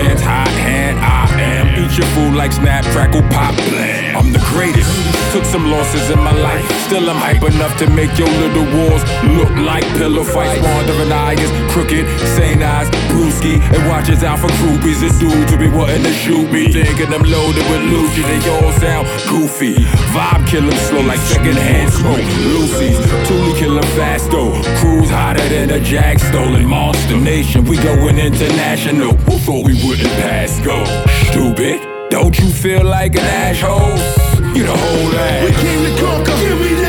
Hot 0.00 0.48
hand, 0.48 0.98
I 0.98 1.28
am. 1.40 1.68
Eat 1.76 1.98
your 1.98 2.06
food 2.16 2.34
like 2.34 2.52
snap, 2.52 2.84
crackle, 2.86 3.22
pop, 3.28 3.54
blam. 3.68 4.16
I'm 4.16 4.32
the 4.32 4.42
greatest. 4.48 4.88
Took 5.32 5.44
some 5.44 5.70
losses 5.70 6.10
in 6.10 6.18
my 6.18 6.32
life. 6.32 6.64
Still 6.86 7.08
I'm 7.08 7.16
hype 7.16 7.42
enough 7.44 7.76
to 7.78 7.86
make 7.90 8.18
your 8.18 8.28
little 8.28 8.66
wars 8.74 9.02
look 9.36 9.50
like 9.62 9.84
pillow 9.94 10.24
fights. 10.24 10.58
Wandering 10.60 11.12
eyes, 11.12 11.38
crooked, 11.70 12.08
sane 12.34 12.62
eyes, 12.62 12.90
brewski. 13.12 13.60
And 13.60 13.86
watches 13.88 14.24
out 14.24 14.40
for 14.40 14.48
groupies 14.58 15.02
and 15.06 15.14
dudes 15.20 15.52
who 15.52 15.56
be 15.58 15.68
wanting 15.68 16.02
to 16.02 16.12
shoot 16.12 16.50
me. 16.50 16.72
Thinking 16.72 17.12
I'm 17.14 17.22
loaded 17.22 17.62
with 17.70 17.82
Lucy, 17.92 18.22
they 18.22 18.40
all 18.50 18.72
sound 18.80 19.06
goofy. 19.28 19.74
Vibe 20.10 20.48
kill 20.48 20.70
slow 20.88 21.02
like 21.02 21.20
secondhand 21.20 21.92
smoke. 21.92 22.24
Lucy's, 22.50 22.98
Thule 23.28 23.54
kill 23.54 23.80
fast 23.94 24.30
though. 24.30 24.50
Cruise 24.80 25.10
hotter 25.10 25.46
than 25.48 25.70
a 25.70 25.78
jack 25.78 26.18
stolen 26.18 26.66
monster 26.66 27.16
nation. 27.16 27.64
We 27.64 27.76
going 27.76 28.18
international. 28.18 29.12
Thought 29.40 29.64
we 29.64 29.72
wouldn't 29.90 30.08
pass 30.22 30.60
go? 30.60 30.84
Stupid. 31.30 31.80
Don't 32.10 32.38
you 32.38 32.48
feel 32.48 32.84
like 32.84 33.16
an 33.16 33.24
asshole? 33.24 33.98
You 34.54 34.62
the 34.62 34.76
whole 34.76 35.14
ass. 35.18 35.44
We 35.44 35.52
came 35.56 35.82
to 35.84 36.00
conquer. 36.00 36.36
Give 36.40 36.60
me 36.60 36.79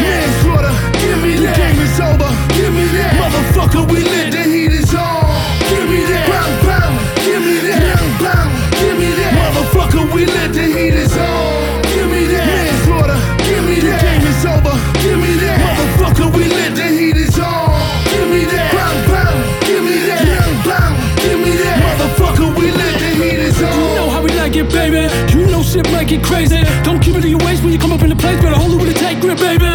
Might 25.90 26.08
get 26.08 26.24
crazy. 26.24 26.62
Don't 26.84 27.00
keep 27.00 27.16
it 27.16 27.22
to 27.22 27.30
your 27.30 27.40
waist 27.40 27.64
when 27.64 27.74
you 27.74 27.80
come 27.80 27.92
up 27.92 28.02
in 28.02 28.10
the 28.10 28.16
place. 28.16 28.40
Better 28.42 28.56
hold 28.56 28.74
it 28.74 28.78
with 28.78 28.96
a 28.96 29.00
tight 29.00 29.20
grip, 29.20 29.38
baby. 29.40 29.72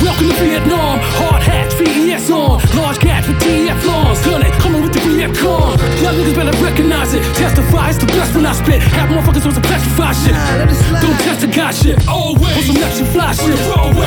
Welcome 0.00 0.28
to 0.28 0.34
Vietnam. 0.40 0.98
Hard 1.20 1.42
hats, 1.42 1.74
VES 1.74 2.30
on. 2.30 2.60
Large 2.76 2.98
cats 2.98 3.28
with 3.28 3.38
TF 3.40 3.84
lawns. 3.86 4.24
Gun 4.24 4.42
it, 4.42 4.52
coming 4.92 5.18
with 5.18 5.30
the 5.30 5.32
VF 5.32 5.32
con. 5.38 5.78
Y'all 6.02 6.14
niggas 6.14 6.34
better 6.34 6.56
recognize 6.62 7.14
it. 7.14 7.22
Testify, 7.34 7.90
it's 7.90 7.98
the 7.98 8.06
best 8.06 8.34
when 8.34 8.46
I 8.46 8.52
spit. 8.52 8.82
Have 8.82 9.10
motherfuckers 9.10 9.46
on 9.46 9.54
some 9.54 9.62
petrified 9.62 10.16
shit. 10.16 10.34
Don't 11.02 11.18
test 11.20 11.40
the 11.40 11.48
God 11.48 11.74
shit. 11.74 11.96
Always. 12.08 12.56
On 12.56 12.62
some 12.62 12.82
extra 12.82 13.06
fly 13.06 13.32
shit. 13.32 13.58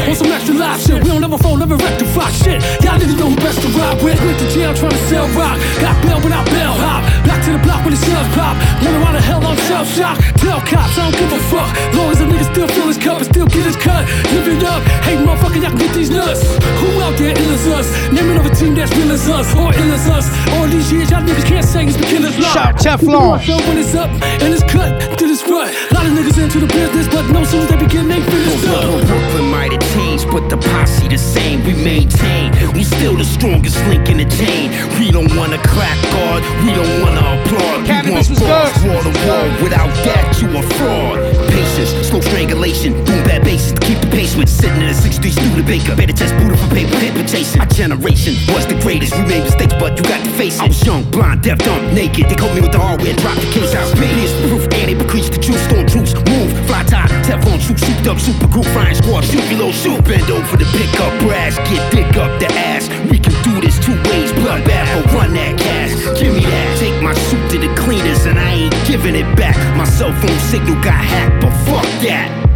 On 0.10 0.16
some 0.16 0.32
extra 0.32 0.54
live 0.56 0.80
shit. 0.82 1.04
We 1.04 1.10
don't 1.10 1.22
never 1.22 1.38
fall, 1.38 1.58
never 1.58 1.76
rectify 1.76 2.30
shit. 2.32 2.62
Y'all 2.84 3.00
niggas 3.00 3.18
know 3.18 3.30
who 3.30 3.36
best 3.38 3.62
to 3.62 3.68
ride 3.80 4.02
with. 4.04 4.20
Went 4.24 4.40
to 4.40 4.48
jail 4.50 4.74
trying 4.74 4.92
to 4.92 5.04
sell 5.08 5.28
rock. 5.40 5.58
Got 5.80 5.96
bail 6.04 6.20
without 6.22 6.46
bail 6.52 6.74
hop. 6.74 7.02
Back 7.26 7.44
to 7.46 7.52
the 7.52 7.62
block 7.64 7.84
when 7.86 7.94
the 7.94 8.02
shells 8.02 8.28
pop. 8.36 8.56
Wonder 8.84 9.00
why 9.00 9.12
the 9.14 9.22
hell 9.22 9.44
I'm 9.46 9.58
self 9.70 9.88
shock. 9.88 10.18
Tell 10.38 10.60
cops 10.62 10.98
I 10.98 11.10
don't 11.10 11.16
give 11.16 11.32
a 11.32 11.42
fuck. 11.52 11.70
Long 11.96 12.12
as 12.12 12.20
a 12.22 12.26
nigga 12.26 12.46
still 12.52 12.68
fill 12.68 12.88
his 12.88 12.98
cup 12.98 13.18
and 13.18 13.28
still 13.28 13.48
get 13.48 13.64
his 13.66 13.78
cut. 13.78 14.04
Live 14.34 14.48
it 14.48 14.64
up. 14.64 14.82
Hey 15.08 15.16
motherfucker, 15.16 15.62
y'all 15.62 15.72
can 15.72 15.80
get 15.80 15.94
these 15.94 16.10
nuts. 16.10 16.44
Who 16.80 16.88
out 17.02 17.16
there 17.18 17.32
ill 17.32 17.52
as 17.54 17.68
us? 17.68 17.88
Name 18.12 18.30
another 18.32 18.54
team 18.54 18.76
that's 18.76 18.92
real 18.98 19.12
as 19.12 19.28
us. 19.30 19.48
Or 19.56 19.72
ill 19.74 19.92
as 19.94 20.08
us. 20.10 20.26
All 20.56 20.68
these 20.74 20.92
years 20.92 21.12
y'all 21.12 21.22
niggas 21.22 21.46
can't 21.46 21.66
say 21.66 21.86
it's 21.86 21.98
been 21.98 22.10
killers 22.10 22.38
luck. 22.40 22.54
Shout 22.54 22.76
Teflon. 22.78 23.38
So 23.46 23.58
when 23.70 23.78
it's 23.78 23.94
up 23.94 24.10
and 24.10 24.50
it's 24.54 24.64
cut 24.64 25.18
to 25.20 25.26
this 25.28 25.44
rut. 25.48 25.70
A 25.70 25.94
lot 25.94 26.06
of 26.06 26.14
niggas 26.18 26.42
into 26.42 26.60
the 26.60 26.68
business, 26.68 27.08
but 27.08 27.30
no 27.30 27.44
soon 27.44 27.62
as 27.62 27.70
they 27.70 27.78
begin, 27.78 28.08
they 28.08 28.22
finish 28.22 28.66
up. 28.66 29.06
Brooklyn 29.06 29.52
might 29.52 29.72
have 29.72 29.86
changed, 29.94 30.26
but 30.32 30.50
the 30.50 30.58
posse 30.58 31.08
the 31.08 31.18
same. 31.18 31.64
We 31.64 31.74
maintain. 31.74 32.52
We 32.74 32.84
still 32.84 33.16
the 33.16 33.24
strongest 33.24 33.78
link 33.86 34.10
in 34.10 34.18
the 34.18 34.26
chain. 34.26 34.74
We 35.00 35.12
don't 35.12 35.30
wanna 35.38 35.62
crack 35.62 36.00
guard. 36.12 36.42
We 36.66 36.74
don't 36.74 37.02
wanna 37.02 37.22
applaud. 37.22 37.86
Cannabis 37.86 38.30
we 38.30 38.34
was 38.34 38.42
want 38.42 38.74
good. 38.74 38.90
wall 38.90 39.04
to 39.06 39.14
wall. 39.28 39.48
Without 39.62 39.94
that, 40.10 40.42
you 40.42 40.48
a 40.58 40.64
fraud. 40.76 41.53
Patience, 41.74 42.08
slow 42.08 42.22
strangulation, 42.22 42.94
boom 42.94 43.24
bad 43.26 43.44
bases 43.44 43.74
to 43.74 43.82
keep 43.82 43.98
the 44.00 44.06
pace 44.08 44.36
with. 44.36 44.48
Sitting 44.48 44.78
in 44.78 44.90
a 44.90 44.94
63 44.94 45.32
Studebaker, 45.32 45.96
better 45.96 46.14
test 46.14 46.38
Buddha 46.38 46.56
for 46.56 46.70
paper, 46.70 46.94
paper 47.02 47.26
chasing. 47.26 47.60
Our 47.62 47.66
generation 47.66 48.38
was 48.54 48.68
the 48.68 48.78
greatest. 48.78 49.18
We 49.18 49.26
made 49.26 49.42
mistakes, 49.42 49.74
but 49.82 49.98
you 49.98 50.04
got 50.04 50.24
to 50.24 50.30
face 50.38 50.58
it. 50.58 50.62
I 50.62 50.68
was 50.68 50.86
young, 50.86 51.02
blind, 51.10 51.42
deaf, 51.42 51.58
dumb, 51.58 51.82
naked. 51.96 52.30
They 52.30 52.36
caught 52.36 52.54
me 52.54 52.62
with 52.62 52.74
the 52.74 52.78
hardware, 52.78 53.16
dropped 53.16 53.42
the 53.42 53.50
case. 53.50 53.74
I 53.74 53.90
was 53.90 53.94
Pierce 53.98 54.34
proof, 54.46 54.64
and 54.70 54.86
they 54.86 55.06
preach 55.10 55.34
the 55.34 55.42
truth. 55.42 55.58
Storm 55.66 55.88
troops, 55.90 56.14
move, 56.30 56.53
tie, 56.84 57.08
Teflon 57.24 57.60
troop, 57.66 57.80
souped 57.80 58.08
up, 58.08 58.20
super 58.20 58.48
group, 58.48 58.66
flying 58.66 58.96
squad, 58.96 59.24
shoot 59.24 59.48
below, 59.50 59.72
shoot. 59.72 60.04
Bend 60.06 60.30
over 60.30 60.58
to 60.58 60.66
pick 60.78 60.94
up 61.00 61.14
brass, 61.22 61.58
get 61.70 61.82
dick 61.92 62.18
up 62.18 62.40
the 62.40 62.48
ass. 62.54 62.90
We 63.10 63.20
can 63.20 63.36
do 63.44 63.62
this 63.62 63.80
two 63.80 63.96
ways, 64.10 64.32
bloodbath 64.34 64.90
or 64.98 65.04
run 65.16 65.34
that 65.34 65.58
cash. 65.58 65.92
Give 66.20 66.34
me 66.34 66.42
that. 66.42 66.80
Take 66.80 67.02
my 67.02 67.14
suit 67.14 67.52
to 67.52 67.58
the 67.58 67.74
cleaners, 67.76 68.26
and 68.26 68.38
I 68.40 68.68
ain't 68.68 68.76
giving 68.86 69.16
it 69.16 69.30
back. 69.36 69.58
My 69.78 69.86
cell 69.86 70.14
phone 70.14 70.40
signal 70.40 70.76
got 70.84 71.04
hacked, 71.04 71.42
but 71.42 71.52
fuck 71.66 71.86
that. 72.04 72.53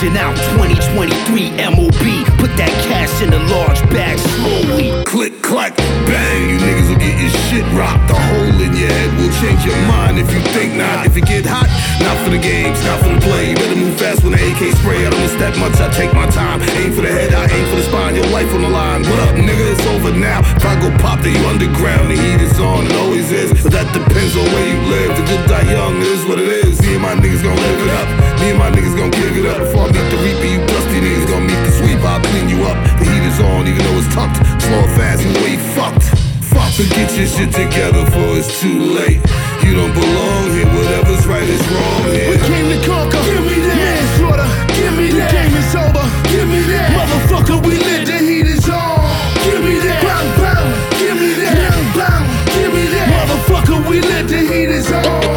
MOP, 0.00 0.06
mashing 0.06 0.16
out 0.16 0.36
2023 0.56 1.50
MOB. 1.76 2.04
Put 2.38 2.56
that 2.56 2.72
cash 2.88 3.22
in 3.22 3.32
a 3.32 3.42
large 3.52 3.80
bag 3.90 4.18
slowly. 4.18 5.04
Click, 5.04 5.42
clack, 5.42 5.76
bang, 6.08 6.48
you 6.48 6.56
niggas 6.58 6.88
will 6.88 7.00
get 7.00 7.16
your 7.20 7.30
shit 7.48 7.66
rocked. 7.76 8.08
The 8.08 8.16
hole 8.16 8.60
in 8.60 8.72
your 8.72 8.88
head 8.88 9.10
will 9.18 9.32
change 9.40 9.64
your 9.64 9.76
mind 9.88 10.18
if 10.18 10.32
you 10.32 10.40
think 10.52 10.74
not. 10.76 11.06
If 11.06 11.16
it 11.16 11.26
get 11.26 11.44
hot, 11.44 11.68
not 12.00 12.16
for 12.24 12.30
the 12.30 12.40
games, 12.40 12.80
not 12.84 13.00
for 13.00 13.12
the 13.12 13.20
play. 13.20 13.50
You 13.50 13.56
better 13.56 13.76
move 13.76 13.96
fast 13.98 14.22
when 14.24 14.32
the 14.32 14.40
AK 14.40 14.72
spray. 14.80 15.06
I 15.06 15.10
don't 15.10 15.28
step 15.28 15.56
much, 15.58 15.76
I 15.80 15.88
take 15.92 16.12
my 16.14 16.28
time. 16.30 16.62
Aim 16.80 16.92
for 16.92 17.02
the 17.02 17.12
head, 17.12 17.34
I 17.34 17.44
aim 17.50 17.66
for 17.68 17.76
the 17.76 17.84
spine. 17.84 18.16
Your 18.16 18.28
life 18.32 18.48
on 18.54 18.62
the 18.62 18.72
line. 18.72 19.02
What 19.04 19.20
up, 19.28 19.36
nigga? 19.36 19.76
It's 19.76 19.84
over 19.92 20.16
now. 20.16 20.40
If 20.56 20.64
I 20.64 20.80
go 20.80 20.88
pop, 20.98 21.20
then 21.20 21.36
you 21.36 21.44
underground. 21.44 22.10
The 22.10 22.16
heat 22.16 22.40
is 22.40 22.56
on, 22.58 22.86
it 22.86 22.96
always 22.96 23.30
is. 23.30 23.52
But 23.62 23.72
that 23.72 23.88
depends 23.92 24.32
on 24.36 24.46
where 24.48 24.64
you 24.64 24.80
live. 24.88 25.12
The 25.16 25.24
good 25.28 25.44
die 25.48 25.68
young, 25.72 26.00
it 26.00 26.08
is 26.08 26.24
what 26.24 26.38
it 26.38 26.48
is. 26.64 26.80
Me 26.80 26.96
and 26.96 27.02
my 27.02 27.14
niggas 27.14 27.42
gon' 27.44 27.56
live 27.56 27.80
it 27.84 27.92
up. 28.00 28.29
Me 28.40 28.50
and 28.50 28.58
my 28.58 28.72
niggas 28.72 28.96
gon' 28.96 29.12
give 29.12 29.36
it 29.36 29.44
up. 29.44 29.60
Before 29.60 29.84
I 29.84 29.92
meet 29.92 30.08
the 30.08 30.16
reaper, 30.24 30.48
you 30.48 30.64
dusty 30.64 30.98
niggas 31.04 31.28
gon' 31.28 31.44
meet 31.44 31.60
the 31.60 31.72
sweep. 31.76 32.00
I'll 32.00 32.24
clean 32.24 32.48
you 32.48 32.64
up. 32.64 32.80
The 32.96 33.04
heat 33.04 33.24
is 33.28 33.36
on, 33.36 33.68
even 33.68 33.84
though 33.84 34.00
it's 34.00 34.08
tucked. 34.16 34.40
Slow 34.64 34.80
and 34.80 34.92
fast, 34.96 35.20
know 35.28 35.44
you 35.44 35.60
fucked. 35.76 36.08
Fuck, 36.48 36.72
so 36.72 36.82
get 36.96 37.12
your 37.20 37.28
shit 37.28 37.52
together 37.52 38.00
before 38.08 38.40
it's 38.40 38.48
too 38.58 38.96
late. 38.96 39.20
You 39.60 39.76
don't 39.76 39.92
belong 39.92 40.56
here, 40.56 40.64
whatever's 40.72 41.28
right 41.28 41.44
is 41.44 41.60
wrong 41.68 42.02
here. 42.16 42.32
We 42.32 42.40
came 42.48 42.68
to 42.72 42.80
conquer. 42.88 43.20
Give 43.28 43.44
me 43.44 43.60
that. 43.60 43.76
Manslaughter. 43.76 44.48
Give 44.72 44.94
me 44.96 45.06
that. 45.20 45.28
The 45.28 45.36
game 45.36 45.54
is 45.60 45.74
over. 45.76 46.04
Give 46.32 46.48
me 46.48 46.60
that. 46.72 46.88
Motherfucker, 46.96 47.60
we 47.60 47.76
lit. 47.76 48.08
The 48.08 48.18
heat 48.24 48.48
is 48.48 48.64
on. 48.72 49.04
Give 49.44 49.60
me 49.60 49.84
that. 49.84 50.00
Bang, 50.00 50.28
bang. 50.40 50.66
Give 50.96 51.16
me 51.20 51.30
that. 51.44 51.54
Bang, 51.60 51.84
bang. 51.92 52.24
Give 52.56 52.72
me 52.72 52.84
that. 52.88 53.06
Motherfucker, 53.12 53.78
we 53.84 54.00
lit. 54.00 54.26
The 54.32 54.40
heat 54.48 54.72
is 54.72 54.90
on. 54.90 55.29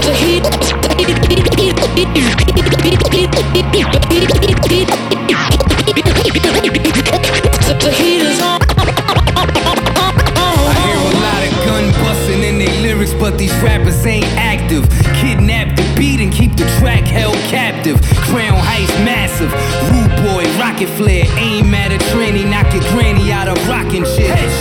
But 13.24 13.38
these 13.38 13.56
rappers 13.64 14.06
ain't 14.06 14.26
active. 14.36 14.84
Kidnap 15.16 15.78
the 15.78 15.96
beat 15.98 16.20
and 16.20 16.30
keep 16.30 16.58
the 16.58 16.66
track 16.78 17.06
held 17.06 17.38
captive. 17.48 17.96
Crown 18.28 18.60
Heights 18.60 18.92
massive. 19.00 19.50
Rude 19.88 20.12
boy, 20.28 20.44
rocket 20.60 20.90
flare. 20.98 21.24
Aim 21.38 21.74
at 21.74 21.94
a 21.94 22.00
tranny, 22.12 22.44
knock 22.44 22.74
your 22.74 22.84
granny 22.92 23.32
out 23.32 23.48
of 23.48 23.58
rocking 23.70 24.04
shit. 24.04 24.30
Headshots. 24.30 24.53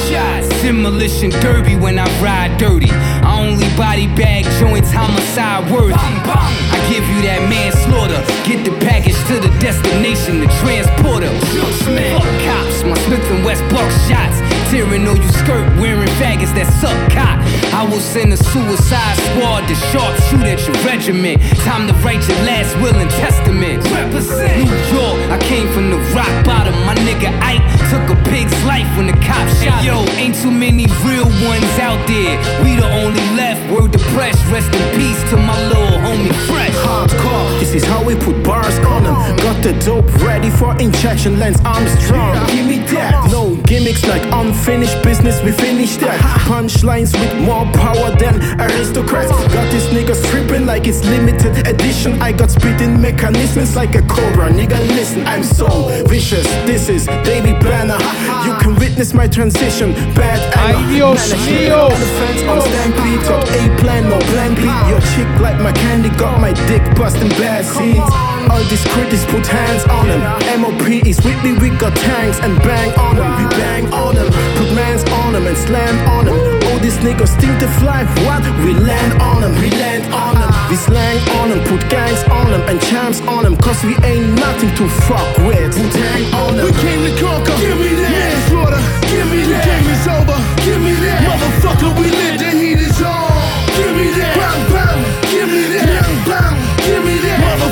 Demolition 0.72 1.28
derby 1.28 1.76
when 1.76 1.98
I 1.98 2.06
ride 2.22 2.56
dirty. 2.56 2.88
I 2.90 3.46
only 3.46 3.68
body 3.76 4.06
bag 4.06 4.44
joints, 4.58 4.90
homicide 4.90 5.70
worthy. 5.70 5.92
I 5.92 6.78
give 6.88 7.04
you 7.12 7.20
that 7.28 7.44
manslaughter. 7.44 8.16
Get 8.48 8.64
the 8.64 8.72
package 8.80 9.20
to 9.28 9.36
the 9.36 9.52
destination, 9.60 10.40
the 10.40 10.48
transporter. 10.64 11.28
Fuck 11.28 12.24
cops, 12.48 12.84
my 12.84 12.96
Smith 13.04 13.20
and 13.30 13.44
West 13.44 13.60
buck 13.68 13.84
shots. 14.08 14.51
Tearing 14.72 15.06
on 15.06 15.20
you 15.20 15.28
skirt, 15.28 15.68
wearing 15.76 16.08
faggots 16.16 16.56
that 16.56 16.64
suck 16.80 16.96
cock. 17.12 17.36
I 17.76 17.84
will 17.84 18.00
send 18.00 18.32
a 18.32 18.38
suicide 18.40 19.20
squad 19.28 19.68
to 19.68 19.76
sharpshoot 19.92 20.48
at 20.48 20.64
your 20.64 20.76
regiment. 20.80 21.44
Time 21.60 21.84
to 21.88 21.92
write 22.00 22.24
your 22.24 22.40
last 22.48 22.72
will 22.80 22.96
and 22.96 23.10
testament. 23.20 23.84
Represent 23.92 24.64
New 24.64 24.72
York, 24.96 25.20
I 25.28 25.36
came 25.44 25.68
from 25.76 25.90
the 25.92 26.00
rock 26.16 26.32
bottom. 26.48 26.72
My 26.88 26.96
nigga 27.04 27.28
Ike 27.44 27.60
took 27.92 28.16
a 28.16 28.16
pig's 28.32 28.56
life 28.64 28.88
when 28.96 29.12
the 29.12 29.16
cops 29.20 29.52
shot. 29.60 29.84
Yo, 29.84 30.08
ain't 30.16 30.40
too 30.40 30.50
many 30.50 30.88
real 31.04 31.28
ones 31.44 31.72
out 31.76 32.00
there. 32.08 32.40
We 32.64 32.72
the 32.80 32.88
only 33.04 33.20
left. 33.36 33.60
Word 33.68 33.92
to 33.92 34.00
press. 34.16 34.40
Rest 34.48 34.72
in 34.72 34.84
peace 34.96 35.20
to 35.30 35.36
my 35.36 35.56
little 35.68 36.00
homie 36.00 36.32
Fresh. 36.48 36.72
Hardcore, 36.80 37.60
this 37.60 37.74
is 37.74 37.84
how 37.84 38.02
we 38.02 38.16
put 38.16 38.42
bars 38.42 38.78
on 38.88 39.04
them. 39.04 39.36
Got 39.36 39.62
the 39.62 39.72
dope 39.84 40.08
ready 40.24 40.48
for 40.48 40.72
injection 40.80 41.38
Lance 41.38 41.60
Armstrong. 41.60 42.40
Give 42.48 42.66
me 42.66 42.78
that. 42.96 43.28
No 43.30 43.56
gimmicks 43.64 44.06
like 44.08 44.24
unfinished 44.62 45.02
business, 45.02 45.42
we 45.42 45.50
finished 45.50 45.98
that. 45.98 46.20
Punchlines 46.46 47.12
with 47.18 47.34
more 47.42 47.66
power 47.74 48.14
than 48.14 48.38
aristocrats. 48.60 49.30
Got 49.52 49.68
this 49.72 49.86
nigga 49.88 50.14
tripping 50.30 50.66
like 50.66 50.86
it's 50.86 51.04
limited 51.04 51.66
edition. 51.66 52.22
I 52.22 52.30
got 52.30 52.50
spitting 52.50 53.00
mechanisms 53.00 53.74
like 53.74 53.96
a 53.96 54.02
cobra. 54.02 54.50
Nigga, 54.50 54.78
listen, 54.94 55.26
I'm 55.26 55.42
so 55.42 55.66
vicious. 56.06 56.46
This 56.64 56.88
is 56.88 57.06
Daily 57.24 57.54
Banner. 57.58 57.98
You 58.46 58.54
can 58.62 58.76
witness 58.76 59.12
my 59.12 59.26
transition. 59.26 59.94
Bad 60.14 60.38
Ay, 60.54 60.74
Dios 60.92 61.32
mío. 61.44 61.90
On 61.90 61.98
the 61.98 62.10
fence, 62.18 62.42
on 62.42 62.60
stampede, 62.60 63.24
top 63.26 63.42
A 63.58 63.62
plan, 63.80 64.08
no 64.08 64.18
plan 64.30 64.54
B. 64.54 64.62
Your 64.88 65.00
chick 65.12 65.28
like 65.40 65.60
my 65.60 65.72
candy, 65.72 66.10
got 66.10 66.40
my 66.40 66.52
dick 66.68 66.82
busting 66.94 67.30
bad 67.30 67.64
seeds. 67.64 68.31
All 68.50 68.64
these 68.64 68.84
critics 68.88 69.24
put 69.26 69.46
hands 69.46 69.84
on 69.86 70.08
them. 70.08 70.20
MOP 70.60 70.82
is 71.06 71.18
with 71.22 71.38
me, 71.44 71.52
we 71.54 71.70
got 71.76 71.94
tanks 71.96 72.38
and 72.40 72.58
bang 72.62 72.90
on 72.98 73.16
them. 73.16 73.30
We 73.38 73.46
bang 73.56 73.92
on 73.92 74.14
them, 74.14 74.28
put 74.56 74.70
mans 74.74 75.04
on 75.22 75.32
them 75.34 75.46
and 75.46 75.56
slam 75.56 75.94
on 76.08 76.24
them. 76.26 76.38
All 76.70 76.78
these 76.78 76.98
niggas 76.98 77.34
think 77.40 77.58
to 77.60 77.68
fly, 77.80 78.04
what? 78.26 78.42
We 78.64 78.74
land 78.74 79.20
on 79.20 79.42
them, 79.42 79.54
we 79.60 79.70
land 79.70 80.04
on 80.12 80.34
them. 80.40 80.50
We 80.70 80.76
slang 80.76 81.20
on 81.38 81.50
them, 81.50 81.60
put 81.68 81.88
gangs 81.90 82.22
on 82.32 82.50
them 82.50 82.62
and 82.68 82.80
champs 82.88 83.20
on 83.22 83.44
them. 83.44 83.56
Cause 83.56 83.84
we 83.84 83.94
ain't 84.02 84.34
nothing 84.40 84.74
to 84.76 84.88
fuck 85.06 85.28
with. 85.44 85.76
Wu 85.76 85.90
Tang 85.90 86.24
on 86.34 86.56
them. 86.56 86.66
We 86.66 86.72
came 86.80 87.02
to 87.04 87.12
conquer. 87.20 87.56
Give 87.60 87.78
me 87.78 87.92
that. 88.00 88.10
Manslaughter. 88.10 88.82
Give 89.12 89.28
me 89.30 89.40
that. 89.52 89.62
The 89.62 89.70
game 89.70 89.88
is 89.92 90.06
over. 90.08 90.38
Give 90.64 90.80
me 90.80 90.94
that. 91.04 91.20
Motherfucker, 91.28 91.90
we 91.98 92.08
lit. 92.10 92.38
The 92.40 92.50
heat 92.50 92.80
is 92.80 93.02
on. 93.02 93.28
Give 93.76 93.94
me 93.96 94.08
that. 94.16 94.32
Bang 94.40 94.62
bang. 94.72 95.00
Give 95.30 95.48
me 95.48 95.62
that. 95.68 95.71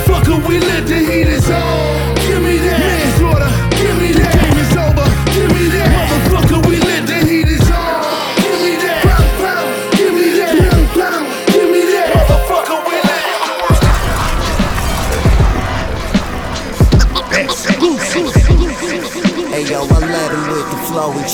Motherfucker, 0.06 0.48
we 0.48 0.58
lit. 0.58 0.86
The 0.86 0.98
heat 0.98 1.28
is 1.28 1.50
on. 1.50 1.99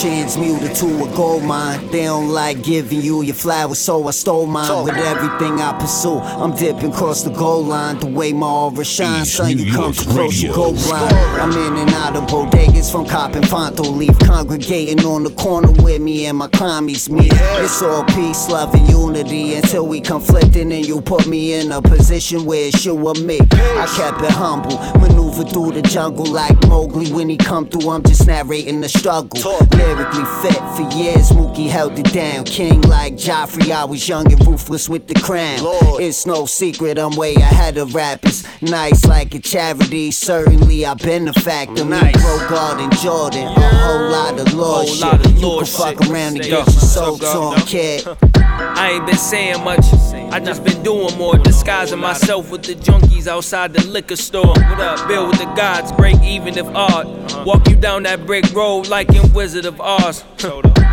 And 0.04 0.28
transmuted 0.30 0.74
to 0.76 1.04
a 1.04 1.16
gold 1.16 1.44
mine. 1.44 1.86
They 1.90 2.04
don't 2.04 2.28
like 2.28 2.62
giving 2.62 3.00
you 3.00 3.22
your 3.22 3.34
flowers, 3.34 3.78
so 3.78 4.06
I 4.06 4.10
stole 4.10 4.46
mine. 4.46 4.84
With 4.84 4.96
everything 4.96 5.60
I 5.60 5.78
pursue, 5.78 6.18
I'm 6.18 6.54
dipping 6.54 6.92
across 6.92 7.22
the 7.22 7.30
goal 7.30 7.64
line. 7.64 7.98
The 7.98 8.06
way 8.06 8.32
my 8.32 8.46
aura 8.46 8.84
shines, 8.84 9.32
son, 9.32 9.58
you 9.58 9.72
come 9.72 9.92
too 9.92 10.08
close, 10.10 10.42
you 10.42 10.52
go 10.52 10.72
blind. 10.72 11.14
I'm 11.40 11.52
in 11.52 11.76
and 11.76 11.90
out 11.90 12.16
of 12.16 12.24
bodegas 12.24 12.90
from 12.90 13.06
Cop 13.06 13.34
and 13.34 13.44
Fonto, 13.44 13.84
leave 13.84 14.18
congregating 14.20 15.04
on 15.04 15.22
the 15.22 15.30
corner 15.30 15.72
with 15.82 16.00
me 16.00 16.26
and 16.26 16.38
my 16.38 16.48
commies 16.48 17.08
meet. 17.08 17.32
It's 17.32 17.82
all 17.82 18.04
peace, 18.04 18.48
love, 18.48 18.74
and 18.74 18.88
unity 18.88 19.54
until 19.54 19.86
we 19.86 20.00
conflicting 20.00 20.72
and 20.72 20.86
you 20.86 21.00
put 21.00 21.26
me 21.26 21.54
in 21.54 21.72
a 21.72 21.80
position 21.80 22.44
where 22.44 22.68
it's 22.68 22.84
you 22.84 22.94
or 22.94 23.14
me. 23.14 23.40
I 23.40 23.86
kept 23.96 24.22
it 24.22 24.30
humble, 24.30 24.78
maneuver 25.00 25.44
through 25.44 25.72
the 25.72 25.82
jungle 25.82 26.26
like 26.26 26.56
Mowgli 26.68 27.12
when 27.12 27.28
he 27.28 27.36
come 27.36 27.66
through. 27.66 27.90
I'm 27.90 28.02
just 28.02 28.26
narrating 28.26 28.80
the 28.80 28.88
struggle. 28.88 29.40
Lyrically 29.86 30.24
fit 30.42 30.58
for 30.74 30.82
years, 30.98 31.30
Mookie 31.30 31.68
held 31.68 31.96
it 31.96 32.12
down. 32.12 32.44
King 32.44 32.80
like 32.82 33.14
Joffrey, 33.14 33.70
I 33.70 33.84
was 33.84 34.08
young 34.08 34.32
and 34.32 34.44
ruthless 34.44 34.88
with 34.88 35.06
the 35.06 35.14
crown. 35.14 35.60
It's 36.02 36.26
no 36.26 36.44
secret, 36.44 36.98
I'm 36.98 37.14
way 37.14 37.36
ahead 37.36 37.78
of 37.78 37.94
rappers. 37.94 38.44
Nice 38.60 39.04
like 39.04 39.32
a 39.36 39.38
charity, 39.38 40.10
certainly 40.10 40.84
I've 40.84 40.98
been 40.98 41.28
a 41.28 41.32
factor. 41.32 41.84
Me, 41.84 42.00
Bro 42.14 42.48
Garden, 42.48 42.90
Jordan, 43.00 43.46
a 43.46 43.60
whole 43.60 44.10
lot 44.10 44.40
of 44.40 44.52
lord 44.54 44.88
shit. 44.88 45.40
You 45.40 45.58
can 45.58 45.66
fuck 45.66 46.00
around 46.10 46.34
and 46.34 46.42
get 46.42 46.48
your 46.48 46.66
soul 46.66 47.16
torn, 47.18 47.60
kid. 47.60 48.04
I 48.58 48.92
ain't 48.92 49.06
been 49.06 49.16
saying 49.16 49.62
much. 49.64 49.84
I 50.32 50.40
just 50.40 50.64
been 50.64 50.82
doing 50.82 51.16
more, 51.18 51.36
disguising 51.36 51.98
myself 51.98 52.50
with 52.50 52.62
the 52.62 52.74
junkies 52.74 53.26
outside 53.26 53.72
the 53.74 53.86
liquor 53.86 54.16
store. 54.16 54.46
What? 54.46 55.08
Bill 55.08 55.28
with 55.28 55.38
the 55.38 55.52
gods, 55.56 55.92
break 55.92 56.20
even 56.22 56.56
if 56.56 56.66
odd. 56.68 57.46
Walk 57.46 57.68
you 57.68 57.76
down 57.76 58.04
that 58.04 58.24
brick 58.26 58.50
road 58.54 58.88
like 58.88 59.14
in 59.14 59.32
Wizard 59.32 59.66
of 59.66 59.80
Oz. 59.80 60.24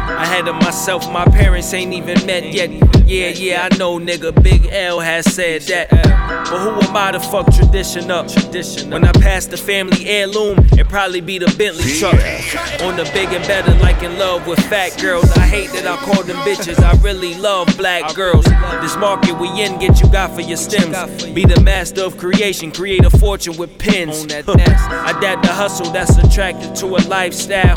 Ahead 0.04 0.48
of 0.48 0.56
myself, 0.56 1.12
my 1.12 1.26
parents 1.26 1.74
ain't 1.74 1.94
even 1.94 2.26
met 2.26 2.54
yet. 2.54 2.70
Yeah, 3.08 3.30
yeah, 3.30 3.70
I 3.72 3.78
know, 3.78 4.00
nigga. 4.00 4.32
Big 4.44 4.68
L 4.72 5.00
has 5.00 5.26
said 5.34 5.62
that. 5.64 5.90
But 5.90 6.60
who 6.60 6.88
am 6.88 6.96
I 6.96 7.12
to 7.12 7.20
fuck 7.20 7.54
tradition 7.54 8.12
up? 8.12 8.30
When 8.92 9.06
I 9.06 9.12
pass 9.14 9.46
the 9.46 9.58
family 9.58 10.08
heirloom, 10.08 10.60
it 10.74 10.88
probably 10.88 11.22
be 11.22 11.38
the 11.38 11.54
Bentley 11.58 12.00
truck. 12.00 12.14
On 12.84 12.96
the 12.96 13.10
big 13.14 13.32
and 13.34 13.46
better, 13.48 13.74
like 13.80 14.04
in 14.04 14.18
love 14.18 14.48
with 14.48 14.60
fat 14.68 14.98
girls. 15.02 15.32
I 15.38 15.42
hate 15.42 15.72
that 15.72 15.86
I 15.88 15.98
call 15.98 16.24
them 16.24 16.38
bitches. 16.38 16.80
I 16.80 16.96
really 17.02 17.36
love 17.36 17.68
black 17.78 18.14
girls. 18.16 18.46
This 18.82 18.96
market 18.98 19.38
we 19.40 19.48
in, 19.62 19.80
get 19.80 20.02
you 20.02 20.10
got 20.10 20.34
for 20.34 20.42
your 20.42 20.58
stems. 20.58 20.96
Be 21.34 21.46
the 21.46 21.62
master 21.62 22.04
of 22.04 22.18
creation, 22.18 22.72
create 22.72 23.06
a 23.06 23.10
fortune 23.10 23.58
with 23.58 23.78
pens. 23.78 24.26
I 24.32 25.18
adapt 25.18 25.44
the 25.44 25.52
hustle 25.52 25.92
that's 25.92 26.18
attracted 26.18 26.76
to 26.78 26.88
a 26.88 27.02
lifestyle. 27.08 27.76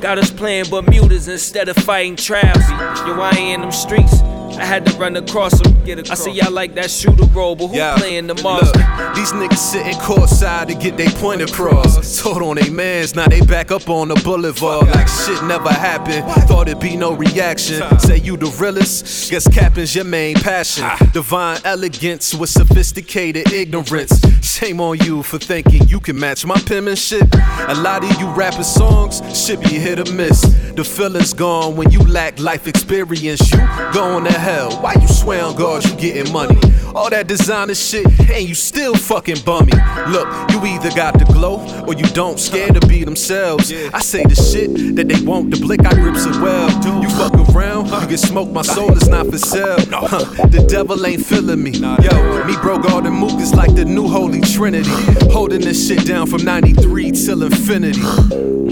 Got 0.00 0.18
us 0.18 0.30
playing 0.30 0.70
Bermudas 0.70 1.28
instead 1.28 1.68
of 1.68 1.76
fighting 1.76 2.16
traps. 2.16 2.68
Yo, 3.06 3.20
I 3.20 3.30
ain't 3.36 3.54
in 3.54 3.60
them 3.62 3.72
streets. 3.72 4.20
I 4.62 4.64
had 4.64 4.86
to 4.86 4.96
run 4.96 5.16
across 5.16 5.60
them. 5.60 5.76
I 6.08 6.14
see 6.14 6.30
y'all 6.30 6.52
like 6.52 6.76
that 6.76 6.88
shooter 6.88 7.24
role, 7.34 7.56
but 7.56 7.66
who 7.66 7.98
playing 7.98 8.28
the 8.28 8.40
monster? 8.44 8.78
Look, 8.78 9.14
these 9.16 9.32
niggas 9.32 9.56
sitting 9.58 9.94
courtside 9.94 10.68
to 10.68 10.74
get 10.74 10.96
their 10.96 11.10
point 11.10 11.42
across. 11.42 12.22
Told 12.22 12.42
on 12.42 12.54
they 12.54 12.70
mans, 12.70 13.16
now 13.16 13.26
they 13.26 13.40
back 13.40 13.72
up 13.72 13.88
on 13.88 14.06
the 14.06 14.14
boulevard 14.14 14.86
like 14.86 15.08
shit 15.08 15.42
never 15.42 15.68
happened. 15.68 16.24
Thought 16.46 16.68
it'd 16.68 16.80
be 16.80 16.96
no 16.96 17.12
reaction. 17.12 17.82
Say 17.98 18.18
you 18.18 18.36
the 18.36 18.46
realest, 18.60 19.32
guess 19.32 19.48
capping's 19.48 19.96
your 19.96 20.04
main 20.04 20.36
passion. 20.36 20.88
Divine 21.12 21.58
elegance 21.64 22.32
with 22.32 22.50
sophisticated 22.50 23.52
ignorance. 23.52 24.22
Shame 24.46 24.80
on 24.80 24.98
you 24.98 25.24
for 25.24 25.40
thinking 25.40 25.88
you 25.88 25.98
can 25.98 26.16
match 26.20 26.46
my 26.46 26.60
penmanship. 26.60 27.26
A 27.66 27.74
lot 27.74 28.04
of 28.04 28.20
you 28.20 28.28
rapping 28.28 28.62
songs 28.62 29.22
should 29.34 29.60
be 29.60 29.70
hit 29.70 29.98
or 29.98 30.12
miss. 30.12 30.42
The 30.76 30.84
feeling's 30.84 31.32
gone 31.32 31.74
when 31.74 31.90
you 31.90 31.98
lack 31.98 32.38
life 32.38 32.68
experience. 32.68 33.50
You 33.50 33.58
going 33.92 34.24
to 34.24 34.32
hell. 34.32 34.51
Why 34.52 34.94
you 35.00 35.08
swear 35.08 35.44
on 35.44 35.56
God 35.56 35.84
you 35.84 35.94
getting 35.96 36.32
money? 36.32 36.58
All 36.94 37.08
that 37.08 37.26
designer 37.26 37.74
shit, 37.74 38.06
and 38.30 38.46
you 38.46 38.54
still 38.54 38.94
fucking 38.94 39.40
bummy. 39.46 39.72
Look, 40.08 40.28
you 40.50 40.62
either 40.66 40.90
got 40.90 41.18
the 41.18 41.24
glow 41.24 41.56
or 41.86 41.94
you 41.94 42.04
don't. 42.12 42.38
Scared 42.38 42.74
to 42.74 42.86
be 42.86 43.02
themselves. 43.02 43.72
I 43.72 44.00
say 44.00 44.24
the 44.24 44.34
shit 44.34 44.96
that 44.96 45.08
they 45.08 45.24
want. 45.24 45.52
The 45.52 45.56
blick 45.58 45.86
I 45.86 45.94
grips 45.94 46.26
it 46.26 46.36
well. 46.36 46.68
You 47.02 47.08
fuck 47.10 47.34
around, 47.54 47.88
you 47.88 48.08
get 48.08 48.18
smoked. 48.18 48.52
My 48.52 48.62
soul 48.62 48.92
is 48.92 49.08
not 49.08 49.26
for 49.26 49.38
sale. 49.38 49.78
Huh, 49.90 50.24
the 50.48 50.66
devil 50.68 51.06
ain't 51.06 51.24
feeling 51.24 51.62
me. 51.62 51.70
Yo, 51.70 52.44
me 52.44 52.54
broke 52.60 52.84
all 52.90 53.00
the 53.00 53.10
Mook 53.10 53.40
is 53.40 53.54
like 53.54 53.74
the 53.74 53.86
new 53.86 54.06
holy 54.06 54.42
trinity. 54.42 54.90
Holding 55.32 55.62
this 55.62 55.88
shit 55.88 56.06
down 56.06 56.26
from 56.26 56.44
93 56.44 57.12
till 57.12 57.42
infinity. 57.42 58.00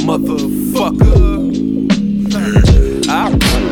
Motherfucker. 0.04 1.40
I've 3.08 3.69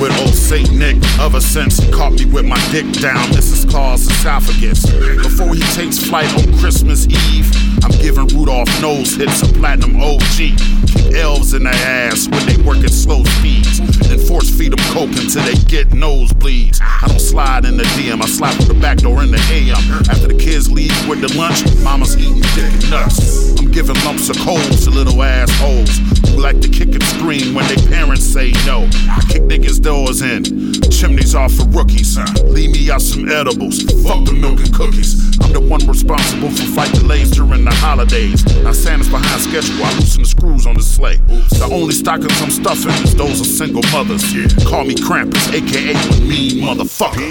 with 0.00 0.18
old 0.20 0.34
Saint 0.34 0.72
Nick 0.72 0.96
ever 1.20 1.40
since 1.40 1.78
he 1.78 1.90
caught 1.90 2.12
me 2.12 2.26
with 2.26 2.44
my 2.44 2.58
dick 2.70 2.90
down 3.00 3.30
this 3.30 3.50
is 3.50 3.64
Claus' 3.64 4.06
esophagus. 4.06 4.84
Before 5.22 5.54
he 5.54 5.60
takes 5.74 5.98
flight 5.98 6.32
on 6.34 6.58
Christmas 6.58 7.06
Eve, 7.06 7.50
I'm 7.84 7.92
giving 8.00 8.26
Rudolph 8.28 8.68
nose 8.82 9.14
hits 9.14 9.42
a 9.42 9.52
platinum 9.52 9.96
OG. 10.00 10.20
Keep 10.36 11.14
elves 11.14 11.54
in 11.54 11.64
their 11.64 11.74
ass 11.74 12.28
when 12.28 12.44
they 12.46 12.60
work 12.62 12.78
at 12.78 12.90
slow 12.90 13.22
speeds. 13.24 13.78
And 13.78 14.20
force 14.20 14.50
feed 14.50 14.72
them 14.72 14.84
coke 14.92 15.10
until 15.10 15.42
they 15.44 15.54
get 15.64 15.88
nosebleeds. 15.90 16.80
I 16.82 17.08
don't 17.08 17.20
slide 17.20 17.64
in 17.64 17.76
the 17.76 17.84
DM, 17.84 18.22
I 18.22 18.26
slide 18.26 18.54
through 18.56 18.74
the 18.74 18.80
back 18.80 18.98
door 18.98 19.22
in 19.22 19.30
the 19.30 19.42
AM. 19.52 19.80
After 20.10 20.28
the 20.28 20.38
kids 20.38 20.70
leave 20.70 20.96
with 21.08 21.20
the 21.20 21.32
lunch, 21.38 21.64
mama's 21.82 22.16
eating 22.16 22.42
dick 22.54 22.72
and 22.72 22.90
nuts. 22.90 23.58
I'm 23.58 23.70
giving 23.70 23.96
lumps 24.04 24.28
of 24.28 24.36
coals 24.38 24.84
to 24.84 24.90
little 24.90 25.22
assholes 25.22 26.25
who 26.28 26.40
like 26.40 26.60
to 26.60 26.68
kick 26.68 26.88
and 26.88 27.02
scream 27.02 27.54
when 27.54 27.66
their 27.68 27.88
parents 27.88 28.24
say 28.24 28.52
no. 28.66 28.88
I 29.10 29.20
kick 29.28 29.42
niggas' 29.42 29.80
doors 29.80 30.22
in, 30.22 30.44
chimneys 30.90 31.34
off 31.34 31.52
for 31.52 31.66
rookies. 31.68 32.18
Leave 32.44 32.70
me 32.70 32.90
out 32.90 33.02
some 33.02 33.28
edibles, 33.28 33.82
fuck 34.02 34.24
the 34.24 34.32
milk 34.32 34.60
and 34.60 34.72
cookies. 34.74 35.38
I'm 35.40 35.52
the 35.52 35.60
one 35.60 35.86
responsible 35.86 36.50
for 36.50 36.62
flight 36.74 36.92
delays 36.92 37.30
during 37.30 37.64
the 37.64 37.74
holidays. 37.74 38.44
Now 38.62 38.72
Santa's 38.72 39.08
behind 39.08 39.42
schedule, 39.42 39.84
I 39.84 39.94
loosen 39.94 40.22
the 40.22 40.28
screws 40.28 40.66
on 40.66 40.74
the 40.74 40.82
sleigh. 40.82 41.16
The 41.58 41.68
only 41.70 41.94
stockings 41.94 42.40
I'm 42.42 42.50
stuffing 42.50 42.92
is 43.04 43.14
those 43.14 43.40
of 43.40 43.46
single 43.46 43.82
mothers. 43.92 44.24
Yeah. 44.34 44.48
Call 44.68 44.84
me 44.84 44.94
Krampus, 44.94 45.52
aka 45.52 45.94
mean 46.26 46.62
motherfucker. 46.64 47.22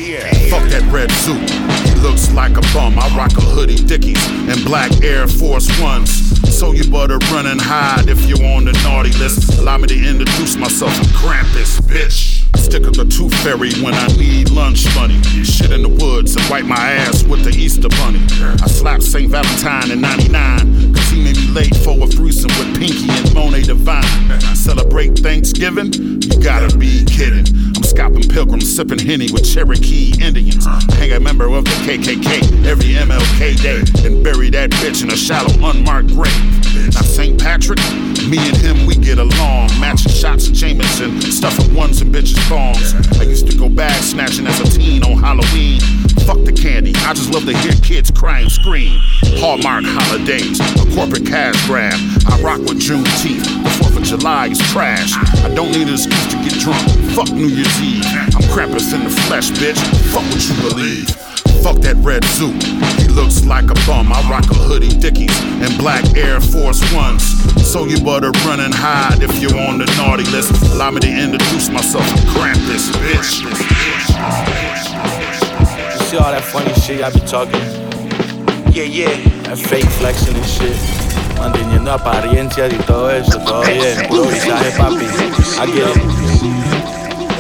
Fuck 0.49 0.69
that 0.69 0.83
red 0.91 1.11
suit, 1.11 1.49
he 1.89 1.95
looks 2.01 2.31
like 2.31 2.57
a 2.57 2.61
bum. 2.73 2.97
I 2.99 3.07
rock 3.17 3.31
a 3.37 3.41
hoodie, 3.41 3.75
Dickies, 3.75 4.23
and 4.47 4.63
black 4.65 4.91
Air 5.03 5.27
Force 5.27 5.67
Ones. 5.81 6.44
So 6.55 6.71
you 6.71 6.89
better 6.89 7.17
run 7.33 7.47
and 7.47 7.59
hide 7.59 8.07
if 8.07 8.25
you're 8.27 8.41
on 8.55 8.63
the 8.63 8.71
naughty 8.85 9.11
list. 9.19 9.59
Allow 9.59 9.77
me 9.79 9.87
to 9.87 10.09
introduce 10.09 10.55
myself. 10.55 10.97
I'm 10.97 11.03
Krampus, 11.11 11.81
bitch. 11.81 12.47
I 12.55 12.59
stick 12.59 12.87
up 12.87 12.93
the 12.93 13.03
tooth 13.03 13.35
fairy 13.43 13.73
when 13.83 13.93
I 13.93 14.07
need 14.15 14.51
lunch 14.51 14.87
money. 14.95 15.21
Shit 15.43 15.71
in 15.71 15.81
the 15.81 15.89
woods 15.89 16.37
and 16.37 16.49
wipe 16.49 16.63
my 16.63 16.77
ass 16.77 17.23
with 17.23 17.43
the 17.43 17.51
Easter 17.51 17.89
bunny. 17.89 18.23
I 18.63 18.67
slapped 18.67 19.03
St. 19.03 19.29
Valentine 19.29 19.91
in 19.91 19.99
99, 19.99 20.93
cause 20.95 21.09
he 21.09 21.21
made 21.25 21.35
me 21.35 21.47
late 21.51 21.75
for 21.75 22.01
a 22.01 22.07
threesome 22.07 22.51
with 22.57 22.79
Pinky 22.79 23.03
and 23.11 23.33
Monet 23.33 23.63
Divine. 23.63 24.31
I 24.31 24.53
celebrate 24.53 25.19
Thanksgiving? 25.19 25.91
You 25.91 26.39
gotta 26.41 26.75
be 26.77 27.03
kidding. 27.03 27.43
Scalping 27.95 28.27
pilgrims, 28.27 28.75
sipping 28.75 28.99
Henny 28.99 29.31
with 29.31 29.45
Cherokee 29.45 30.11
Indians. 30.21 30.65
Hang 30.95 31.13
a 31.13 31.19
member 31.21 31.45
of 31.45 31.63
the 31.63 31.71
KKK 31.87 32.65
every 32.65 32.93
MLK 32.93 33.55
day, 33.61 33.79
and 34.05 34.21
bury 34.21 34.49
that 34.49 34.69
bitch 34.71 35.01
in 35.01 35.13
a 35.13 35.15
shallow, 35.15 35.53
unmarked 35.69 36.09
grave. 36.09 36.35
Now, 36.93 37.01
St. 37.07 37.39
Patrick, 37.39 37.79
me 38.27 38.37
and 38.37 38.57
him, 38.57 38.85
we 38.85 38.95
get 38.95 39.17
along. 39.17 39.69
Matching 39.79 40.11
shots 40.11 40.49
of 40.49 40.53
Jameson, 40.53 41.21
stuffing 41.21 41.73
ones 41.73 42.01
and 42.01 42.13
bitches' 42.13 42.35
thongs. 42.49 42.93
I 43.17 43.23
used 43.23 43.49
to 43.49 43.57
go 43.57 43.69
bag 43.69 44.03
snatching 44.03 44.45
as 44.45 44.59
a 44.59 44.77
teen 44.77 45.01
on 45.01 45.17
Halloween. 45.17 45.79
Fuck 46.25 46.41
the 46.43 46.51
candy, 46.51 46.91
I 47.05 47.13
just 47.13 47.29
love 47.29 47.45
to 47.45 47.55
hear 47.55 47.73
kids 47.83 48.09
cry 48.09 48.39
and 48.39 48.51
scream. 48.51 48.99
Hallmark 49.37 49.85
holidays, 49.85 50.57
a 50.81 50.85
corporate 50.97 51.25
cash 51.25 51.53
grab. 51.67 51.93
I 52.25 52.41
rock 52.41 52.59
with 52.65 52.81
Juneteenth, 52.81 53.45
the 53.45 53.69
4th 53.85 53.97
of 53.97 54.03
July 54.03 54.47
is 54.47 54.59
trash. 54.73 55.13
I 55.45 55.53
don't 55.53 55.71
need 55.71 55.87
an 55.87 55.93
excuse 55.93 56.25
to 56.33 56.37
get 56.41 56.57
drunk. 56.57 56.81
Fuck 57.13 57.29
New 57.29 57.45
Year's 57.45 57.77
Eve. 57.77 58.03
I'm 58.33 58.41
Krampus 58.49 58.93
in 58.97 59.03
the 59.03 59.13
flesh, 59.29 59.51
bitch. 59.51 59.77
Fuck 60.09 60.25
what 60.33 60.41
you 60.49 60.55
believe. 60.65 61.09
Fuck 61.61 61.77
that 61.85 61.95
red 62.01 62.25
suit. 62.25 62.57
He 62.97 63.07
looks 63.07 63.45
like 63.45 63.69
a 63.69 63.77
bum. 63.85 64.11
I 64.11 64.21
rock 64.29 64.49
a 64.49 64.57
hoodie, 64.57 64.97
Dickies, 64.97 65.35
and 65.61 65.77
black 65.77 66.17
Air 66.17 66.41
Force 66.41 66.81
Ones. 66.93 67.21
So 67.61 67.85
you 67.85 67.97
better 68.01 68.31
run 68.49 68.61
and 68.61 68.73
hide 68.73 69.21
if 69.21 69.41
you're 69.41 69.57
on 69.61 69.77
the 69.77 69.85
naughty 69.97 70.25
list. 70.33 70.57
Allow 70.73 70.89
me 70.89 71.01
to 71.01 71.09
introduce 71.09 71.69
myself. 71.69 72.05
I'm 72.09 72.25
Krampus, 72.33 72.89
bitch. 72.97 74.64
See 76.15 76.21
all 76.21 76.31
that 76.31 76.45
funny 76.45 76.73
shit 76.75 77.03
I 77.03 77.11
be 77.11 77.19
talking? 77.27 77.59
Yeah, 78.71 78.83
yeah. 78.87 79.11
That 79.49 79.57
fake 79.57 79.83
flexing 79.99 80.33
and 80.33 80.45
shit. 80.45 80.77
Manteniendo 81.35 81.91
apariencias 81.91 82.71
y 82.71 82.77
todo 82.85 83.09
eso, 83.09 83.37
todo 83.43 83.63
bien. 83.63 84.07
Puro 84.07 84.23
visaje, 84.23 84.71
papi. 84.77 85.03
I 85.59 85.65
get 85.65 85.91
it. 85.91 85.95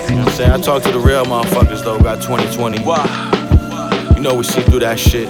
You 0.09 0.15
know 0.17 0.23
what 0.23 0.27
I'm 0.27 0.33
saying? 0.33 0.51
I 0.51 0.57
talk 0.59 0.83
to 0.83 0.91
the 0.91 0.99
real 0.99 1.23
motherfuckers 1.23 1.85
though, 1.85 1.97
got 2.01 2.21
2020. 2.21 2.83
Wow. 2.83 3.05
You 4.13 4.21
know 4.21 4.35
we 4.35 4.43
see 4.43 4.61
through 4.63 4.81
that 4.81 4.99
shit. 4.99 5.29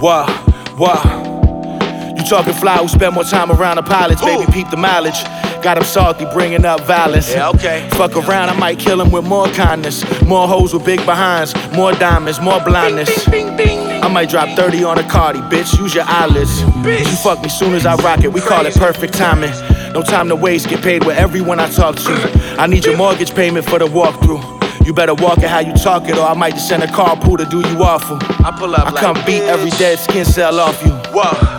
Wow, 0.00 0.30
wow. 0.78 2.14
You 2.16 2.22
talking 2.22 2.52
fly 2.52 2.76
who 2.76 2.86
spend 2.86 3.16
more 3.16 3.24
time 3.24 3.50
around 3.50 3.78
the 3.78 3.82
pilots, 3.82 4.20
baby, 4.22 4.46
peep 4.52 4.70
the 4.70 4.76
mileage. 4.76 5.24
Got 5.66 5.78
him 5.78 5.82
salty, 5.82 6.26
bringing 6.26 6.64
up 6.64 6.82
violence. 6.82 7.34
Yeah, 7.34 7.48
okay. 7.48 7.88
Fuck 7.94 8.14
around, 8.14 8.50
I 8.50 8.56
might 8.56 8.78
kill 8.78 9.00
him 9.00 9.10
with 9.10 9.26
more 9.26 9.48
kindness. 9.48 10.04
More 10.22 10.46
hoes 10.46 10.72
with 10.72 10.84
big 10.84 11.04
behinds, 11.04 11.56
more 11.72 11.90
diamonds, 11.90 12.40
more 12.40 12.60
blindness. 12.60 13.10
I 13.28 14.08
might 14.08 14.28
drop 14.28 14.56
30 14.56 14.84
on 14.84 15.00
a 15.00 15.02
Cardi, 15.10 15.40
bitch. 15.40 15.76
Use 15.76 15.92
your 15.92 16.04
eyelids. 16.06 16.60
Bitch. 16.86 17.00
You 17.00 17.16
fuck 17.16 17.42
me 17.42 17.48
soon 17.48 17.74
as 17.74 17.84
I 17.84 17.96
rock 17.96 18.22
it. 18.22 18.32
We 18.32 18.40
call 18.42 18.64
it 18.64 18.74
perfect 18.74 19.14
timing. 19.14 19.50
No 19.92 20.04
time 20.04 20.28
to 20.28 20.36
waste, 20.36 20.68
get 20.68 20.82
paid 20.82 21.04
with 21.04 21.16
everyone 21.16 21.58
I 21.58 21.68
talk 21.68 21.96
to. 21.96 22.56
I 22.60 22.68
need 22.68 22.84
your 22.84 22.96
mortgage 22.96 23.34
payment 23.34 23.66
for 23.66 23.80
the 23.80 23.86
walkthrough. 23.86 24.86
You 24.86 24.92
better 24.92 25.14
walk 25.14 25.38
it 25.38 25.50
how 25.50 25.58
you 25.58 25.72
talk 25.72 26.08
it, 26.08 26.16
or 26.16 26.26
I 26.26 26.34
might 26.34 26.54
just 26.54 26.68
send 26.68 26.84
a 26.84 26.86
carpool 26.86 27.38
to 27.38 27.44
do 27.44 27.68
you 27.68 27.82
awful. 27.82 28.18
I 28.46 28.54
pull 28.56 28.72
up. 28.76 28.86
I 28.86 29.00
come 29.00 29.16
beat 29.26 29.42
every 29.42 29.70
dead 29.70 29.98
skin 29.98 30.24
cell 30.24 30.60
off 30.60 30.80
you. 30.84 30.92
Whoa. 31.12 31.55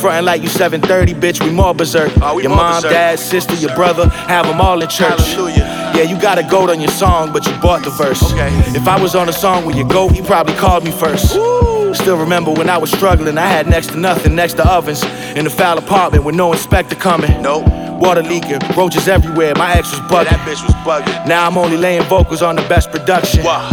Frontin' 0.00 0.24
like 0.24 0.42
you 0.42 0.48
730, 0.48 1.14
bitch, 1.14 1.44
we 1.44 1.50
more 1.50 1.74
berserk. 1.74 2.12
Oh, 2.22 2.38
your 2.38 2.50
mom, 2.50 2.82
dad, 2.82 3.18
sister, 3.18 3.54
your 3.54 3.74
brother, 3.74 4.08
have 4.08 4.46
them 4.46 4.60
all 4.60 4.80
in 4.80 4.88
church. 4.88 5.18
Yeah, 5.36 6.02
you 6.02 6.20
got 6.20 6.38
a 6.38 6.44
goat 6.44 6.70
on 6.70 6.80
your 6.80 6.90
song, 6.92 7.32
but 7.32 7.44
you 7.46 7.52
bought 7.60 7.82
the 7.82 7.90
verse. 7.90 8.22
Okay. 8.32 8.48
If 8.76 8.86
I 8.86 9.00
was 9.00 9.16
on 9.16 9.28
a 9.28 9.32
song 9.32 9.66
with 9.66 9.74
your 9.74 9.88
goat, 9.88 10.12
he 10.12 10.22
probably 10.22 10.54
called 10.54 10.84
me 10.84 10.92
first. 10.92 11.30
Still 11.30 12.16
remember 12.16 12.52
when 12.52 12.68
I 12.70 12.78
was 12.78 12.92
struggling, 12.92 13.38
I 13.38 13.46
had 13.46 13.66
next 13.66 13.88
to 13.88 13.96
nothing, 13.96 14.36
next 14.36 14.54
to 14.54 14.68
ovens, 14.70 15.02
in 15.34 15.46
a 15.46 15.50
foul 15.50 15.78
apartment 15.78 16.22
with 16.22 16.36
no 16.36 16.52
inspector 16.52 16.94
coming. 16.94 17.42
Nope. 17.42 17.66
Water 18.00 18.22
leaking, 18.22 18.60
roaches 18.76 19.08
everywhere, 19.08 19.54
my 19.56 19.72
ex 19.72 19.90
was 19.90 20.00
bugging. 20.02 20.30
that 20.30 20.46
bitch 20.46 20.62
was 20.62 20.74
bugging. 20.86 21.26
Now 21.26 21.44
I'm 21.44 21.58
only 21.58 21.76
laying 21.76 22.04
vocals 22.04 22.42
on 22.42 22.54
the 22.54 22.62
best 22.68 22.92
production. 22.92 23.42
Wow. 23.42 23.68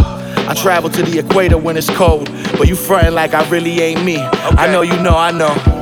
I 0.48 0.54
travel 0.54 0.90
to 0.90 1.02
the 1.02 1.20
equator 1.20 1.58
when 1.58 1.76
it's 1.76 1.90
cold, 1.90 2.28
but 2.58 2.66
you 2.66 2.74
frontin' 2.74 3.14
like 3.14 3.34
I 3.34 3.48
really 3.48 3.80
ain't 3.80 4.04
me. 4.04 4.18
I 4.18 4.66
know 4.72 4.82
you 4.82 5.00
know, 5.02 5.16
I 5.16 5.30
know. 5.30 5.75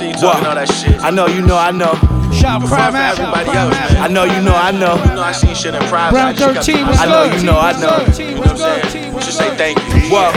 See 0.00 0.08
you 0.08 0.14
talking 0.14 0.46
all 0.46 0.54
that 0.54 0.72
shit. 0.72 0.98
I 1.04 1.10
know 1.10 1.26
you 1.26 1.42
know, 1.42 1.58
I 1.58 1.72
know. 1.72 1.92
Shout 2.32 2.64
Prime 2.64 2.90
for 2.90 2.96
everybody 2.96 3.50
else, 3.50 3.76
man. 3.76 4.00
I 4.00 4.08
know 4.08 4.24
you 4.24 4.40
know, 4.40 4.56
I 4.56 4.70
know. 4.70 4.96
I 4.96 4.96
know, 4.96 5.04
you 5.04 5.14
know 5.16 5.20
I 5.20 5.32
see 5.32 5.54
shit 5.54 5.74
in 5.74 5.82
private. 5.92 6.16
Brown 6.16 6.54
13, 6.56 6.86
what's 6.86 7.00
I 7.00 7.04
know 7.04 7.24
you 7.24 7.42
know, 7.44 7.58
I 7.60 7.72
know. 7.76 8.00
You 8.16 8.34
know 8.34 8.40
what 8.40 8.48
I'm 8.48 8.88
saying? 8.88 9.12
Just 9.12 9.36
say 9.36 9.54
thank 9.58 9.76
you. 9.92 10.08
Whoa, 10.08 10.32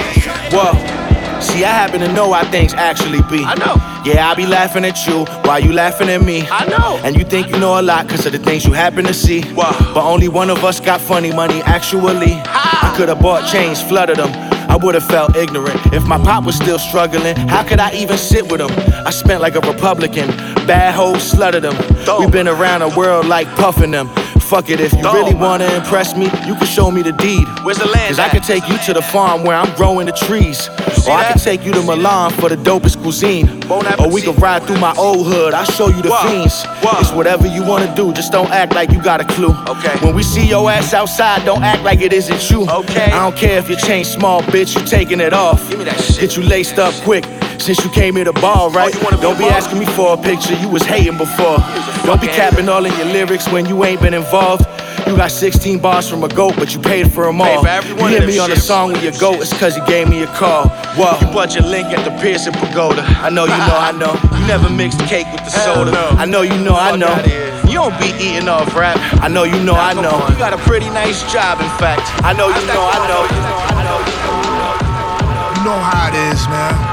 whoa. 0.52 1.40
See, 1.40 1.64
I 1.64 1.72
happen 1.72 2.02
to 2.02 2.12
know 2.12 2.34
how 2.34 2.44
things 2.52 2.74
actually 2.74 3.22
be. 3.32 3.46
I 3.46 3.56
know. 3.56 3.80
Yeah, 4.04 4.30
I 4.30 4.36
be 4.36 4.46
laughing 4.46 4.84
at 4.84 5.08
you 5.08 5.24
while 5.48 5.62
you 5.62 5.72
laughing 5.72 6.10
at 6.10 6.22
me. 6.22 6.46
I 6.52 6.66
know. 6.68 7.00
And 7.02 7.16
you 7.16 7.24
think 7.24 7.48
you 7.48 7.58
know 7.58 7.80
a 7.80 7.82
lot 7.82 8.08
because 8.08 8.26
of 8.26 8.34
the 8.34 8.40
things 8.40 8.66
you 8.66 8.74
happen 8.74 9.06
to 9.06 9.14
see. 9.14 9.50
Wow. 9.54 9.72
But 9.94 10.04
only 10.04 10.28
one 10.28 10.50
of 10.50 10.62
us 10.66 10.82
got 10.82 11.00
funny 11.00 11.32
money, 11.32 11.62
actually. 11.62 12.34
I 12.36 12.94
could 12.98 13.08
have 13.08 13.22
bought 13.22 13.50
chains, 13.50 13.82
flooded 13.82 14.18
them. 14.18 14.53
I 14.70 14.78
would 14.78 14.96
have 14.96 15.06
felt 15.06 15.36
ignorant. 15.36 15.80
If 15.94 16.06
my 16.06 16.18
pop 16.18 16.46
was 16.46 16.56
still 16.56 16.80
struggling, 16.80 17.36
how 17.36 17.64
could 17.64 17.80
I 17.80 17.94
even 17.96 18.18
sit 18.18 18.52
with 18.52 18.62
him? 18.62 18.72
I 19.06 19.12
spent 19.12 19.42
like 19.42 19.56
a 19.56 19.62
Republican, 19.62 20.28
bad 20.68 20.94
hoes 20.96 21.32
slutted 21.32 21.64
him. 21.64 21.76
We've 22.20 22.32
been 22.32 22.48
around 22.48 22.80
the 22.82 22.98
world 22.98 23.26
like 23.28 23.48
puffing 23.56 23.92
them. 23.92 24.10
Fuck 24.54 24.70
it, 24.70 24.80
if 24.80 24.94
you 24.94 25.02
really 25.12 25.34
wanna 25.34 25.66
impress 25.74 26.16
me, 26.16 26.26
you 26.46 26.54
can 26.54 26.68
show 26.68 26.92
me 26.92 27.02
the 27.02 27.12
deed. 27.12 27.48
Where's 27.64 27.80
the 27.80 27.88
land? 27.88 28.10
Cause 28.10 28.20
I 28.20 28.30
can 28.30 28.44
take 28.44 28.70
you 28.70 28.78
to 28.86 28.94
the 28.94 29.02
farm 29.02 29.44
where 29.44 29.58
I'm 29.58 29.76
growing 29.76 30.06
the 30.06 30.12
trees. 30.12 30.70
Or 31.08 31.14
I 31.14 31.24
can 31.32 31.40
take 31.40 31.66
you 31.66 31.72
to 31.72 31.82
Milan 31.82 32.30
for 32.34 32.50
the 32.50 32.56
dopest 32.56 33.02
cuisine. 33.02 33.50
Or 33.68 33.82
we 34.12 34.22
can 34.22 34.36
ride 34.36 34.62
through 34.62 34.78
my 34.78 34.94
old 34.96 35.26
hood, 35.26 35.56
I'll 35.56 35.66
show 35.66 35.88
you 35.88 36.04
the 36.04 36.16
fiends. 36.22 36.66
It's 37.00 37.12
whatever 37.14 37.48
you 37.48 37.66
wanna 37.66 37.96
do, 37.96 38.14
just 38.14 38.32
don't 38.32 38.52
act 38.52 38.76
like 38.76 38.92
you 38.92 39.02
got 39.02 39.22
a 39.22 39.26
clue. 39.26 39.56
Okay. 39.68 39.98
When 40.06 40.14
we 40.14 40.22
see 40.22 40.48
your 40.48 40.70
ass 40.70 40.94
outside, 40.94 41.44
don't 41.46 41.64
act 41.64 41.82
like 41.82 42.02
it 42.02 42.14
isn't 42.14 42.52
you. 42.52 42.70
Okay. 42.70 43.06
I 43.06 43.24
don't 43.24 43.36
care 43.36 43.58
if 43.58 43.68
your 43.68 43.80
chain 43.80 44.06
small, 44.06 44.44
bitch, 44.44 44.80
you 44.80 44.86
taking 44.86 45.20
it 45.20 45.34
off. 45.34 45.68
Give 45.68 45.80
me 45.80 45.86
that 45.86 46.00
shit. 46.00 46.20
Get 46.20 46.38
you 46.38 46.44
laced 46.44 46.78
up 46.78 46.94
quick. 47.02 47.26
Since 47.60 47.84
you 47.84 47.90
came 47.92 48.16
here 48.16 48.26
to 48.26 48.34
ball, 48.34 48.70
right? 48.72 48.94
Oh, 48.96 49.20
don't 49.22 49.38
be 49.38 49.46
asking 49.46 49.80
me 49.80 49.86
for 49.86 50.14
a 50.14 50.18
picture, 50.18 50.54
you 50.56 50.70
was 50.70 50.84
hating 50.84 51.18
before. 51.18 51.58
Don't 52.06 52.20
be 52.20 52.28
capping 52.28 52.68
all 52.70 52.86
in 52.86 52.94
your 52.98 53.08
lyrics 53.08 53.48
when 53.50 53.66
you 53.66 53.84
ain't 53.86 54.02
been 54.02 54.14
involved. 54.14 54.66
You 55.08 55.18
got 55.18 55.32
16 55.32 55.80
bars 55.80 56.10
from 56.10 56.24
a 56.24 56.30
goat, 56.30 56.56
but 56.58 56.74
you 56.74 56.80
paid 56.80 57.12
for 57.12 57.26
them 57.26 57.42
all. 57.42 57.64
You 57.64 58.08
hit 58.08 58.26
me 58.26 58.40
on 58.40 58.52
a 58.52 58.56
song 58.56 58.94
with 58.94 59.04
your 59.04 59.12
goat, 59.14 59.42
it's 59.42 59.58
cause 59.60 59.76
you 59.78 59.86
gave 59.86 60.08
me 60.10 60.24
a 60.24 60.28
call. 60.28 60.70
Whoa. 60.96 61.18
You 61.20 61.34
bought 61.34 61.54
your 61.56 61.64
link 61.64 61.88
at 61.88 62.04
the 62.06 62.12
Pearson 62.22 62.54
Pagoda. 62.54 63.04
I 63.04 63.30
know 63.30 63.44
you 63.44 63.50
know, 63.52 63.78
I 63.78 63.92
know. 63.92 64.20
You 64.44 64.48
never 64.48 64.70
mixed 64.70 65.00
cake 65.08 65.28
with 65.32 65.44
the 65.46 65.52
soda. 65.52 65.92
I 66.20 66.26
know 66.26 66.42
you 66.42 66.58
know, 66.58 66.76
I 66.76 66.98
know. 66.98 67.16
You 67.68 67.76
don't 67.76 67.98
be 67.98 68.08
eating 68.20 68.50
off 68.50 68.76
rap. 68.76 68.98
I 69.24 69.30
know 69.30 69.44
you 69.44 69.58
know, 69.64 69.74
I 69.74 69.94
know. 69.94 70.28
You 70.28 70.38
got 70.38 70.52
a 70.54 70.58
pretty 70.58 70.90
nice 70.90 71.24
job, 71.32 71.62
in 71.62 71.70
fact. 71.80 72.04
I 72.26 72.34
know 72.34 72.48
you 72.50 72.66
know, 72.68 72.84
I 72.84 73.08
know. 73.08 73.24
You 75.56 75.64
know 75.64 75.80
how 75.80 76.10
it 76.10 76.16
is, 76.34 76.46
man. 76.50 76.93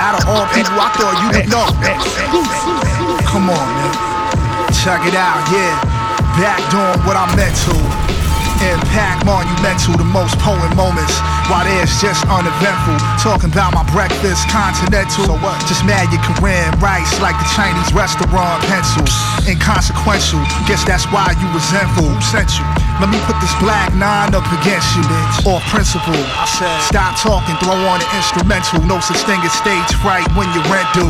Out 0.00 0.16
of 0.16 0.24
all 0.32 0.48
people, 0.56 0.80
I 0.80 0.88
thought 0.96 1.12
you 1.20 1.28
would 1.28 1.48
know. 1.52 1.68
Come 3.28 3.52
on, 3.52 3.66
man. 3.76 3.92
Check 4.72 5.04
it 5.04 5.12
out, 5.12 5.44
yeah. 5.52 5.76
Back 6.40 6.56
doing 6.72 7.04
what 7.04 7.20
I'm 7.20 7.28
meant 7.36 7.52
to. 7.68 7.76
Impact 8.64 9.28
monumental, 9.28 10.00
the 10.00 10.08
most 10.08 10.40
potent 10.40 10.72
moments. 10.72 11.12
While 11.52 11.68
theirs 11.68 11.92
just 12.00 12.24
uneventful. 12.32 12.96
Talking 13.20 13.52
about 13.52 13.76
my 13.76 13.84
breakfast, 13.92 14.48
continental. 14.48 15.28
So 15.28 15.36
what? 15.36 15.60
Just 15.68 15.84
mad 15.84 16.08
your 16.08 16.24
Korean 16.24 16.72
rice 16.80 17.12
like 17.20 17.36
the 17.36 17.48
Chinese 17.52 17.92
restaurant 17.92 18.64
pencil. 18.72 19.04
Inconsequential, 19.44 20.40
guess 20.64 20.80
that's 20.88 21.04
why 21.12 21.28
you 21.36 21.46
resentful. 21.52 22.08
Sent 22.24 22.56
you? 22.56 22.89
Let 23.00 23.08
me 23.08 23.16
put 23.24 23.40
this 23.40 23.56
black 23.56 23.96
nine 23.96 24.36
up 24.36 24.44
against 24.60 24.92
you, 24.92 25.00
bitch. 25.08 25.48
Off 25.48 25.64
principle. 25.72 26.20
I 26.36 26.44
said, 26.44 26.68
stop 26.84 27.16
talking, 27.16 27.56
throw 27.64 27.72
on 27.88 27.96
an 27.96 28.10
instrumental. 28.12 28.84
No 28.84 29.00
such 29.00 29.24
thing 29.24 29.40
as 29.40 29.56
stage 29.56 29.88
fright 30.04 30.28
when 30.36 30.52
you 30.52 30.60
rent 30.68 30.84
due. 30.92 31.08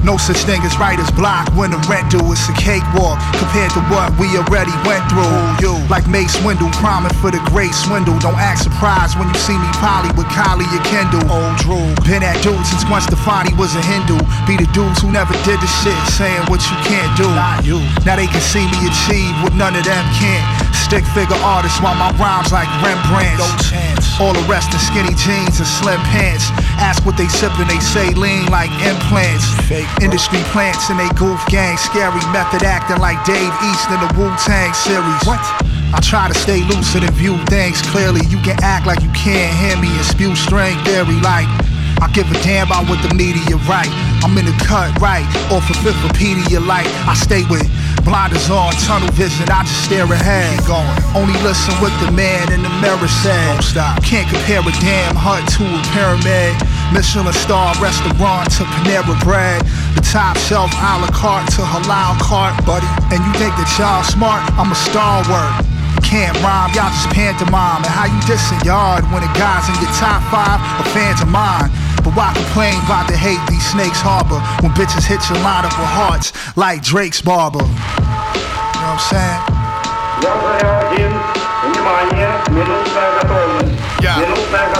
No 0.00 0.16
such 0.16 0.48
thing 0.48 0.64
as 0.64 0.72
writer's 0.80 1.12
block 1.12 1.52
when 1.52 1.76
the 1.76 1.80
rent 1.84 2.08
due. 2.08 2.24
It's 2.32 2.48
a 2.48 2.56
cakewalk 2.56 3.20
compared 3.36 3.68
to 3.76 3.84
what 3.92 4.08
we 4.16 4.32
already 4.40 4.72
went 4.88 5.04
through. 5.12 5.28
You, 5.60 5.76
like 5.92 6.08
Mace 6.08 6.40
Windu, 6.40 6.72
priming 6.80 7.12
for 7.20 7.28
the 7.28 7.42
great 7.52 7.76
swindle. 7.76 8.16
Don't 8.24 8.40
act 8.40 8.64
surprised 8.64 9.20
when 9.20 9.28
you 9.28 9.36
see 9.36 9.52
me 9.60 9.68
poly 9.76 10.08
with 10.16 10.24
Kylie 10.32 10.64
or 10.72 10.80
Kendall. 10.88 11.20
Old 11.28 11.52
Droog, 11.60 12.00
been 12.08 12.24
that 12.24 12.40
dude 12.40 12.64
since 12.64 12.80
Gwen 12.88 13.04
Stefani 13.04 13.52
was 13.60 13.76
a 13.76 13.82
Hindu. 13.84 14.16
Be 14.48 14.56
the 14.56 14.68
dudes 14.72 15.04
who 15.04 15.12
never 15.12 15.36
did 15.44 15.60
the 15.60 15.68
shit, 15.84 16.00
saying 16.16 16.48
what 16.48 16.64
you 16.64 16.76
can't 16.88 17.12
do. 17.20 17.28
Not 17.36 17.60
you. 17.68 17.76
Now 18.08 18.16
they 18.16 18.24
can 18.26 18.40
see 18.40 18.64
me 18.72 18.88
achieve 18.88 19.36
what 19.44 19.52
none 19.52 19.76
of 19.76 19.84
them 19.84 20.04
can't. 20.16 20.69
Stick 20.74 21.04
figure 21.14 21.38
artist 21.42 21.82
while 21.82 21.94
my 21.94 22.10
rhymes 22.18 22.52
like 22.52 22.68
Rembrandt. 22.82 23.38
No 23.38 23.50
chance. 23.62 24.18
All 24.20 24.32
the 24.32 24.44
rest 24.50 24.72
in 24.74 24.80
skinny 24.80 25.14
jeans 25.14 25.58
and 25.58 25.68
slim 25.68 26.00
pants. 26.10 26.50
Ask 26.78 27.04
what 27.06 27.16
they 27.16 27.26
sippin', 27.26 27.68
they 27.68 27.80
say 27.80 28.12
lean 28.14 28.46
like 28.46 28.70
implants. 28.82 29.46
Fake 29.68 29.88
industry 30.02 30.42
plants 30.50 30.90
and 30.90 30.98
they 30.98 31.08
goof 31.14 31.40
gang. 31.48 31.76
Scary 31.76 32.24
method 32.34 32.62
acting 32.62 32.98
like 32.98 33.22
Dave 33.24 33.54
East 33.70 33.86
in 33.90 33.98
the 34.00 34.10
Wu 34.18 34.28
Tang 34.42 34.74
series. 34.74 35.22
What? 35.24 35.40
I 35.92 35.98
try 36.02 36.28
to 36.28 36.34
stay 36.34 36.62
lucid 36.70 37.02
and 37.02 37.14
view 37.14 37.36
things 37.46 37.82
clearly. 37.90 38.22
You 38.30 38.38
can 38.42 38.56
act 38.62 38.86
like 38.86 39.02
you 39.02 39.10
can't 39.10 39.50
hear 39.58 39.76
me 39.80 39.90
and 39.90 40.06
spew 40.06 40.36
string 40.36 40.78
theory 40.84 41.18
like. 41.20 41.50
I 42.00 42.08
give 42.16 42.30
a 42.32 42.38
damn 42.40 42.66
about 42.66 42.88
what 42.88 42.96
the 43.04 43.12
media 43.14 43.60
write. 43.68 43.92
I'm 44.24 44.32
in 44.40 44.48
the 44.48 44.56
cut 44.64 44.88
right, 45.04 45.26
off 45.52 45.68
of 45.68 45.76
fifth 45.84 46.00
of 46.00 46.16
Pedialyte. 46.16 46.88
I 47.04 47.12
stay 47.12 47.44
with 47.52 47.68
blinders 48.02 48.50
on, 48.50 48.72
tunnel 48.86 49.10
vision. 49.12 49.48
I 49.50 49.62
just 49.62 49.84
stare 49.84 50.08
ahead. 50.08 50.58
Keep 50.58 50.66
going. 50.68 50.96
Only 51.14 51.36
listen 51.42 51.74
what 51.82 51.92
the 52.04 52.10
man 52.12 52.52
in 52.52 52.62
the 52.62 52.72
mirror 52.80 53.10
said. 53.22 53.54
Don't 53.54 53.62
stop. 53.62 54.02
Can't 54.02 54.28
compare 54.28 54.60
a 54.60 54.74
damn 54.80 55.16
hut 55.16 55.42
to 55.56 55.64
a 55.64 55.80
pyramid. 55.94 56.54
Michelin 56.92 57.32
star 57.32 57.74
restaurant 57.78 58.50
to 58.58 58.62
Panera 58.78 59.14
bread. 59.22 59.62
The 59.94 60.02
top 60.02 60.36
shelf 60.36 60.70
a 60.74 60.92
la 60.98 61.10
carte 61.14 61.46
to 61.54 61.62
halal 61.62 62.18
cart, 62.18 62.54
buddy. 62.66 62.88
And 63.14 63.18
you 63.22 63.32
think 63.38 63.54
that 63.58 63.70
y'all 63.78 64.02
smart? 64.02 64.42
I'm 64.58 64.72
a 64.72 64.78
stalwart. 64.78 65.66
Can't 66.02 66.34
rhyme, 66.42 66.74
y'all 66.74 66.90
just 66.90 67.10
pantomime. 67.14 67.86
And 67.86 67.92
how 67.92 68.10
you 68.10 68.18
dissing 68.26 68.58
yard 68.66 69.04
when 69.14 69.22
the 69.22 69.30
guys 69.38 69.68
in 69.70 69.76
your 69.78 69.92
top 69.94 70.18
five 70.32 70.58
are 70.58 70.88
fans 70.90 71.22
of 71.22 71.30
mine. 71.30 71.70
But 72.04 72.16
why 72.16 72.32
complain 72.34 72.74
about 72.84 73.08
the 73.08 73.16
hate 73.16 73.40
these 73.48 73.64
snakes 73.64 74.00
harbor 74.00 74.40
when 74.64 74.72
bitches 74.72 75.04
hit 75.04 75.20
your 75.28 75.38
line 75.44 75.64
up 75.64 75.76
with 75.76 75.88
hearts 75.88 76.32
like 76.56 76.82
Drake's 76.82 77.20
barber? 77.20 77.60
You 77.60 77.68
know 77.68 78.96
what 78.96 78.96
I'm 78.96 79.04
saying? 79.12 79.40
Yeah, 84.00 84.16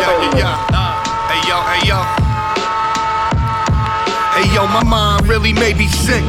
yeah, 0.00 0.16
yeah, 0.20 0.38
yeah. 0.38 0.72
Uh, 0.72 0.96
hey 1.28 1.40
yo, 1.48 1.56
hey 1.68 1.82
yo. 1.88 1.98
Hey 4.36 4.46
yo, 4.54 4.66
my 4.72 4.84
mind 4.84 5.28
really 5.28 5.52
made 5.52 5.76
me 5.76 5.88
sick. 5.88 6.24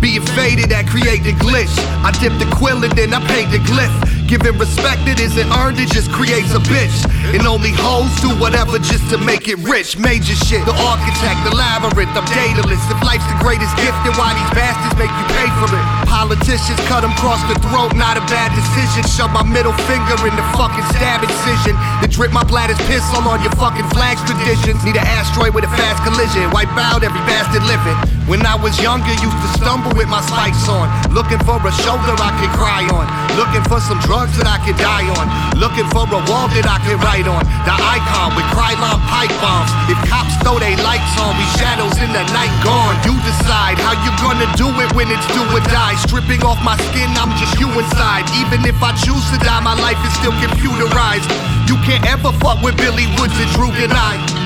Being 0.00 0.22
faded 0.34 0.72
at 0.72 0.86
creating 0.86 1.36
glitch. 1.36 1.70
I 2.02 2.10
dipped 2.18 2.38
the 2.38 2.50
quill 2.56 2.82
and 2.82 2.92
then 2.92 3.14
I 3.14 3.24
paint 3.28 3.52
the 3.52 3.58
glyph. 3.58 4.21
Giving 4.32 4.56
respect 4.56 5.04
that 5.04 5.20
isn't 5.20 5.44
earned, 5.60 5.76
it 5.76 5.92
just 5.92 6.08
creates 6.08 6.56
a 6.56 6.62
bitch. 6.64 7.04
And 7.36 7.44
only 7.44 7.68
hoes 7.68 8.08
do 8.24 8.32
whatever 8.40 8.80
just 8.80 9.04
to 9.12 9.20
make 9.20 9.44
it 9.44 9.60
rich. 9.60 10.00
Major 10.00 10.32
shit, 10.32 10.64
the 10.64 10.72
architect, 10.72 11.36
the 11.44 11.52
labyrinth, 11.52 12.16
I'm 12.16 12.24
dataless. 12.32 12.80
If 12.88 12.96
life's 13.04 13.28
the 13.28 13.36
greatest 13.44 13.76
gift, 13.76 13.92
then 14.08 14.16
why 14.16 14.32
these 14.32 14.48
bastards 14.56 14.96
make 14.96 15.12
you 15.12 15.26
pay 15.36 15.52
for 15.60 15.68
it? 15.68 15.84
Politicians 16.08 16.80
cut 16.88 17.04
them 17.04 17.12
across 17.12 17.44
the 17.44 17.60
throat, 17.60 17.92
not 17.92 18.16
a 18.16 18.24
bad 18.32 18.56
decision. 18.56 19.04
Shove 19.04 19.36
my 19.36 19.44
middle 19.44 19.76
finger 19.84 20.16
in 20.24 20.32
the 20.32 20.46
fucking 20.56 20.88
stab 20.96 21.20
incision. 21.20 21.76
Then 22.00 22.08
drip 22.08 22.32
my 22.32 22.40
bladder's 22.48 22.80
piss 22.88 23.04
all 23.12 23.28
on 23.28 23.44
your 23.44 23.52
fucking 23.60 23.84
flag's 23.92 24.24
traditions. 24.24 24.80
Need 24.80 24.96
an 24.96 25.04
asteroid 25.04 25.52
with 25.52 25.68
a 25.68 25.72
fast 25.76 26.00
collision, 26.08 26.48
wipe 26.56 26.72
out 26.80 27.04
every 27.04 27.20
bastard 27.28 27.68
living. 27.68 28.21
When 28.30 28.46
I 28.46 28.54
was 28.54 28.78
younger, 28.78 29.10
used 29.18 29.34
to 29.34 29.50
stumble 29.58 29.90
with 29.98 30.06
my 30.06 30.22
spikes 30.22 30.70
on. 30.70 30.86
Looking 31.10 31.42
for 31.42 31.58
a 31.58 31.72
shoulder 31.82 32.14
I 32.14 32.30
could 32.38 32.54
cry 32.54 32.86
on. 32.94 33.04
Looking 33.34 33.66
for 33.66 33.82
some 33.82 33.98
drugs 34.06 34.38
that 34.38 34.46
I 34.46 34.62
could 34.62 34.78
die 34.78 35.10
on. 35.18 35.26
Looking 35.58 35.84
for 35.90 36.06
a 36.06 36.20
wall 36.30 36.46
that 36.54 36.62
I 36.62 36.78
could 36.86 37.02
write 37.02 37.26
on. 37.26 37.42
The 37.66 37.74
icon 37.74 38.38
with 38.38 38.46
Krylon 38.54 39.02
pipe 39.10 39.34
bombs. 39.42 39.74
If 39.90 39.98
cops 40.06 40.38
throw 40.38 40.62
they 40.62 40.78
lights 40.86 41.18
on, 41.18 41.34
we 41.34 41.46
shadows 41.58 41.98
in 41.98 42.14
the 42.14 42.22
night 42.30 42.54
gone. 42.62 42.94
You 43.02 43.18
decide 43.26 43.82
how 43.82 43.98
you 43.98 44.10
gonna 44.22 44.46
do 44.54 44.70
it 44.70 44.90
when 44.94 45.10
it's 45.10 45.26
do 45.34 45.42
or 45.50 45.64
die. 45.74 45.98
Stripping 46.06 46.46
off 46.46 46.62
my 46.62 46.78
skin, 46.94 47.10
I'm 47.18 47.34
just 47.42 47.58
you 47.58 47.66
inside. 47.74 48.30
Even 48.38 48.62
if 48.62 48.78
I 48.78 48.94
choose 49.02 49.26
to 49.34 49.38
die, 49.42 49.60
my 49.66 49.74
life 49.74 49.98
is 50.06 50.14
still 50.22 50.34
computerized. 50.38 51.26
You 51.66 51.74
can't 51.82 52.06
ever 52.06 52.30
fuck 52.38 52.62
with 52.62 52.78
Billy 52.78 53.10
Woods 53.18 53.34
and 53.34 53.50
Droog 53.58 53.74
and 53.82 53.90
I. 53.92 54.41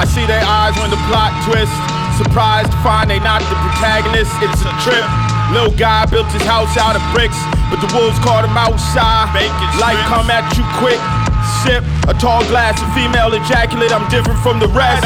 I 0.00 0.08
see 0.08 0.24
their 0.24 0.40
eyes 0.40 0.72
when 0.80 0.88
the 0.88 0.96
plot 1.12 1.36
twists. 1.44 1.76
Surprised 2.16 2.72
to 2.72 2.78
find 2.80 3.10
they 3.10 3.20
not 3.20 3.44
the 3.52 3.56
protagonist. 3.68 4.32
It's 4.40 4.64
a 4.64 4.72
trip. 4.80 5.04
Little 5.52 5.76
guy 5.76 6.06
built 6.06 6.32
his 6.32 6.44
house 6.48 6.76
out 6.76 6.96
of 6.96 7.02
bricks, 7.12 7.36
but 7.68 7.84
the 7.84 7.90
wolves 7.92 8.16
caught 8.24 8.44
him 8.44 8.56
outside. 8.56 9.28
Life 9.76 10.00
come 10.08 10.30
at 10.32 10.48
you 10.56 10.64
quick. 10.80 11.29
Sip 11.62 11.84
a 12.08 12.14
tall 12.16 12.44
glass 12.48 12.80
of 12.80 12.88
female 12.96 13.32
ejaculate. 13.32 13.92
I'm 13.92 14.08
different 14.08 14.40
from 14.40 14.58
the 14.58 14.68
rest. 14.72 15.04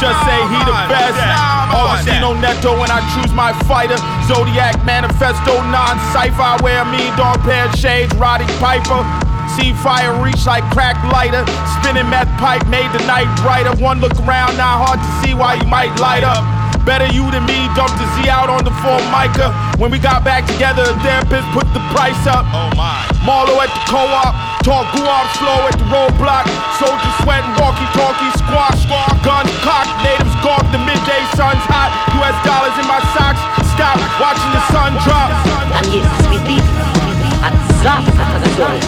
Just 0.00 0.18
say 0.24 0.38
he 0.48 0.58
the 0.64 0.76
best. 0.88 1.18
Always 1.74 2.04
see 2.04 2.18
no 2.20 2.32
netto 2.32 2.78
when 2.78 2.90
I 2.90 3.04
choose 3.14 3.32
my 3.32 3.52
fighter. 3.68 3.98
Zodiac 4.26 4.80
manifesto 4.84 5.60
non 5.68 5.98
cipher. 6.12 6.40
I 6.40 6.56
wear 6.62 6.84
mean 6.88 7.12
dog 7.16 7.40
pair 7.44 7.70
shades. 7.76 8.14
Roddy 8.16 8.46
Piper. 8.58 9.04
See 9.56 9.72
fire 9.72 10.12
reach 10.22 10.46
like 10.46 10.62
crack 10.70 10.96
lighter. 11.12 11.44
Spinning 11.80 12.08
meth 12.08 12.28
pipe 12.38 12.64
made 12.68 12.88
the 12.92 13.02
night 13.08 13.28
brighter. 13.42 13.74
One 13.82 14.00
look 14.00 14.14
around, 14.24 14.56
now 14.56 14.84
hard 14.84 15.00
to 15.00 15.10
see 15.20 15.34
why 15.34 15.54
you 15.54 15.66
might 15.66 15.92
light 15.98 16.22
up. 16.22 16.44
Better 16.84 17.08
you 17.12 17.28
than 17.28 17.44
me, 17.44 17.68
dumped 17.76 18.00
the 18.00 18.06
Z 18.16 18.28
out 18.32 18.48
on 18.48 18.64
the 18.64 18.72
formica. 18.80 19.52
When 19.76 19.90
we 19.90 19.98
got 19.98 20.24
back 20.24 20.46
together, 20.48 20.84
the 20.84 20.96
therapist 21.04 21.48
put 21.52 21.68
the 21.76 21.84
price 21.92 22.22
up. 22.24 22.48
Oh 22.48 22.72
my. 22.76 23.04
Marlo 23.28 23.60
at 23.60 23.68
the 23.68 23.82
co-op, 23.88 24.32
talk 24.67 24.87
guap 24.95 25.25
slow 25.37 25.59
at 25.67 25.75
the 25.77 25.87
roadblock. 25.91 26.45
Soldiers 26.79 27.15
sweating, 27.23 27.53
walkie-talkie, 27.59 28.31
squash, 28.39 28.85
guns 29.23 29.51
cocked, 29.63 29.93
natives 30.03 30.35
gawk, 30.43 30.63
the 30.71 30.81
midday 30.81 31.23
sun's 31.35 31.63
hot. 31.67 31.91
US 32.19 32.37
dollars 32.47 32.75
in 32.79 32.87
my 32.87 33.01
socks, 33.15 33.41
stop 33.75 33.97
watching 34.19 34.51
the 34.55 34.63
sun 34.71 34.91
drop. 35.03 35.29
Там 35.73 35.85
есть 35.91 36.09
цветы 36.21 36.61
от 37.43 37.53
запаха, 37.81 38.39
которые 38.43 38.81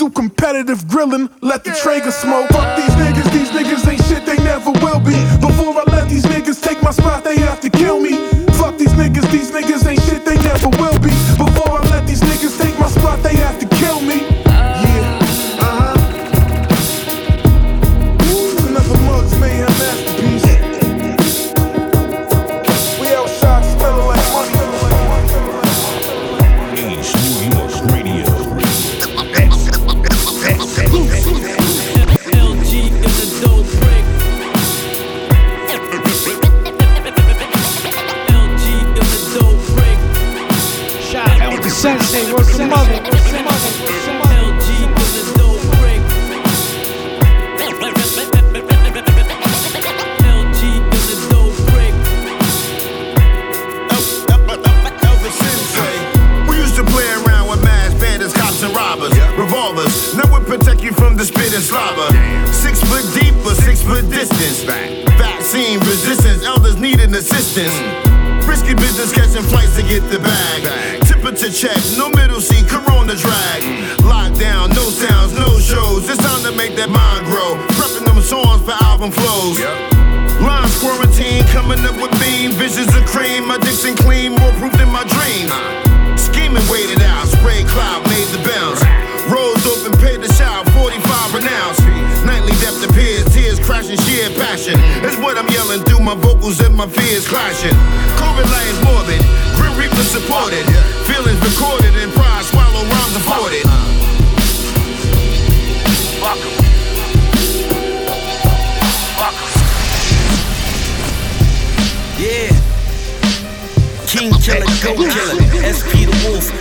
Do 0.00 0.08
competitive 0.08 0.88
grilling, 0.88 1.28
let 1.42 1.62
the 1.62 1.72
Traeger 1.72 2.10
smoke. 2.10 2.48
Fuck 2.48 2.74
these 2.78 2.94
niggas, 2.96 3.30
these 3.32 3.50
niggas 3.50 3.86
ain't 3.86 4.02
shit, 4.04 4.24
they 4.24 4.36
never 4.42 4.72
will 4.80 5.00
be. 5.00 5.12
Before 5.44 5.76
I 5.76 5.84
let 5.92 6.08
these 6.08 6.24
niggas 6.24 6.62
take 6.62 6.82
my 6.82 6.90
spot, 6.90 7.22
they 7.22 7.36
have 7.36 7.60
to 7.60 7.68
kill 7.68 8.00
me. 8.00 8.16
Fuck 8.56 8.78
these 8.78 8.94
niggas, 8.94 9.30
these 9.30 9.50
niggas 9.50 9.86
ain't 9.86 10.00
shit, 10.00 10.24
they 10.24 10.36
never 10.36 10.70
will 10.80 10.99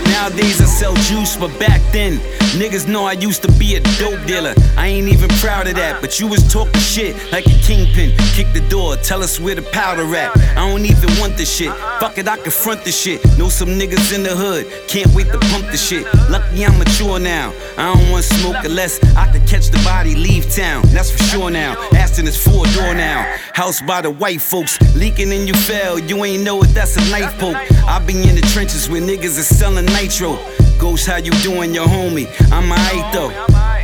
Nowadays 0.09 0.61
I 0.61 0.65
sell 0.65 0.93
juice, 0.95 1.35
but 1.37 1.57
back 1.59 1.81
then, 1.91 2.17
niggas 2.59 2.87
know 2.87 3.05
I 3.05 3.13
used 3.13 3.41
to 3.43 3.51
be 3.53 3.75
a 3.75 3.79
dope 3.97 4.25
dealer. 4.25 4.53
I 4.77 4.87
ain't 4.87 5.07
even 5.07 5.29
proud 5.39 5.67
of 5.67 5.75
that, 5.75 6.01
but 6.01 6.19
you 6.19 6.27
was 6.27 6.51
talking 6.51 6.79
shit 6.79 7.15
like 7.31 7.45
a 7.45 7.57
kingpin. 7.61 8.15
Kick 8.33 8.51
the 8.53 8.65
door, 8.69 8.95
tell 8.97 9.23
us 9.23 9.39
where 9.39 9.55
the 9.55 9.61
powder 9.61 10.03
at. 10.15 10.35
I 10.57 10.67
don't 10.69 10.85
even 10.85 11.09
want 11.19 11.37
this 11.37 11.53
shit. 11.53 11.71
Fuck 11.99 12.17
it, 12.17 12.27
I 12.27 12.37
confront 12.37 12.83
the 12.83 12.91
shit. 12.91 13.23
Know 13.37 13.49
some 13.49 13.69
niggas 13.69 14.13
in 14.13 14.23
the 14.23 14.35
hood, 14.35 14.65
can't 14.87 15.13
wait 15.13 15.27
to 15.27 15.39
pump 15.51 15.65
the 15.71 15.77
shit. 15.77 16.05
Lucky 16.29 16.65
I'm 16.65 16.77
mature 16.77 17.19
now. 17.19 17.53
I 17.77 17.93
don't 17.93 18.11
want 18.11 18.23
smoke 18.23 18.63
unless 18.63 19.03
I 19.15 19.31
could 19.31 19.47
catch 19.47 19.69
the 19.69 19.81
body, 19.83 20.15
leave 20.15 20.49
town. 20.53 20.83
That's 20.87 21.11
for 21.11 21.23
sure 21.23 21.49
now. 21.49 21.75
Aston 21.93 22.27
is 22.27 22.41
four 22.41 22.65
door 22.67 22.93
now. 22.95 23.23
House 23.53 23.81
by 23.81 24.01
the 24.01 24.11
white 24.11 24.41
folks, 24.41 24.79
leaking 24.95 25.31
and 25.31 25.47
you 25.47 25.53
fell. 25.53 25.99
You 25.99 26.23
ain't 26.25 26.43
know 26.43 26.61
it, 26.61 26.67
that's 26.67 26.97
a 26.97 27.11
knife 27.11 27.37
poke. 27.39 27.57
I 27.87 27.99
be 27.99 28.13
in 28.27 28.35
the 28.35 28.41
trenches 28.53 28.89
where 28.89 29.01
niggas 29.01 29.37
is 29.37 29.47
selling 29.47 29.85
nitro. 30.01 30.39
Ghost, 30.77 31.07
how 31.07 31.17
you 31.17 31.31
doing, 31.43 31.73
your 31.73 31.87
homie? 31.87 32.27
I'm 32.51 32.71
alright 32.71 33.13
though. 33.13 33.31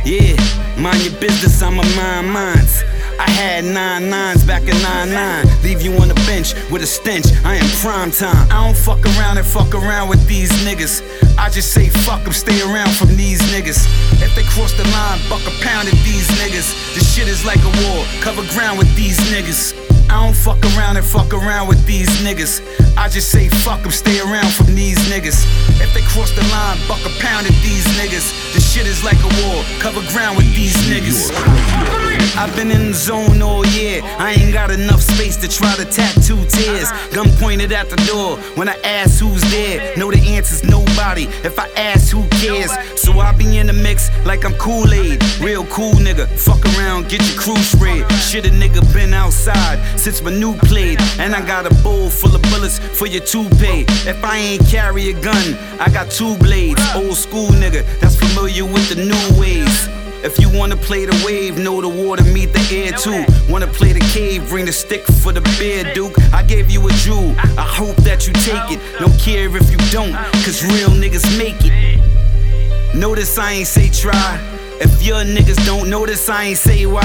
Yeah, 0.04 0.36
mind 0.80 1.04
your 1.04 1.18
business, 1.20 1.62
I'm 1.62 1.78
a 1.78 1.84
mind 1.96 2.30
minds. 2.32 2.84
I 3.18 3.28
had 3.30 3.64
nine 3.64 4.08
nines 4.08 4.44
back 4.44 4.62
in 4.62 4.76
99. 4.82 5.62
Leave 5.62 5.82
you 5.82 5.92
on 6.00 6.08
the 6.08 6.14
bench 6.26 6.54
with 6.70 6.82
a 6.82 6.86
stench. 6.86 7.26
I 7.44 7.56
am 7.56 7.68
prime 7.80 8.10
time. 8.10 8.46
I 8.50 8.64
don't 8.64 8.76
fuck 8.76 9.04
around 9.16 9.38
and 9.38 9.46
fuck 9.46 9.74
around 9.74 10.08
with 10.08 10.26
these 10.26 10.52
niggas. 10.64 11.02
I 11.38 11.48
just 11.48 11.72
say 11.72 11.88
fuck 11.88 12.24
them, 12.24 12.32
stay 12.32 12.60
around 12.62 12.92
from 12.92 13.16
these 13.16 13.40
niggas. 13.52 13.84
If 14.22 14.34
they 14.36 14.44
cross 14.44 14.72
the 14.76 14.84
line, 14.84 15.20
buck 15.28 15.42
a 15.46 15.54
pound 15.64 15.88
at 15.88 15.98
these 16.04 16.28
niggas. 16.40 16.94
This 16.94 17.14
shit 17.14 17.28
is 17.28 17.44
like 17.44 17.60
a 17.60 17.72
war. 17.84 18.04
Cover 18.20 18.44
ground 18.52 18.78
with 18.78 18.94
these 18.96 19.18
niggas. 19.32 19.85
I 20.16 20.24
don't 20.24 20.34
fuck 20.34 20.64
around 20.74 20.96
and 20.96 21.04
fuck 21.04 21.34
around 21.34 21.68
with 21.68 21.84
these 21.84 22.08
niggas. 22.22 22.64
I 22.96 23.06
just 23.06 23.30
say 23.30 23.50
fuck 23.50 23.82
them, 23.82 23.92
stay 23.92 24.18
around 24.18 24.50
from 24.50 24.74
these 24.74 24.96
niggas. 25.10 25.44
If 25.78 25.92
they 25.92 26.00
cross 26.00 26.30
the 26.30 26.40
line, 26.48 26.78
buck 26.88 27.04
a 27.04 27.10
pound 27.20 27.46
at 27.46 27.52
these 27.60 27.84
niggas. 28.00 28.54
This 28.54 28.72
shit 28.72 28.86
is 28.86 29.04
like 29.04 29.18
a 29.18 29.28
war. 29.44 29.62
Cover 29.78 30.00
ground 30.12 30.38
with 30.38 30.54
these 30.54 30.74
niggas. 30.88 32.15
I've 32.36 32.54
been 32.56 32.70
in 32.70 32.88
the 32.88 32.94
zone 32.94 33.42
all 33.42 33.64
year. 33.66 34.00
I 34.18 34.32
ain't 34.32 34.52
got 34.52 34.70
enough 34.70 35.00
space 35.00 35.36
to 35.36 35.48
try 35.48 35.74
to 35.76 35.84
tattoo 35.84 36.44
tears. 36.46 36.90
Gun 37.12 37.28
pointed 37.38 37.72
at 37.72 37.90
the 37.90 37.96
door. 38.06 38.36
When 38.56 38.68
I 38.68 38.76
ask 38.84 39.20
who's 39.20 39.42
there, 39.50 39.96
know 39.96 40.10
the 40.10 40.20
answer's 40.20 40.64
nobody. 40.64 41.24
If 41.44 41.58
I 41.58 41.68
ask 41.76 42.12
who 42.12 42.26
cares, 42.40 42.72
so 42.96 43.18
I 43.20 43.32
be 43.32 43.58
in 43.58 43.66
the 43.66 43.72
mix 43.72 44.10
like 44.24 44.44
I'm 44.44 44.54
Kool 44.54 44.92
Aid. 44.92 45.22
Real 45.40 45.64
cool 45.66 45.94
nigga. 45.94 46.26
Fuck 46.28 46.64
around, 46.76 47.08
get 47.08 47.22
your 47.28 47.38
crew 47.38 47.56
sprayed. 47.56 48.10
Shit 48.12 48.46
a 48.46 48.50
nigga 48.50 48.80
been 48.92 49.14
outside 49.14 49.78
since 49.98 50.22
my 50.22 50.30
new 50.30 50.54
played. 50.68 51.00
And 51.18 51.34
I 51.34 51.46
got 51.46 51.66
a 51.66 51.74
bowl 51.82 52.10
full 52.10 52.34
of 52.34 52.42
bullets 52.42 52.78
for 52.78 53.06
your 53.06 53.22
toupee. 53.22 53.84
If 54.08 54.22
I 54.24 54.36
ain't 54.36 54.66
carry 54.68 55.10
a 55.10 55.20
gun, 55.20 55.56
I 55.80 55.88
got 55.90 56.10
two 56.10 56.36
blades. 56.38 56.82
Old 56.94 57.16
school 57.16 57.48
nigga 57.50 57.84
that's 58.00 58.16
familiar 58.16 58.64
with 58.64 58.88
the 58.88 58.96
new 58.96 59.40
ways. 59.40 59.88
If 60.26 60.40
you 60.40 60.50
wanna 60.50 60.76
play 60.76 61.06
the 61.06 61.14
wave, 61.24 61.56
know 61.56 61.80
the 61.80 61.88
water 61.88 62.24
meet 62.24 62.52
the 62.52 62.58
air 62.74 62.90
too. 62.90 63.24
Wanna 63.48 63.68
play 63.68 63.92
the 63.92 64.00
cave, 64.12 64.48
bring 64.48 64.66
the 64.66 64.72
stick 64.72 65.04
for 65.22 65.32
the 65.32 65.40
bear, 65.56 65.94
Duke. 65.94 66.18
I 66.32 66.42
gave 66.42 66.68
you 66.68 66.84
a 66.88 66.90
jewel, 66.94 67.32
I 67.56 67.62
hope 67.62 67.94
that 67.98 68.26
you 68.26 68.32
take 68.32 68.72
it. 68.72 68.80
Don't 68.98 69.16
care 69.20 69.46
if 69.56 69.70
you 69.70 69.78
don't, 69.92 70.14
cause 70.42 70.64
real 70.64 70.90
niggas 70.90 71.38
make 71.38 71.54
it. 71.60 72.92
Notice 72.92 73.38
I 73.38 73.52
ain't 73.52 73.68
say 73.68 73.88
try. 73.88 74.40
If 74.80 75.00
your 75.00 75.22
niggas 75.22 75.64
don't 75.64 75.88
notice, 75.88 76.28
I 76.28 76.46
ain't 76.46 76.58
say 76.58 76.86
why. 76.86 77.04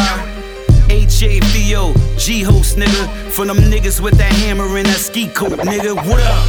H-A-V-O, 0.89 1.93
G-host 2.17 2.77
nigga. 2.77 3.29
For 3.29 3.45
them 3.45 3.57
niggas 3.57 4.01
with 4.01 4.17
that 4.17 4.33
hammer 4.33 4.65
and 4.77 4.87
that 4.87 4.97
ski 4.97 5.27
coat, 5.27 5.59
nigga. 5.59 5.95
What 5.95 6.19
up? 6.21 6.47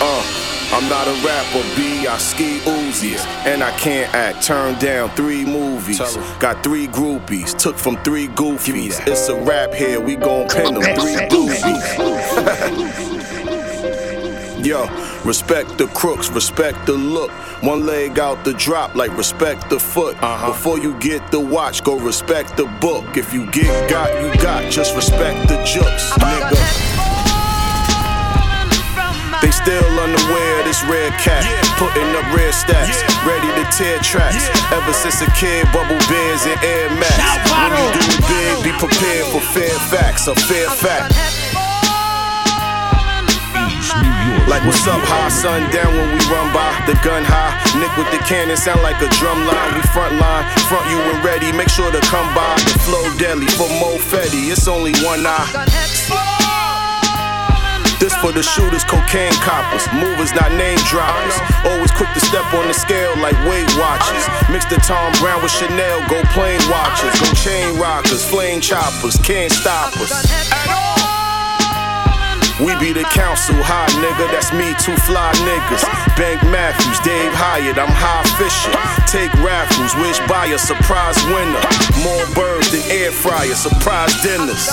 Uh, 0.00 0.43
I'm 0.72 0.88
not 0.88 1.06
a 1.06 1.12
rapper, 1.26 1.62
B. 1.76 2.06
I 2.06 2.18
ski 2.18 2.58
Uzis. 2.60 3.24
And 3.46 3.62
I 3.62 3.70
can't 3.78 4.12
act. 4.14 4.42
Turned 4.42 4.78
down 4.80 5.10
three 5.10 5.44
movies. 5.44 5.98
Got 6.38 6.62
three 6.64 6.86
groupies. 6.88 7.56
Took 7.56 7.76
from 7.76 7.96
three 8.04 8.28
goofies. 8.28 9.00
It's 9.06 9.28
a 9.28 9.40
rap 9.42 9.72
here. 9.72 10.00
We 10.00 10.16
gon' 10.16 10.48
pin 10.48 10.74
them. 10.74 10.82
Three 10.82 11.16
goofies. 11.28 13.14
Yo, 14.64 14.86
respect 15.26 15.76
the 15.76 15.86
crooks, 15.88 16.30
respect 16.30 16.86
the 16.86 16.94
look. 16.94 17.30
One 17.62 17.84
leg 17.84 18.18
out 18.18 18.44
the 18.44 18.54
drop, 18.54 18.94
like 18.94 19.14
respect 19.14 19.68
the 19.68 19.78
foot. 19.78 20.18
Before 20.20 20.78
you 20.78 20.98
get 21.00 21.30
the 21.30 21.38
watch, 21.38 21.84
go 21.84 21.98
respect 21.98 22.56
the 22.56 22.64
book. 22.80 23.18
If 23.18 23.34
you 23.34 23.44
get 23.50 23.90
got, 23.90 24.10
you 24.22 24.42
got. 24.42 24.72
Just 24.72 24.96
respect 24.96 25.48
the 25.48 25.62
jokes, 25.64 26.12
nigga. 26.12 26.93
They 29.44 29.52
still 29.52 29.84
unaware 30.00 30.64
this 30.64 30.74
this 30.74 30.82
red 30.90 31.12
cat, 31.22 31.46
putting 31.78 32.10
up 32.18 32.26
red 32.34 32.50
stacks, 32.50 32.98
ready 33.22 33.46
to 33.46 33.64
tear 33.70 33.98
tracks. 34.02 34.50
Ever 34.74 34.92
since 34.92 35.22
a 35.22 35.30
kid, 35.38 35.70
bubble 35.70 36.00
bears 36.10 36.42
and 36.50 36.58
Air 36.66 36.90
Max. 36.98 37.14
When 37.46 37.70
you 37.78 37.86
do 37.94 38.02
it 38.02 38.22
big, 38.26 38.54
be 38.66 38.72
prepared 38.74 39.26
for 39.30 39.38
fair 39.54 39.70
facts, 39.86 40.26
a 40.26 40.34
fair 40.34 40.66
fact. 40.66 41.14
Like 44.50 44.66
what's 44.66 44.82
up, 44.90 44.98
high 45.06 45.30
sun 45.30 45.70
down 45.70 45.94
when 45.94 46.10
we 46.10 46.18
run 46.26 46.50
by 46.50 46.74
the 46.90 46.98
gun 47.06 47.22
high. 47.22 47.54
Nick 47.78 47.94
with 47.96 48.10
the 48.10 48.18
cannon 48.26 48.56
sound 48.56 48.82
like 48.82 48.98
a 48.98 49.08
drum 49.22 49.46
line. 49.46 49.74
We 49.78 49.82
front 49.94 50.18
line, 50.18 50.44
front 50.66 50.90
you 50.90 50.98
and 50.98 51.24
ready. 51.24 51.52
Make 51.52 51.70
sure 51.70 51.90
to 51.92 52.00
come 52.10 52.26
by 52.34 52.58
the 52.66 52.74
flow 52.82 53.06
deli 53.16 53.46
for 53.46 53.70
Mo 53.78 53.94
Fetty. 54.10 54.50
It's 54.50 54.66
only 54.66 54.92
one 55.06 55.22
eye. 55.24 56.33
This 58.24 58.32
for 58.32 58.40
the 58.40 58.42
shooters, 58.42 58.84
cocaine 58.84 59.36
coppers, 59.44 59.84
movers, 59.92 60.32
not 60.32 60.48
name 60.56 60.78
droppers. 60.88 61.36
Always 61.68 61.90
quick 61.92 62.08
to 62.14 62.20
step 62.24 62.46
on 62.54 62.66
the 62.68 62.72
scale 62.72 63.12
like 63.20 63.36
Weight 63.44 63.68
Watchers. 63.76 64.24
Mix 64.48 64.64
the 64.64 64.80
Thom 64.80 65.12
Browne 65.20 65.42
with 65.42 65.52
Chanel, 65.52 66.00
go 66.08 66.22
plane 66.32 66.60
watchers, 66.72 67.12
go 67.20 67.28
chain 67.36 67.76
rockers, 67.76 68.24
flame 68.24 68.62
choppers, 68.62 69.20
can't 69.20 69.52
stop 69.52 69.92
us. 70.00 70.24
We 72.64 72.72
be 72.80 72.96
the 72.96 73.04
council, 73.12 73.60
high 73.60 73.92
nigga, 74.00 74.32
that's 74.32 74.56
me, 74.56 74.72
two 74.80 74.96
fly 75.04 75.28
niggas. 75.44 75.84
Bank 76.16 76.40
Matthews, 76.48 77.00
Dave 77.04 77.34
Hyatt, 77.36 77.76
I'm 77.76 77.92
high 77.92 78.24
fishing. 78.40 78.72
Take 79.04 79.32
raffles, 79.44 79.92
wish 80.00 80.16
by 80.24 80.46
a 80.48 80.56
surprise 80.56 81.20
winner. 81.28 81.60
More 82.00 82.24
birds 82.32 82.72
than 82.72 82.80
air 82.88 83.12
fryer, 83.12 83.52
surprise 83.52 84.16
dinners. 84.24 84.64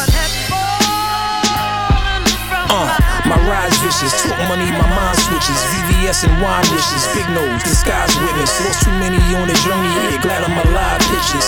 Uh, 2.73 3.10
my 3.25 3.37
rise 3.49 3.75
vicious, 3.79 4.13
talk 4.23 4.37
money, 4.47 4.69
my 4.71 4.87
mind 4.87 5.17
switches. 5.17 5.59
VVS 5.73 6.27
and 6.27 6.33
wine 6.41 6.63
dishes, 6.69 7.03
big 7.13 7.27
nose, 7.31 7.61
disguise 7.63 8.13
witness. 8.21 8.51
Lost 8.65 8.83
too 8.83 8.95
many 8.99 9.19
on 9.35 9.47
the 9.47 9.57
journey, 9.65 9.89
yeah, 9.89 10.21
glad 10.21 10.43
I'm 10.43 10.57
alive, 10.69 11.01
bitches. 11.11 11.47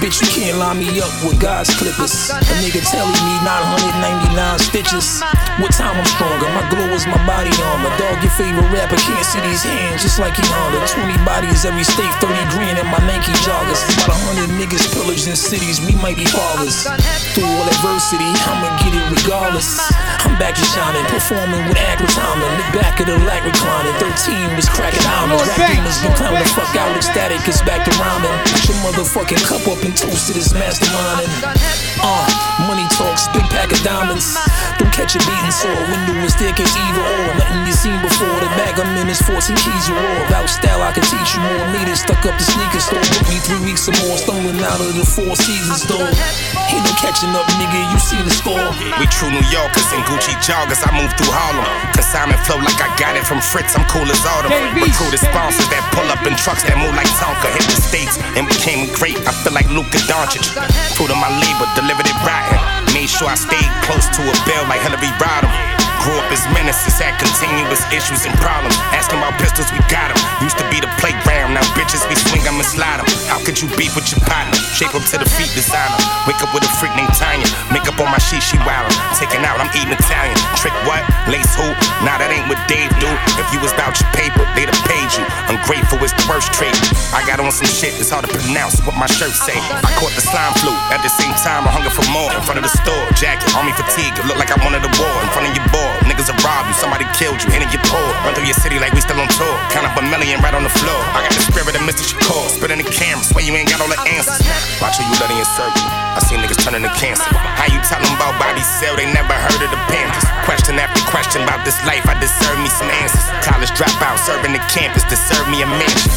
Bitch, 0.00 0.22
you 0.22 0.28
can't 0.28 0.58
line 0.58 0.78
me 0.78 1.00
up 1.00 1.10
with 1.26 1.40
God's 1.40 1.74
clippers. 1.74 2.30
A 2.30 2.54
nigga 2.62 2.82
tell 2.90 3.06
me 3.06 3.18
need 3.26 3.42
999 3.42 4.58
stitches. 4.58 5.47
What 5.58 5.74
time 5.74 5.98
I'm 5.98 6.06
stronger? 6.06 6.46
My 6.54 6.62
glow 6.70 6.86
is 6.94 7.02
my 7.10 7.18
body 7.26 7.50
armor. 7.66 7.90
Dog, 7.98 8.22
your 8.22 8.30
favorite 8.38 8.70
rapper 8.70 8.94
can't 8.94 9.26
see 9.26 9.42
these 9.42 9.66
hands 9.66 10.06
just 10.06 10.22
like 10.22 10.38
he 10.38 10.46
under. 10.54 10.78
20 10.86 11.18
bodies 11.26 11.66
every 11.66 11.82
state, 11.82 12.14
30 12.22 12.30
grand 12.54 12.78
in 12.78 12.86
my 12.86 13.02
Nike 13.10 13.34
joggers. 13.42 13.82
About 14.06 14.14
a 14.14 14.18
hundred 14.22 14.54
niggas 14.54 14.86
pillaged 14.94 15.26
in 15.26 15.34
cities, 15.34 15.82
we 15.82 15.98
might 15.98 16.14
be 16.14 16.30
fathers. 16.30 16.86
Through 17.34 17.50
all 17.50 17.66
adversity, 17.66 18.30
I'ma 18.46 18.70
get 18.78 18.94
it 18.94 19.02
regardless. 19.10 19.82
I'm 20.22 20.38
back 20.38 20.54
to 20.54 20.62
shining, 20.62 21.02
performing 21.10 21.66
with 21.66 21.78
accurate 21.90 22.14
timing. 22.14 22.54
The 22.54 22.78
back 22.78 23.02
of 23.02 23.10
the 23.10 23.18
lack 23.26 23.42
reclining. 23.42 23.98
13 23.98 24.54
was 24.54 24.70
cracking 24.70 25.02
diamonds. 25.02 25.42
Rap 25.42 25.74
demons 25.74 25.98
been 25.98 26.14
clowning 26.14 26.38
the 26.38 26.54
fuck 26.54 26.70
out. 26.78 26.94
Ecstatic 26.94 27.42
is 27.50 27.66
back 27.66 27.82
to 27.82 27.90
rhyming. 27.98 28.30
Put 28.46 28.62
your 28.70 28.78
motherfucking 28.86 29.42
cup 29.42 29.66
up 29.66 29.82
and 29.82 29.90
toast 29.90 30.30
to 30.30 30.38
this 30.38 30.54
masterminding. 30.54 31.26
Uh, 31.98 32.30
money 32.70 32.86
talks, 32.94 33.26
big 33.34 33.42
pack 33.50 33.74
of 33.74 33.82
diamonds. 33.82 34.38
Don't 34.78 34.94
catch 34.94 35.18
a 35.18 35.22
beating 35.48 35.56
sore. 35.56 35.82
Window 35.88 36.14
and 36.20 36.30
staircase 36.30 36.76
either 36.76 37.00
or. 37.00 37.24
Nothing 37.40 37.66
you 37.66 37.72
seen 37.72 37.98
before. 38.02 38.36
The 38.40 38.50
bag 38.56 38.76
I'm 38.78 38.96
in 39.00 39.08
is 39.08 39.20
14 39.22 39.56
keys 39.56 39.88
you 39.88 39.94
raw. 39.94 40.26
About 40.28 40.48
style, 40.48 40.82
I 40.82 40.92
can 40.92 41.04
teach 41.04 41.34
you 41.34 41.40
more. 41.40 41.64
Meters 41.72 42.00
stuck 42.04 42.20
up 42.24 42.36
the 42.36 42.44
sneaker 42.44 42.80
store. 42.80 43.00
Took 43.00 43.28
me 43.28 43.38
three 43.40 43.62
weeks 43.64 43.88
or 43.88 43.96
more. 44.04 44.16
Stolen 44.18 44.60
out 44.60 44.80
of 44.80 44.92
the 44.94 45.04
four 45.04 45.34
seasons 45.36 45.84
door. 45.88 46.08
Ain't 46.68 46.84
no 46.84 46.92
catching 47.00 47.32
up, 47.32 47.48
nigga. 47.56 47.80
You 47.92 47.98
see 48.00 48.20
the 48.20 48.32
score. 48.32 48.60
We 49.00 49.08
true 49.08 49.32
New 49.32 49.44
Yorkers 49.48 49.88
and 49.94 50.04
Gucci 50.04 50.36
joggers. 50.44 50.84
I 50.84 50.92
move 50.92 51.12
through 51.16 51.32
Harlem. 51.32 51.64
Consignment 51.96 52.40
flow 52.44 52.60
like 52.60 52.78
I 52.80 52.92
got 53.00 53.16
it 53.16 53.24
from 53.24 53.40
Fritz. 53.40 53.76
I'm 53.76 53.86
cool 53.88 54.06
as 54.08 54.20
autumn. 54.24 54.52
Recruited 54.76 55.20
sponsors 55.22 55.68
that 55.72 55.82
pull 55.96 56.08
up 56.12 56.20
in 56.28 56.36
trucks 56.36 56.64
that 56.68 56.76
move 56.76 56.92
like 56.92 57.08
Tonka. 57.16 57.48
Hit 57.56 57.64
the 57.64 57.78
states 57.80 58.20
and 58.36 58.44
became 58.46 58.90
great. 58.92 59.16
I 59.24 59.32
feel 59.32 59.54
like 59.56 59.68
Luka 59.72 59.98
Doncic. 60.10 60.44
Fruit 60.96 61.10
of 61.10 61.18
my 61.18 61.30
labor, 61.40 61.66
delivered 61.74 62.06
it 62.06 62.18
rotten. 62.20 62.77
Made 62.98 63.08
sure 63.08 63.28
I 63.28 63.36
stayed 63.36 63.70
close 63.84 64.08
to 64.08 64.22
a 64.22 64.34
bill 64.44 64.66
like 64.66 64.80
Hillary 64.80 65.06
Rodham. 65.22 65.77
Grew 66.08 66.24
up 66.24 66.32
as 66.32 66.40
menaces, 66.56 66.96
had 66.96 67.20
continuous 67.20 67.84
issues 67.92 68.24
and 68.24 68.32
problems. 68.40 68.72
Asking 68.96 69.20
about 69.20 69.36
pistols, 69.36 69.68
we 69.76 69.80
got 69.92 70.08
'em. 70.08 70.16
Used 70.40 70.56
to 70.56 70.64
be 70.72 70.80
the 70.80 70.88
playground, 70.96 71.52
now 71.52 71.60
bitches 71.76 72.00
we 72.08 72.16
swing 72.16 72.40
'em 72.48 72.56
and 72.56 72.64
slide 72.64 73.04
'em. 73.04 73.08
How 73.28 73.36
could 73.44 73.60
you 73.60 73.68
beef 73.76 73.92
with 73.92 74.08
your 74.08 74.24
partner? 74.24 74.56
Shape 74.72 74.94
up 74.96 75.04
to 75.12 75.18
the 75.20 75.28
feet 75.36 75.52
designer. 75.52 76.00
Wake 76.24 76.40
up 76.40 76.48
with 76.54 76.64
a 76.64 76.72
freak 76.80 76.96
named 76.96 77.12
Tanya. 77.12 77.44
Make 77.68 77.86
up 77.86 78.00
on 78.00 78.08
my 78.08 78.16
sheet, 78.16 78.42
she 78.42 78.56
wildin'. 78.64 78.96
Taking 79.20 79.44
out, 79.44 79.60
I'm 79.60 79.68
eating 79.76 79.92
Italian. 79.92 80.38
Trick 80.56 80.72
what? 80.88 81.04
Lace 81.28 81.52
who? 81.60 81.68
Nah, 82.00 82.16
that 82.16 82.32
ain't 82.32 82.48
what 82.48 82.60
Dave 82.72 82.88
do. 83.04 83.10
If 83.36 83.52
you 83.52 83.60
was 83.60 83.72
about 83.76 84.00
your 84.00 84.08
paper, 84.16 84.48
they'd 84.54 84.72
have 84.72 84.84
paid 84.88 85.12
you. 85.12 85.24
Ungrateful 85.52 86.02
is 86.02 86.12
the 86.16 86.24
worst 86.24 86.48
trait. 86.56 86.72
I 87.12 87.20
got 87.28 87.38
on 87.38 87.52
some 87.52 87.68
shit, 87.68 87.92
it's 88.00 88.08
hard 88.08 88.24
to 88.24 88.32
pronounce 88.32 88.80
what 88.86 88.96
my 88.96 89.08
shirt 89.18 89.36
say. 89.36 89.60
I 89.84 89.90
caught 90.00 90.14
the 90.16 90.22
slime 90.22 90.54
flu. 90.54 90.72
At 90.88 91.02
the 91.02 91.12
same 91.20 91.34
time, 91.44 91.68
I 91.68 91.70
hunger 91.76 91.90
for 91.90 92.06
more. 92.16 92.32
In 92.32 92.40
front 92.48 92.56
of 92.56 92.64
the 92.64 92.72
store, 92.80 93.04
jacket, 93.12 93.52
army 93.54 93.72
fatigue. 93.72 94.16
It 94.16 94.24
look 94.24 94.38
like 94.38 94.50
I 94.50 94.58
wanted 94.64 94.80
a 94.88 94.92
war. 94.96 95.14
In 95.20 95.28
front 95.36 95.48
of 95.48 95.54
your 95.54 95.68
board, 95.68 95.97
Niggas 96.06 96.30
will 96.30 96.38
rob 96.44 96.68
you, 96.68 96.74
somebody 96.76 97.08
killed 97.16 97.40
you, 97.42 97.50
and 97.54 97.64
it 97.64 97.70
get 97.72 97.82
poor. 97.88 98.04
Run 98.22 98.34
through 98.36 98.46
your 98.46 98.58
city 98.58 98.78
like 98.78 98.92
we 98.92 99.00
still 99.00 99.18
on 99.18 99.28
tour. 99.34 99.54
Count 99.74 99.88
up 99.88 99.96
a 99.98 100.04
million 100.06 100.38
right 100.44 100.54
on 100.54 100.62
the 100.62 100.74
floor. 100.82 101.00
I 101.16 101.24
got 101.26 101.34
the 101.34 101.42
spirit 101.42 101.74
of 101.74 101.82
Mr. 101.82 102.04
Shakur. 102.04 102.46
Spit 102.52 102.70
in 102.70 102.78
the 102.78 102.88
cameras 102.88 103.32
Way 103.34 103.46
you 103.46 103.54
ain't 103.54 103.68
got 103.68 103.80
all 103.80 103.90
the 103.90 103.98
answers. 104.10 104.42
Watch 104.78 104.98
who 104.98 105.04
you 105.06 105.16
letting 105.18 105.38
in 105.38 105.48
circle. 105.58 105.82
I 105.84 106.20
seen 106.26 106.38
niggas 106.38 106.60
turning 106.62 106.82
to 106.82 106.92
cancer. 106.98 107.26
How 107.32 107.66
you 107.70 107.80
tell 107.86 108.00
them 108.02 108.14
about 108.18 108.38
body 108.38 108.62
cell? 108.62 108.96
They 108.96 109.06
never 109.10 109.34
heard 109.34 109.60
of 109.62 109.70
the 109.70 109.80
Panthers. 109.90 110.26
Question 110.46 110.78
after 110.78 111.02
question 111.10 111.42
about 111.42 111.64
this 111.64 111.78
life, 111.84 112.06
I 112.06 112.18
deserve 112.18 112.58
me 112.60 112.70
some 112.70 112.90
answers. 113.02 113.24
College 113.44 113.70
dropout, 113.76 114.18
serving 114.22 114.52
the 114.52 114.62
campus, 114.72 115.04
deserve 115.06 115.46
me 115.50 115.62
a 115.62 115.68
mansion. 115.68 116.10